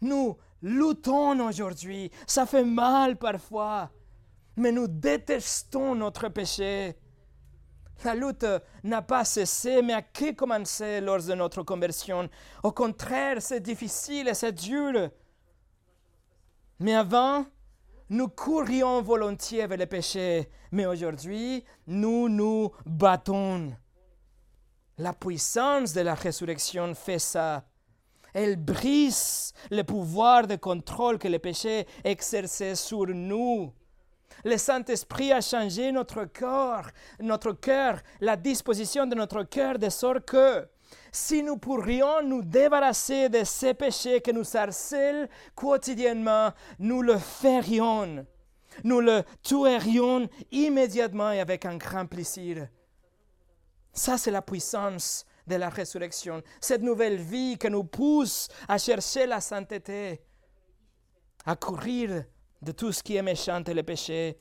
Nous 0.01 0.37
luttons 0.63 1.47
aujourd'hui. 1.47 2.11
Ça 2.27 2.47
fait 2.47 2.65
mal 2.65 3.17
parfois. 3.17 3.91
Mais 4.59 4.73
nous 4.73 4.89
détestons 4.89 5.95
notre 5.95 6.29
péché. 6.29 6.97
La 8.05 8.15
lutte 8.15 8.47
n'a 8.83 9.03
pas 9.03 9.25
cessé, 9.25 9.83
mais 9.83 9.93
a 9.93 10.03
que 10.03 10.33
commencé 10.33 11.01
lors 11.01 11.23
de 11.23 11.35
notre 11.35 11.63
conversion? 11.63 12.29
Au 12.65 12.73
contraire, 12.73 13.41
c'est 13.41 13.61
difficile 13.61 14.29
et 14.29 14.35
c'est 14.35 14.53
dur. 14.53 15.11
Mais 16.81 16.95
avant, 16.95 17.45
nous 18.09 18.29
courions 18.29 19.01
volontiers 19.01 19.67
vers 19.67 19.79
le 19.79 19.87
péché, 19.87 20.49
mais 20.73 20.87
aujourd'hui, 20.87 21.65
nous 21.87 22.29
nous 22.29 22.71
battons. 22.85 23.73
La 24.97 25.13
puissance 25.13 25.93
de 25.93 26.01
la 26.01 26.15
résurrection 26.15 26.95
fait 26.97 27.21
ça. 27.21 27.65
Elle 28.35 28.57
brise 28.57 29.53
le 29.71 29.83
pouvoir 29.83 30.49
de 30.49 30.57
contrôle 30.57 31.19
que 31.19 31.29
le 31.29 31.39
péché 31.39 31.87
exerçait 32.03 32.75
sur 32.75 33.07
nous. 33.07 33.73
Le 34.45 34.57
Saint-Esprit 34.57 35.33
a 35.33 35.41
changé 35.41 35.91
notre 35.93 36.25
corps, 36.25 36.87
notre 37.21 37.53
cœur, 37.53 38.01
la 38.21 38.37
disposition 38.37 39.07
de 39.07 39.15
notre 39.15 39.43
cœur 39.43 39.79
de 39.79 39.89
sorte 39.89 40.25
que 40.25 40.69
si 41.13 41.43
nous 41.43 41.57
pourrions 41.57 42.23
nous 42.23 42.43
débarrasser 42.43 43.29
de 43.29 43.45
ces 43.45 43.75
péchés 43.75 44.21
que 44.21 44.31
nous 44.31 44.57
harcèlent 44.57 45.29
quotidiennement, 45.55 46.53
nous 46.79 47.03
le 47.03 47.19
ferions. 47.19 48.27
Nous 48.85 49.01
le 49.01 49.25
tuerions 49.43 50.29
immédiatement 50.53 51.33
et 51.33 51.41
avec 51.41 51.65
un 51.65 51.77
grand 51.77 52.07
plaisir. 52.07 52.69
Ça, 53.93 54.17
c'est 54.17 54.31
la 54.31 54.43
puissance 54.43 55.27
de 55.47 55.57
la 55.57 55.69
résurrection. 55.69 56.43
Cette 56.61 56.83
nouvelle 56.83 57.17
vie 57.17 57.59
qui 57.59 57.69
nous 57.71 57.85
pousse 57.85 58.49
à 58.69 58.79
chercher 58.79 59.27
la 59.27 59.41
sainteté, 59.41 60.21
à 61.45 61.57
courir 61.57 62.25
de 62.63 62.73
tout 62.73 62.93
ce 62.93 63.03
qui 63.03 63.17
est 63.17 63.23
méchant 63.23 63.63
et 63.65 63.75
le 63.75 63.83
péché. 63.83 64.39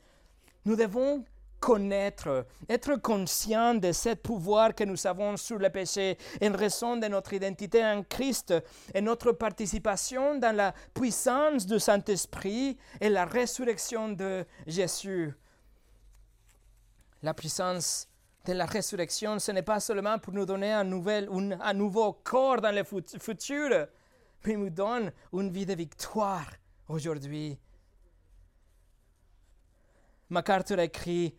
Nous 0.64 0.76
devons 0.76 1.24
connaître, 1.60 2.46
être 2.68 2.96
conscient 2.96 3.74
de 3.74 3.92
ce 3.92 4.14
pouvoir 4.14 4.74
que 4.74 4.84
nous 4.84 5.06
avons 5.06 5.36
sur 5.36 5.58
le 5.58 5.70
péché 5.70 6.16
en 6.42 6.52
raison 6.52 6.96
de 6.96 7.06
notre 7.08 7.32
identité 7.32 7.84
en 7.84 8.02
Christ 8.04 8.54
et 8.94 9.00
notre 9.00 9.32
participation 9.32 10.38
dans 10.38 10.54
la 10.54 10.72
puissance 10.94 11.66
du 11.66 11.78
Saint-Esprit 11.80 12.78
et 13.00 13.08
la 13.08 13.24
résurrection 13.24 14.10
de 14.10 14.44
Jésus. 14.66 15.34
La 17.22 17.34
puissance 17.34 18.08
de 18.44 18.52
la 18.52 18.66
résurrection, 18.66 19.38
ce 19.38 19.52
n'est 19.52 19.62
pas 19.62 19.80
seulement 19.80 20.18
pour 20.18 20.32
nous 20.32 20.46
donner 20.46 20.72
un, 20.72 20.84
nouvel, 20.84 21.28
un, 21.60 21.74
nouveau 21.74 22.12
corps 22.12 22.60
dans 22.60 22.74
le 22.74 22.84
futur, 22.84 23.88
mais 24.44 24.54
nous 24.54 24.70
donne 24.70 25.12
une 25.32 25.50
vie 25.50 25.66
de 25.66 25.74
victoire 25.74 26.46
aujourd'hui. 26.88 27.58
MacArthur 30.30 30.78
écrit 30.80 31.34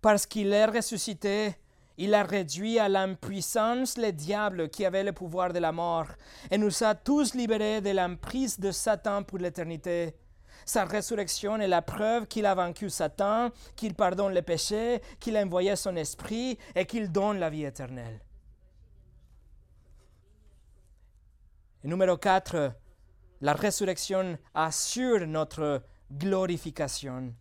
parce 0.00 0.26
qu'il 0.26 0.52
est 0.52 0.64
ressuscité, 0.64 1.54
il 1.96 2.14
a 2.14 2.24
réduit 2.24 2.78
à 2.78 2.88
l'impuissance 2.88 3.96
le 3.96 4.10
diable 4.10 4.68
qui 4.68 4.84
avait 4.84 5.04
le 5.04 5.12
pouvoir 5.12 5.52
de 5.52 5.58
la 5.58 5.72
mort 5.72 6.08
et 6.50 6.58
nous 6.58 6.82
a 6.82 6.94
tous 6.94 7.34
libérés 7.34 7.80
de 7.80 7.90
l'emprise 7.90 8.58
de 8.58 8.72
Satan 8.72 9.22
pour 9.22 9.38
l'éternité. 9.38 10.14
Sa 10.64 10.84
résurrection 10.84 11.56
est 11.58 11.68
la 11.68 11.82
preuve 11.82 12.26
qu'il 12.26 12.46
a 12.46 12.54
vaincu 12.54 12.88
Satan, 12.90 13.50
qu'il 13.76 13.94
pardonne 13.94 14.32
les 14.32 14.42
péchés, 14.42 15.00
qu'il 15.20 15.36
a 15.36 15.42
envoyé 15.42 15.76
son 15.76 15.94
esprit 15.96 16.58
et 16.74 16.86
qu'il 16.86 17.10
donne 17.10 17.38
la 17.38 17.50
vie 17.50 17.64
éternelle. 17.64 18.20
Et 21.84 21.88
numéro 21.88 22.16
4, 22.16 22.72
la 23.40 23.52
résurrection 23.54 24.38
assure 24.54 25.26
notre 25.26 25.82
glorification. 26.10 27.34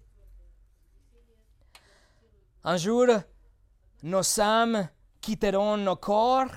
Un 2.64 2.78
jour, 2.78 3.07
nos 4.03 4.39
âmes 4.39 4.88
quitteront 5.20 5.78
nos 5.78 5.95
corps, 5.95 6.51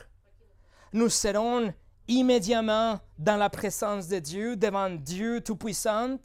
nous 0.92 1.08
serons 1.08 1.72
immédiatement 2.06 3.00
dans 3.18 3.36
la 3.36 3.48
présence 3.48 4.08
de 4.08 4.18
Dieu, 4.18 4.56
devant 4.56 4.90
Dieu 4.90 5.40
Tout-Puissant, 5.40 6.18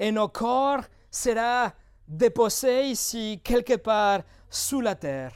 et 0.00 0.10
nos 0.10 0.28
corps 0.28 0.82
seront 1.10 1.70
déposés 2.08 2.86
ici 2.86 3.40
quelque 3.44 3.76
part 3.76 4.22
sous 4.50 4.80
la 4.80 4.96
terre. 4.96 5.34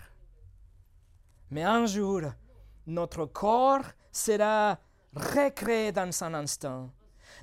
Mais 1.50 1.62
un 1.62 1.86
jour, 1.86 2.22
notre 2.88 3.26
corps 3.26 3.84
sera 4.10 4.78
recréé 5.14 5.92
dans 5.92 6.10
un 6.24 6.34
instant. 6.34 6.90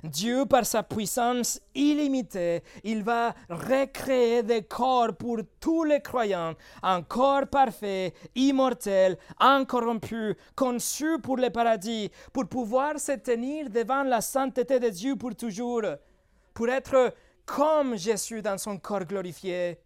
Dieu, 0.04 0.44
par 0.44 0.66
sa 0.66 0.82
puissance 0.82 1.60
illimitée, 1.74 2.62
il 2.82 3.02
va 3.02 3.34
recréer 3.48 4.42
des 4.42 4.62
corps 4.62 5.16
pour 5.16 5.38
tous 5.58 5.84
les 5.84 6.02
croyants, 6.02 6.54
un 6.82 7.02
corps 7.02 7.46
parfait, 7.46 8.12
immortel, 8.34 9.16
incorrompu, 9.40 10.36
conçu 10.54 11.18
pour 11.22 11.38
le 11.38 11.48
paradis, 11.48 12.10
pour 12.32 12.46
pouvoir 12.46 12.98
se 13.00 13.12
tenir 13.12 13.70
devant 13.70 14.02
la 14.02 14.20
sainteté 14.20 14.78
de 14.78 14.90
Dieu 14.90 15.16
pour 15.16 15.34
toujours, 15.34 15.82
pour 16.52 16.68
être 16.68 17.14
comme 17.46 17.96
Jésus 17.96 18.42
dans 18.42 18.58
son 18.58 18.78
corps 18.78 19.04
glorifié. 19.04 19.78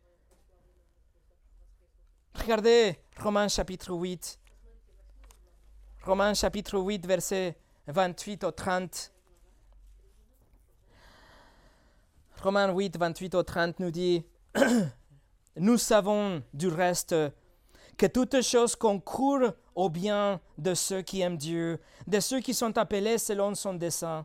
Regardez 2.34 2.96
Romains 3.20 3.48
chapitre 3.48 3.92
8. 3.92 4.38
Romains 6.04 6.34
chapitre 6.34 6.78
8, 6.78 7.06
versets 7.06 7.56
28 7.86 8.44
au 8.44 8.50
30. 8.50 9.12
Romains 12.42 12.72
8, 12.72 12.96
28 12.96 13.34
au 13.34 13.42
30 13.42 13.80
nous 13.80 13.90
dit, 13.90 14.24
Nous 15.56 15.76
savons 15.76 16.42
du 16.54 16.68
reste 16.68 17.14
que 17.96 18.06
toutes 18.06 18.42
choses 18.42 18.76
concourent 18.76 19.54
au 19.74 19.90
bien 19.90 20.40
de 20.56 20.74
ceux 20.74 21.02
qui 21.02 21.20
aiment 21.20 21.36
Dieu, 21.36 21.80
de 22.06 22.20
ceux 22.20 22.38
qui 22.38 22.54
sont 22.54 22.78
appelés 22.78 23.18
selon 23.18 23.56
son 23.56 23.74
dessein. 23.74 24.24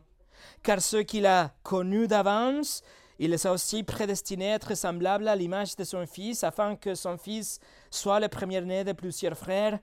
Car 0.62 0.80
ceux 0.80 1.02
qu'il 1.02 1.26
a 1.26 1.54
connus 1.64 2.06
d'avance, 2.06 2.82
il 3.18 3.30
les 3.30 3.46
a 3.48 3.52
aussi 3.52 3.82
prédestinés 3.82 4.52
à 4.52 4.56
être 4.56 4.76
semblables 4.76 5.26
à 5.26 5.34
l'image 5.34 5.74
de 5.74 5.82
son 5.82 6.06
Fils, 6.06 6.44
afin 6.44 6.76
que 6.76 6.94
son 6.94 7.18
Fils 7.18 7.58
soit 7.90 8.20
le 8.20 8.28
premier-né 8.28 8.84
de 8.84 8.92
plusieurs 8.92 9.36
frères. 9.36 9.80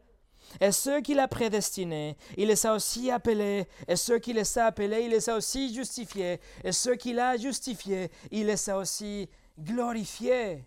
Et 0.59 0.71
ceux 0.71 1.01
qu'il 1.01 1.19
a 1.19 1.27
prédestinés, 1.27 2.17
il 2.37 2.47
les 2.47 2.65
a 2.65 2.73
aussi 2.73 3.09
appelés. 3.11 3.67
Et 3.87 3.95
ceux 3.95 4.19
qu'il 4.19 4.35
les 4.35 4.57
a 4.57 4.65
appelés, 4.67 5.03
il 5.03 5.11
les 5.11 5.29
a 5.29 5.35
aussi 5.35 5.73
justifiés. 5.73 6.39
Et 6.63 6.71
ceux 6.71 6.95
qu'il 6.95 7.19
a 7.19 7.37
justifiés, 7.37 8.11
il 8.31 8.47
les 8.47 8.69
a 8.69 8.77
aussi 8.77 9.29
glorifiés. 9.59 10.65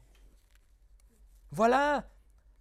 Voilà 1.50 2.04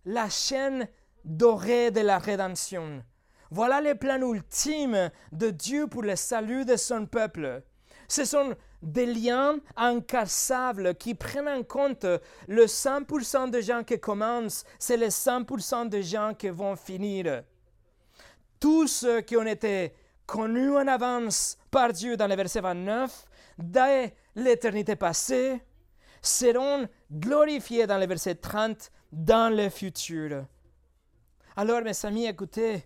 la 0.06 0.30
chaîne 0.30 0.88
dorée 1.24 1.92
de 1.92 2.02
la 2.02 2.20
rédemption. 2.20 3.04
Voilà 3.50 3.82
le 3.82 3.96
plan 3.96 4.20
ultime 4.22 5.12
de 5.32 5.50
Dieu 5.50 5.88
pour 5.88 6.02
le 6.02 6.16
salut 6.16 6.66
de 6.66 6.76
son 6.76 7.06
peuple. 7.06 7.64
Ce 8.08 8.26
sont 8.26 8.56
des 8.84 9.06
liens 9.06 9.58
incassables 9.78 10.96
qui 10.96 11.16
prennent 11.16 11.48
en 11.48 11.64
compte 11.64 12.06
le 12.48 12.66
100% 12.66 13.50
de 13.50 13.62
gens 13.62 13.84
qui 13.84 14.00
commencent, 14.00 14.66
c'est 14.78 14.98
les 14.98 15.10
100% 15.10 15.90
de 15.90 16.02
gens 16.02 16.34
qui 16.38 16.50
vont 16.50 16.76
finir. 16.76 17.44
Tous 18.60 18.88
ceux 18.88 19.22
qui 19.22 19.38
ont 19.38 19.46
été 19.46 19.94
connus 20.26 20.76
en 20.76 20.88
avance 20.88 21.58
par 21.72 21.94
Dieu 21.94 22.18
dans 22.18 22.28
le 22.28 22.36
verset 22.36 22.62
29, 22.62 23.26
dès 23.58 24.14
l'éternité 24.36 24.96
passée, 24.96 25.62
seront 26.22 26.88
glorifiés 27.12 27.88
dans 27.88 27.98
le 27.98 28.06
verset 28.06 28.36
30 28.36 28.92
dans 29.12 29.54
le 29.56 29.70
futur. 29.70 30.46
Alors, 31.56 31.82
mes 31.82 32.06
amis, 32.06 32.26
écoutez, 32.26 32.84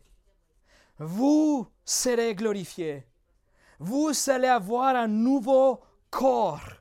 vous 1.00 1.68
serez 1.86 2.36
glorifiés. 2.36 3.06
Vous 3.80 4.12
allez 4.28 4.48
avoir 4.48 4.96
un 4.96 5.08
nouveau 5.08 5.80
corps, 6.10 6.78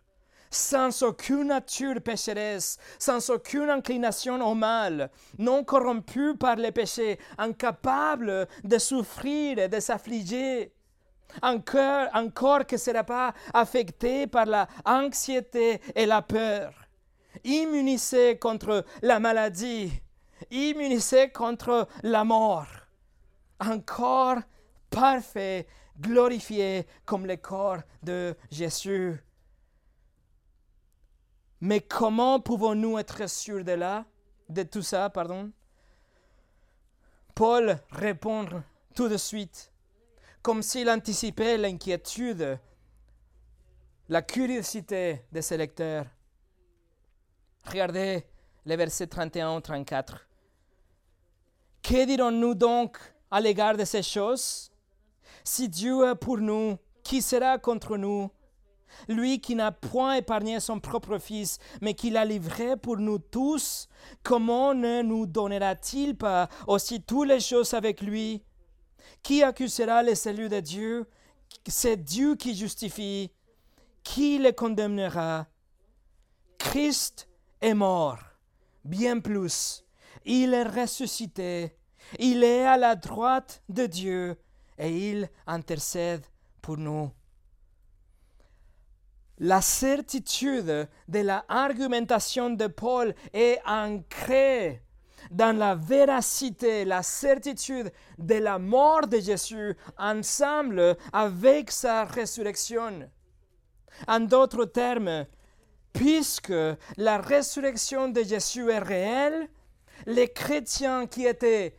sans 0.51 1.03
aucune 1.03 1.49
nature 1.49 2.01
pécheresse, 2.01 2.79
sans 2.99 3.31
aucune 3.31 3.71
inclination 3.71 4.41
au 4.47 4.55
mal, 4.55 5.11
non 5.39 5.65
corrompu 5.65 6.37
par 6.37 6.57
les 6.57 6.73
péchés, 6.73 7.19
incapable 7.39 8.49
de 8.65 8.79
souffrir 8.79 9.59
et 9.59 9.69
de 9.69 9.81
s'affliger. 9.81 10.73
Un, 11.43 11.59
cœur, 11.59 12.09
un 12.15 12.31
corps 12.31 12.65
qui 12.65 12.77
ne 12.77 12.81
sera 12.81 13.05
pas 13.05 13.35
affecté 13.53 14.27
par 14.27 14.47
l'anxiété 14.47 15.81
et 15.95 16.07
la 16.07 16.23
peur, 16.23 16.73
immunisé 17.45 18.39
contre 18.39 18.85
la 19.03 19.19
maladie, 19.19 19.93
immunisé 20.51 21.31
contre 21.31 21.89
la 22.03 22.25
mort. 22.25 22.69
Un 23.61 23.81
corps 23.81 24.39
parfait 24.89 25.67
glorifié 26.01 26.87
comme 27.05 27.27
le 27.27 27.37
corps 27.37 27.79
de 28.03 28.35
Jésus. 28.51 29.21
Mais 31.61 31.81
comment 31.81 32.41
pouvons-nous 32.41 32.99
être 32.99 33.29
sûrs 33.29 33.65
de 33.65 33.73
là, 33.73 34.05
de 34.49 34.63
tout 34.63 34.83
ça, 34.83 35.09
pardon? 35.11 35.51
Paul 37.35 37.79
répond 37.91 38.47
tout 38.95 39.09
de 39.09 39.17
suite, 39.17 39.73
comme 40.43 40.63
s'il 40.63 40.89
anticipait 40.89 41.59
l'inquiétude, 41.59 42.59
la 44.09 44.23
curiosité 44.23 45.25
de 45.33 45.41
ses 45.41 45.57
lecteurs. 45.57 46.07
Regardez 47.65 48.25
les 48.65 48.77
versets 48.77 49.07
31 49.07 49.61
34. 49.61 50.27
Que 51.83 52.05
dirons-nous 52.05 52.55
donc 52.55 52.99
à 53.31 53.41
l'égard 53.41 53.77
de 53.77 53.85
ces 53.85 54.03
choses? 54.03 54.71
Si 55.47 55.69
Dieu 55.69 56.05
est 56.11 56.17
pour 56.17 56.39
nous, 56.39 56.77
qui 57.05 57.23
sera 57.23 57.59
contre 57.59 57.97
nous? 57.97 58.31
Lui 59.09 59.41
qui 59.41 59.55
n'a 59.55 59.71
point 59.71 60.15
épargné 60.15 60.59
son 60.59 60.81
propre 60.81 61.19
Fils, 61.19 61.59
mais 61.81 61.95
qui 61.95 62.11
l'a 62.11 62.25
livré 62.25 62.77
pour 62.77 62.97
nous 62.97 63.19
tous, 63.19 63.89
comment 64.23 64.75
ne 64.75 65.03
nous 65.03 65.27
donnera-t-il 65.27 66.17
pas 66.17 66.49
aussi 66.67 67.01
toutes 67.01 67.29
les 67.29 67.41
choses 67.41 67.75
avec 67.75 68.01
lui? 68.01 68.43
Qui 69.23 69.43
accusera 69.43 70.03
les 70.03 70.15
salut 70.15 70.49
de 70.49 70.61
Dieu? 70.61 71.07
C'est 71.67 72.03
Dieu 72.03 72.35
qui 72.35 72.55
justifie. 72.57 73.31
Qui 74.03 74.39
le 74.39 74.51
condamnera? 74.51 75.47
Christ 76.59 77.29
est 77.61 77.75
mort, 77.75 78.19
bien 78.85 79.21
plus. 79.21 79.85
Il 80.25 80.55
est 80.55 80.65
ressuscité. 80.65 81.77
Il 82.19 82.43
est 82.43 82.65
à 82.65 82.77
la 82.77 82.97
droite 82.97 83.63
de 83.69 83.87
Dieu 83.87 84.37
et 84.79 85.11
il 85.11 85.29
intercède 85.47 86.25
pour 86.61 86.77
nous. 86.77 87.11
La 89.39 89.61
certitude 89.61 90.89
de 91.09 91.19
la 91.19 91.45
argumentation 91.49 92.51
de 92.51 92.67
Paul 92.69 93.15
est 93.35 93.61
ancrée 93.67 94.83
dans 95.31 95.57
la 95.57 95.75
véracité, 95.75 96.85
la 96.85 97.03
certitude 97.03 97.93
de 98.19 98.35
la 98.37 98.59
mort 98.59 99.07
de 99.07 99.19
Jésus 99.19 99.77
ensemble 99.99 100.97
avec 101.13 101.71
sa 101.71 102.05
résurrection. 102.05 103.11
En 104.09 104.21
d'autres 104.21 104.67
termes, 104.67 105.27
puisque 105.93 106.53
la 106.97 107.19
résurrection 107.19 108.09
de 108.09 108.23
Jésus 108.23 108.71
est 108.71 108.79
réelle, 108.79 109.49
les 110.07 110.29
chrétiens 110.29 111.07
qui 111.07 111.27
étaient 111.27 111.75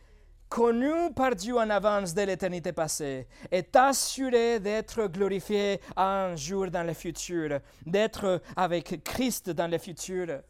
connu 0.48 1.12
par 1.14 1.34
Dieu 1.34 1.56
en 1.56 1.70
avance 1.70 2.14
de 2.14 2.22
l'éternité 2.22 2.72
passée, 2.72 3.26
est 3.50 3.74
assuré 3.76 4.60
d'être 4.60 5.06
glorifié 5.06 5.80
un 5.96 6.34
jour 6.36 6.70
dans 6.70 6.84
le 6.84 6.94
futur, 6.94 7.60
d'être 7.84 8.40
avec 8.56 9.02
Christ 9.04 9.50
dans 9.50 9.70
le 9.70 9.78
futur. 9.78 10.40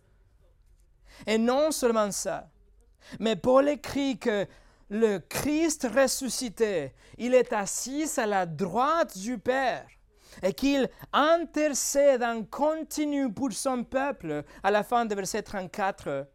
Et 1.26 1.38
non 1.38 1.70
seulement 1.70 2.10
ça, 2.10 2.48
mais 3.18 3.36
Paul 3.36 3.68
écrit 3.68 4.18
que 4.18 4.46
le 4.90 5.18
Christ 5.18 5.86
ressuscité, 5.94 6.94
il 7.18 7.34
est 7.34 7.52
assis 7.52 8.08
à 8.16 8.26
la 8.26 8.46
droite 8.46 9.18
du 9.18 9.38
Père 9.38 9.86
et 10.42 10.52
qu'il 10.52 10.88
intercède 11.12 12.22
en 12.22 12.44
continu 12.44 13.32
pour 13.32 13.52
son 13.52 13.84
peuple 13.84 14.44
à 14.62 14.70
la 14.70 14.82
fin 14.82 15.04
du 15.04 15.14
verset 15.14 15.42
34 15.42 16.26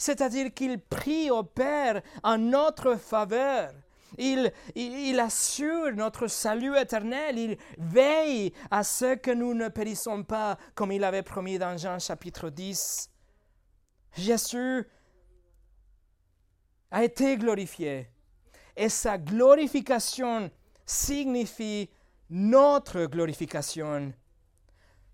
c'est-à-dire 0.00 0.54
qu'il 0.54 0.80
prie 0.80 1.30
au 1.30 1.42
Père 1.42 2.00
en 2.24 2.38
notre 2.38 2.96
faveur. 2.96 3.70
Il, 4.16 5.20
assure 5.20 5.94
notre 5.94 6.26
salut 6.26 6.76
éternel, 6.76 7.38
il 7.38 7.58
veille 7.76 8.52
à 8.70 8.82
ce 8.82 9.14
que 9.14 9.30
nous 9.30 9.52
ne 9.52 9.68
périssons 9.68 10.24
pas, 10.24 10.56
comme 10.74 10.90
il 10.90 11.04
avait 11.04 11.22
promis 11.22 11.58
dans 11.58 11.76
Jean 11.76 11.98
chapitre 11.98 12.48
10. 12.48 13.10
Jésus 14.16 14.88
a 16.90 17.04
été 17.04 17.36
glorifié 17.36 18.08
et 18.76 18.88
sa 18.88 19.18
glorification 19.18 20.50
signifie 20.86 21.90
notre 22.30 23.04
glorification. 23.04 24.14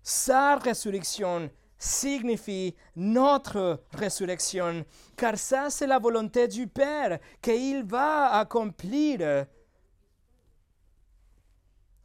Sa 0.01 0.55
résurrection 0.55 1.51
signifie 1.77 2.75
notre 2.95 3.83
résurrection, 3.93 4.85
car 5.15 5.37
ça 5.37 5.69
c'est 5.69 5.87
la 5.87 5.99
volonté 5.99 6.47
du 6.47 6.67
Père 6.67 7.19
qu'il 7.41 7.83
va 7.83 8.33
accomplir. 8.33 9.45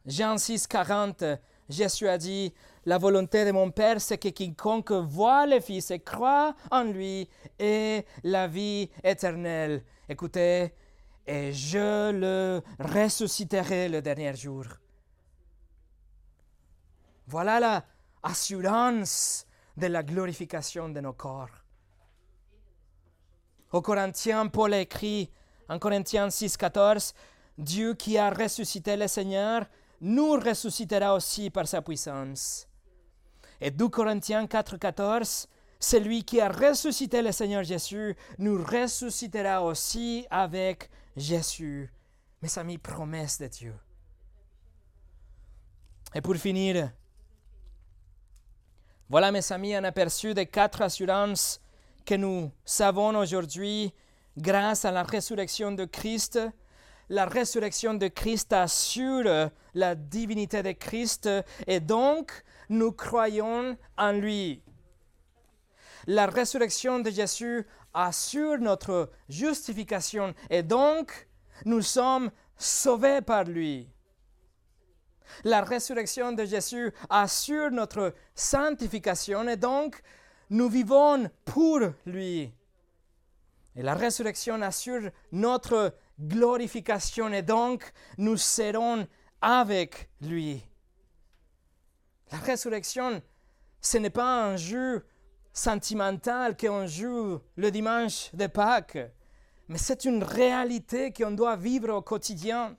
Jean 0.05 0.37
6, 0.37 0.67
40, 0.67 1.23
Jésus 1.69 2.07
a 2.07 2.17
dit, 2.17 2.53
la 2.85 2.97
volonté 2.97 3.45
de 3.45 3.51
mon 3.51 3.71
Père, 3.71 4.01
c'est 4.01 4.17
que 4.17 4.27
quiconque 4.27 4.91
voit 4.91 5.47
le 5.47 5.59
Fils 5.61 5.91
et 5.91 5.99
croit 5.99 6.55
en 6.69 6.83
lui 6.83 7.29
ait 7.57 8.05
la 8.23 8.47
vie 8.47 8.89
éternelle. 9.03 9.83
Écoutez, 10.09 10.73
et 11.25 11.53
je 11.53 12.11
le 12.11 12.61
ressusciterai 12.79 13.87
le 13.87 14.01
dernier 14.01 14.35
jour. 14.35 14.65
Voilà 17.27 17.59
la 17.61 17.85
assurance 18.21 19.45
de 19.77 19.87
la 19.87 20.03
glorification 20.03 20.89
de 20.89 20.99
nos 20.99 21.13
corps. 21.13 21.49
Au 23.71 23.81
Corinthiens, 23.81 24.47
Paul 24.47 24.73
écrit 24.73 25.31
en 25.67 25.79
Corinthiens 25.79 26.29
6, 26.29 26.57
14, 26.57 27.13
Dieu 27.57 27.93
qui 27.95 28.17
a 28.17 28.29
ressuscité 28.29 28.95
le 28.95 29.07
Seigneur 29.07 29.65
nous 30.01 30.33
ressuscitera 30.33 31.15
aussi 31.15 31.49
par 31.49 31.67
sa 31.67 31.81
puissance. 31.81 32.67
Et 33.61 33.71
2 33.71 33.87
Corinthiens 33.87 34.45
4, 34.45 34.77
14, 34.77 35.47
celui 35.79 36.23
qui 36.23 36.39
a 36.41 36.49
ressuscité 36.49 37.21
le 37.21 37.31
Seigneur 37.31 37.63
Jésus 37.63 38.15
nous 38.37 38.63
ressuscitera 38.63 39.63
aussi 39.63 40.27
avec 40.29 40.89
Jésus. 41.15 41.91
Mes 42.41 42.57
amis, 42.57 42.77
promesse 42.77 43.39
de 43.39 43.47
Dieu. 43.47 43.75
Et 46.13 46.21
pour 46.21 46.35
finir, 46.35 46.91
voilà 49.13 49.31
mes 49.31 49.51
amis 49.51 49.75
un 49.75 49.83
aperçu 49.83 50.33
des 50.33 50.47
quatre 50.47 50.81
assurances 50.81 51.61
que 52.03 52.15
nous 52.15 52.51
savons 52.65 53.15
aujourd'hui 53.15 53.93
grâce 54.35 54.85
à 54.85 54.91
la 54.91 55.03
résurrection 55.03 55.71
de 55.71 55.85
Christ. 55.85 56.39
La 57.09 57.27
résurrection 57.27 57.93
de 57.93 58.07
Christ 58.07 58.51
assure 58.53 59.51
la 59.75 59.93
divinité 59.93 60.63
de 60.63 60.71
Christ 60.71 61.29
et 61.67 61.79
donc 61.79 62.31
nous 62.69 62.91
croyons 62.91 63.77
en 63.99 64.11
lui. 64.13 64.63
La 66.07 66.25
résurrection 66.25 66.97
de 66.97 67.11
Jésus 67.11 67.67
assure 67.93 68.57
notre 68.57 69.11
justification 69.29 70.33
et 70.49 70.63
donc 70.63 71.27
nous 71.65 71.83
sommes 71.83 72.31
sauvés 72.57 73.21
par 73.21 73.43
lui. 73.43 73.92
La 75.43 75.61
résurrection 75.61 76.31
de 76.31 76.45
Jésus 76.45 76.91
assure 77.09 77.71
notre 77.71 78.13
sanctification 78.35 79.47
et 79.47 79.57
donc 79.57 80.01
nous 80.49 80.69
vivons 80.69 81.29
pour 81.45 81.79
lui. 82.05 82.53
Et 83.75 83.81
la 83.81 83.95
résurrection 83.95 84.61
assure 84.61 85.09
notre 85.31 85.95
glorification 86.19 87.29
et 87.33 87.41
donc 87.41 87.91
nous 88.17 88.37
serons 88.37 89.07
avec 89.41 90.09
lui. 90.21 90.63
La 92.31 92.37
résurrection, 92.37 93.21
ce 93.81 93.97
n'est 93.97 94.09
pas 94.09 94.45
un 94.45 94.57
jeu 94.57 95.05
sentimental 95.51 96.57
qu'on 96.57 96.87
joue 96.87 97.39
le 97.55 97.71
dimanche 97.71 98.33
de 98.33 98.47
Pâques, 98.47 98.97
mais 99.67 99.77
c'est 99.77 100.05
une 100.05 100.23
réalité 100.23 101.13
qu'on 101.13 101.31
doit 101.31 101.55
vivre 101.55 101.93
au 101.93 102.01
quotidien. 102.01 102.75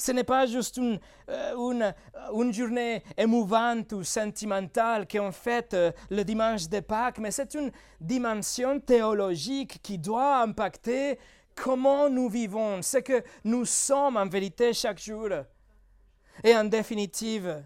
Ce 0.00 0.12
n'est 0.12 0.24
pas 0.24 0.46
juste 0.46 0.78
une, 0.78 0.98
euh, 1.28 1.92
une, 2.32 2.54
journée 2.54 3.02
émouvante 3.18 3.92
ou 3.92 4.02
sentimentale 4.02 5.06
qu'on 5.06 5.30
fête 5.30 5.74
euh, 5.74 5.92
le 6.08 6.24
dimanche 6.24 6.70
de 6.70 6.80
Pâques, 6.80 7.18
mais 7.18 7.30
c'est 7.30 7.52
une 7.52 7.70
dimension 8.00 8.80
théologique 8.80 9.82
qui 9.82 9.98
doit 9.98 10.38
impacter 10.40 11.18
comment 11.54 12.08
nous 12.08 12.30
vivons, 12.30 12.80
ce 12.80 12.96
que 12.96 13.22
nous 13.44 13.66
sommes 13.66 14.16
en 14.16 14.26
vérité 14.26 14.72
chaque 14.72 15.02
jour. 15.02 15.28
Et 16.42 16.56
en 16.56 16.64
définitive, 16.64 17.62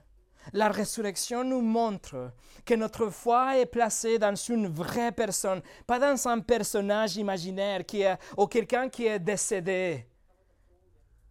la 0.52 0.70
résurrection 0.70 1.44
nous 1.44 1.60
montre 1.60 2.32
que 2.64 2.74
notre 2.74 3.10
foi 3.10 3.58
est 3.58 3.66
placée 3.66 4.18
dans 4.18 4.34
une 4.34 4.66
vraie 4.66 5.12
personne, 5.12 5.62
pas 5.86 6.00
dans 6.00 6.26
un 6.26 6.40
personnage 6.40 7.16
imaginaire 7.16 7.86
qui 7.86 8.02
est, 8.02 8.18
ou 8.36 8.48
quelqu'un 8.48 8.88
qui 8.88 9.06
est 9.06 9.20
décédé, 9.20 10.04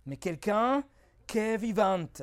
mais 0.06 0.16
quelqu'un 0.16 0.82
qui 1.28 1.40
est 1.40 1.58
vivante, 1.58 2.22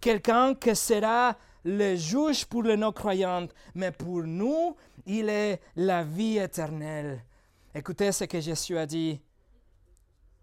quelqu'un 0.00 0.54
qui 0.54 0.74
sera 0.74 1.36
le 1.64 1.96
juge 1.96 2.44
pour 2.46 2.64
les 2.64 2.76
non-croyants, 2.76 3.46
mais 3.74 3.92
pour 3.92 4.22
nous, 4.24 4.76
il 5.06 5.28
est 5.28 5.60
la 5.76 6.02
vie 6.02 6.38
éternelle. 6.38 7.24
Écoutez 7.74 8.12
ce 8.12 8.24
que 8.24 8.40
Jésus 8.40 8.76
a 8.76 8.86
dit. 8.86 9.20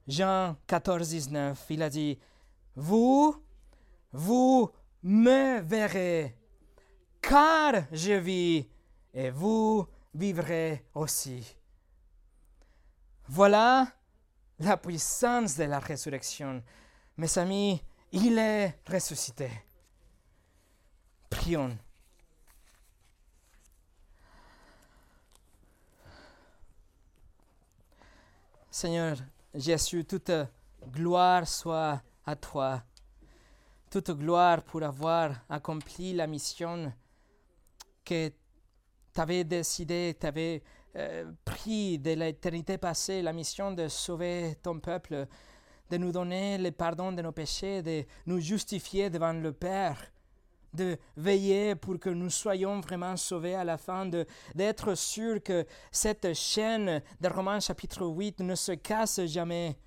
Jean 0.08 0.56
14, 0.66 1.08
19, 1.10 1.66
il 1.70 1.84
a 1.84 1.90
dit, 1.90 2.18
Vous, 2.76 3.36
vous 4.12 4.72
me 5.04 5.62
verrez, 5.62 6.36
car 7.22 7.84
je 7.92 8.14
vis, 8.14 8.68
et 9.14 9.30
vous 9.30 9.86
vivrez 10.14 10.86
aussi. 10.96 11.56
Voilà 13.28 13.88
la 14.60 14.78
puissance 14.78 15.56
de 15.56 15.66
la 15.66 15.80
résurrection. 15.80 16.64
Mes 17.18 17.38
amis, 17.38 17.82
il 18.12 18.38
est 18.38 18.80
ressuscité. 18.90 19.50
Prions. 21.30 21.78
Seigneur 28.72 29.18
Jésus, 29.54 30.06
toute 30.06 30.32
gloire 30.88 31.48
soit 31.48 32.02
à 32.26 32.36
toi. 32.36 32.84
Toute 33.92 34.12
gloire 34.12 34.64
pour 34.64 34.84
avoir 34.84 35.32
accompli 35.50 36.14
la 36.14 36.28
mission 36.28 36.94
que 38.06 38.30
tu 38.30 39.22
avais 39.22 39.44
décidé, 39.44 40.16
tu 40.20 40.62
euh, 40.96 41.32
pris 41.46 42.00
de 42.00 42.12
l'éternité 42.12 42.78
passée, 42.78 43.22
la 43.22 43.34
mission 43.34 43.72
de 43.72 43.88
sauver 43.88 44.56
ton 44.64 44.80
peuple 44.80 45.28
de 45.90 45.98
nous 45.98 46.12
donner 46.12 46.58
le 46.58 46.72
pardon 46.72 47.12
de 47.12 47.22
nos 47.22 47.32
péchés, 47.32 47.82
de 47.82 48.06
nous 48.26 48.40
justifier 48.40 49.10
devant 49.10 49.34
le 49.34 49.52
Père, 49.52 50.12
de 50.74 50.98
veiller 51.18 51.76
pour 51.76 52.00
que 52.00 52.10
nous 52.10 52.30
soyons 52.30 52.80
vraiment 52.80 53.18
sauvés 53.18 53.56
à 53.56 53.64
la 53.64 53.78
fin, 53.78 54.10
d'être 54.56 54.96
sûr 54.96 55.42
que 55.42 55.66
cette 55.92 56.34
chaîne 56.34 57.02
de 57.20 57.28
Romains 57.28 57.60
chapitre 57.60 58.06
8 58.06 58.42
ne 58.42 58.56
se 58.56 58.74
casse 58.74 59.22
jamais. 59.26 59.78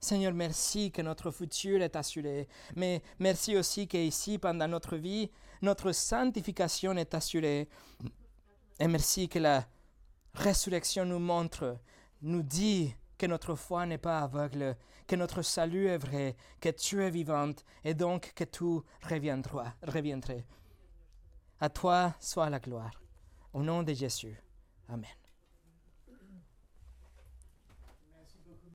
Seigneur, 0.00 0.32
merci 0.32 0.90
que 0.90 1.02
notre 1.02 1.30
futur 1.30 1.80
est 1.80 1.94
assuré, 1.94 2.48
mais 2.74 3.02
merci 3.20 3.56
aussi 3.56 3.86
qu'ici, 3.86 4.36
pendant 4.38 4.66
notre 4.66 4.96
vie, 4.96 5.30
notre 5.60 5.92
sanctification 5.92 6.96
est 6.96 7.14
assurée. 7.14 7.68
Et 8.80 8.88
merci 8.88 9.28
que 9.28 9.38
la 9.38 9.64
résurrection 10.34 11.04
nous 11.04 11.20
montre, 11.20 11.78
nous 12.20 12.42
dit 12.42 12.92
que 13.22 13.26
notre 13.28 13.54
foi 13.54 13.86
n'est 13.86 13.98
pas 13.98 14.18
aveugle, 14.18 14.76
que 15.06 15.14
notre 15.14 15.42
salut 15.42 15.86
est 15.86 15.96
vrai, 15.96 16.34
que 16.60 16.70
tu 16.70 17.04
es 17.04 17.08
vivante 17.08 17.64
et 17.84 17.94
donc 17.94 18.32
que 18.34 18.42
tout 18.42 18.82
reviendra, 19.08 19.74
reviendrait. 19.86 20.44
À 21.60 21.68
toi 21.68 22.14
soit 22.18 22.50
la 22.50 22.58
gloire. 22.58 23.00
Au 23.52 23.62
nom 23.62 23.84
de 23.84 23.92
Jésus. 23.92 24.36
Amen. 24.88 25.21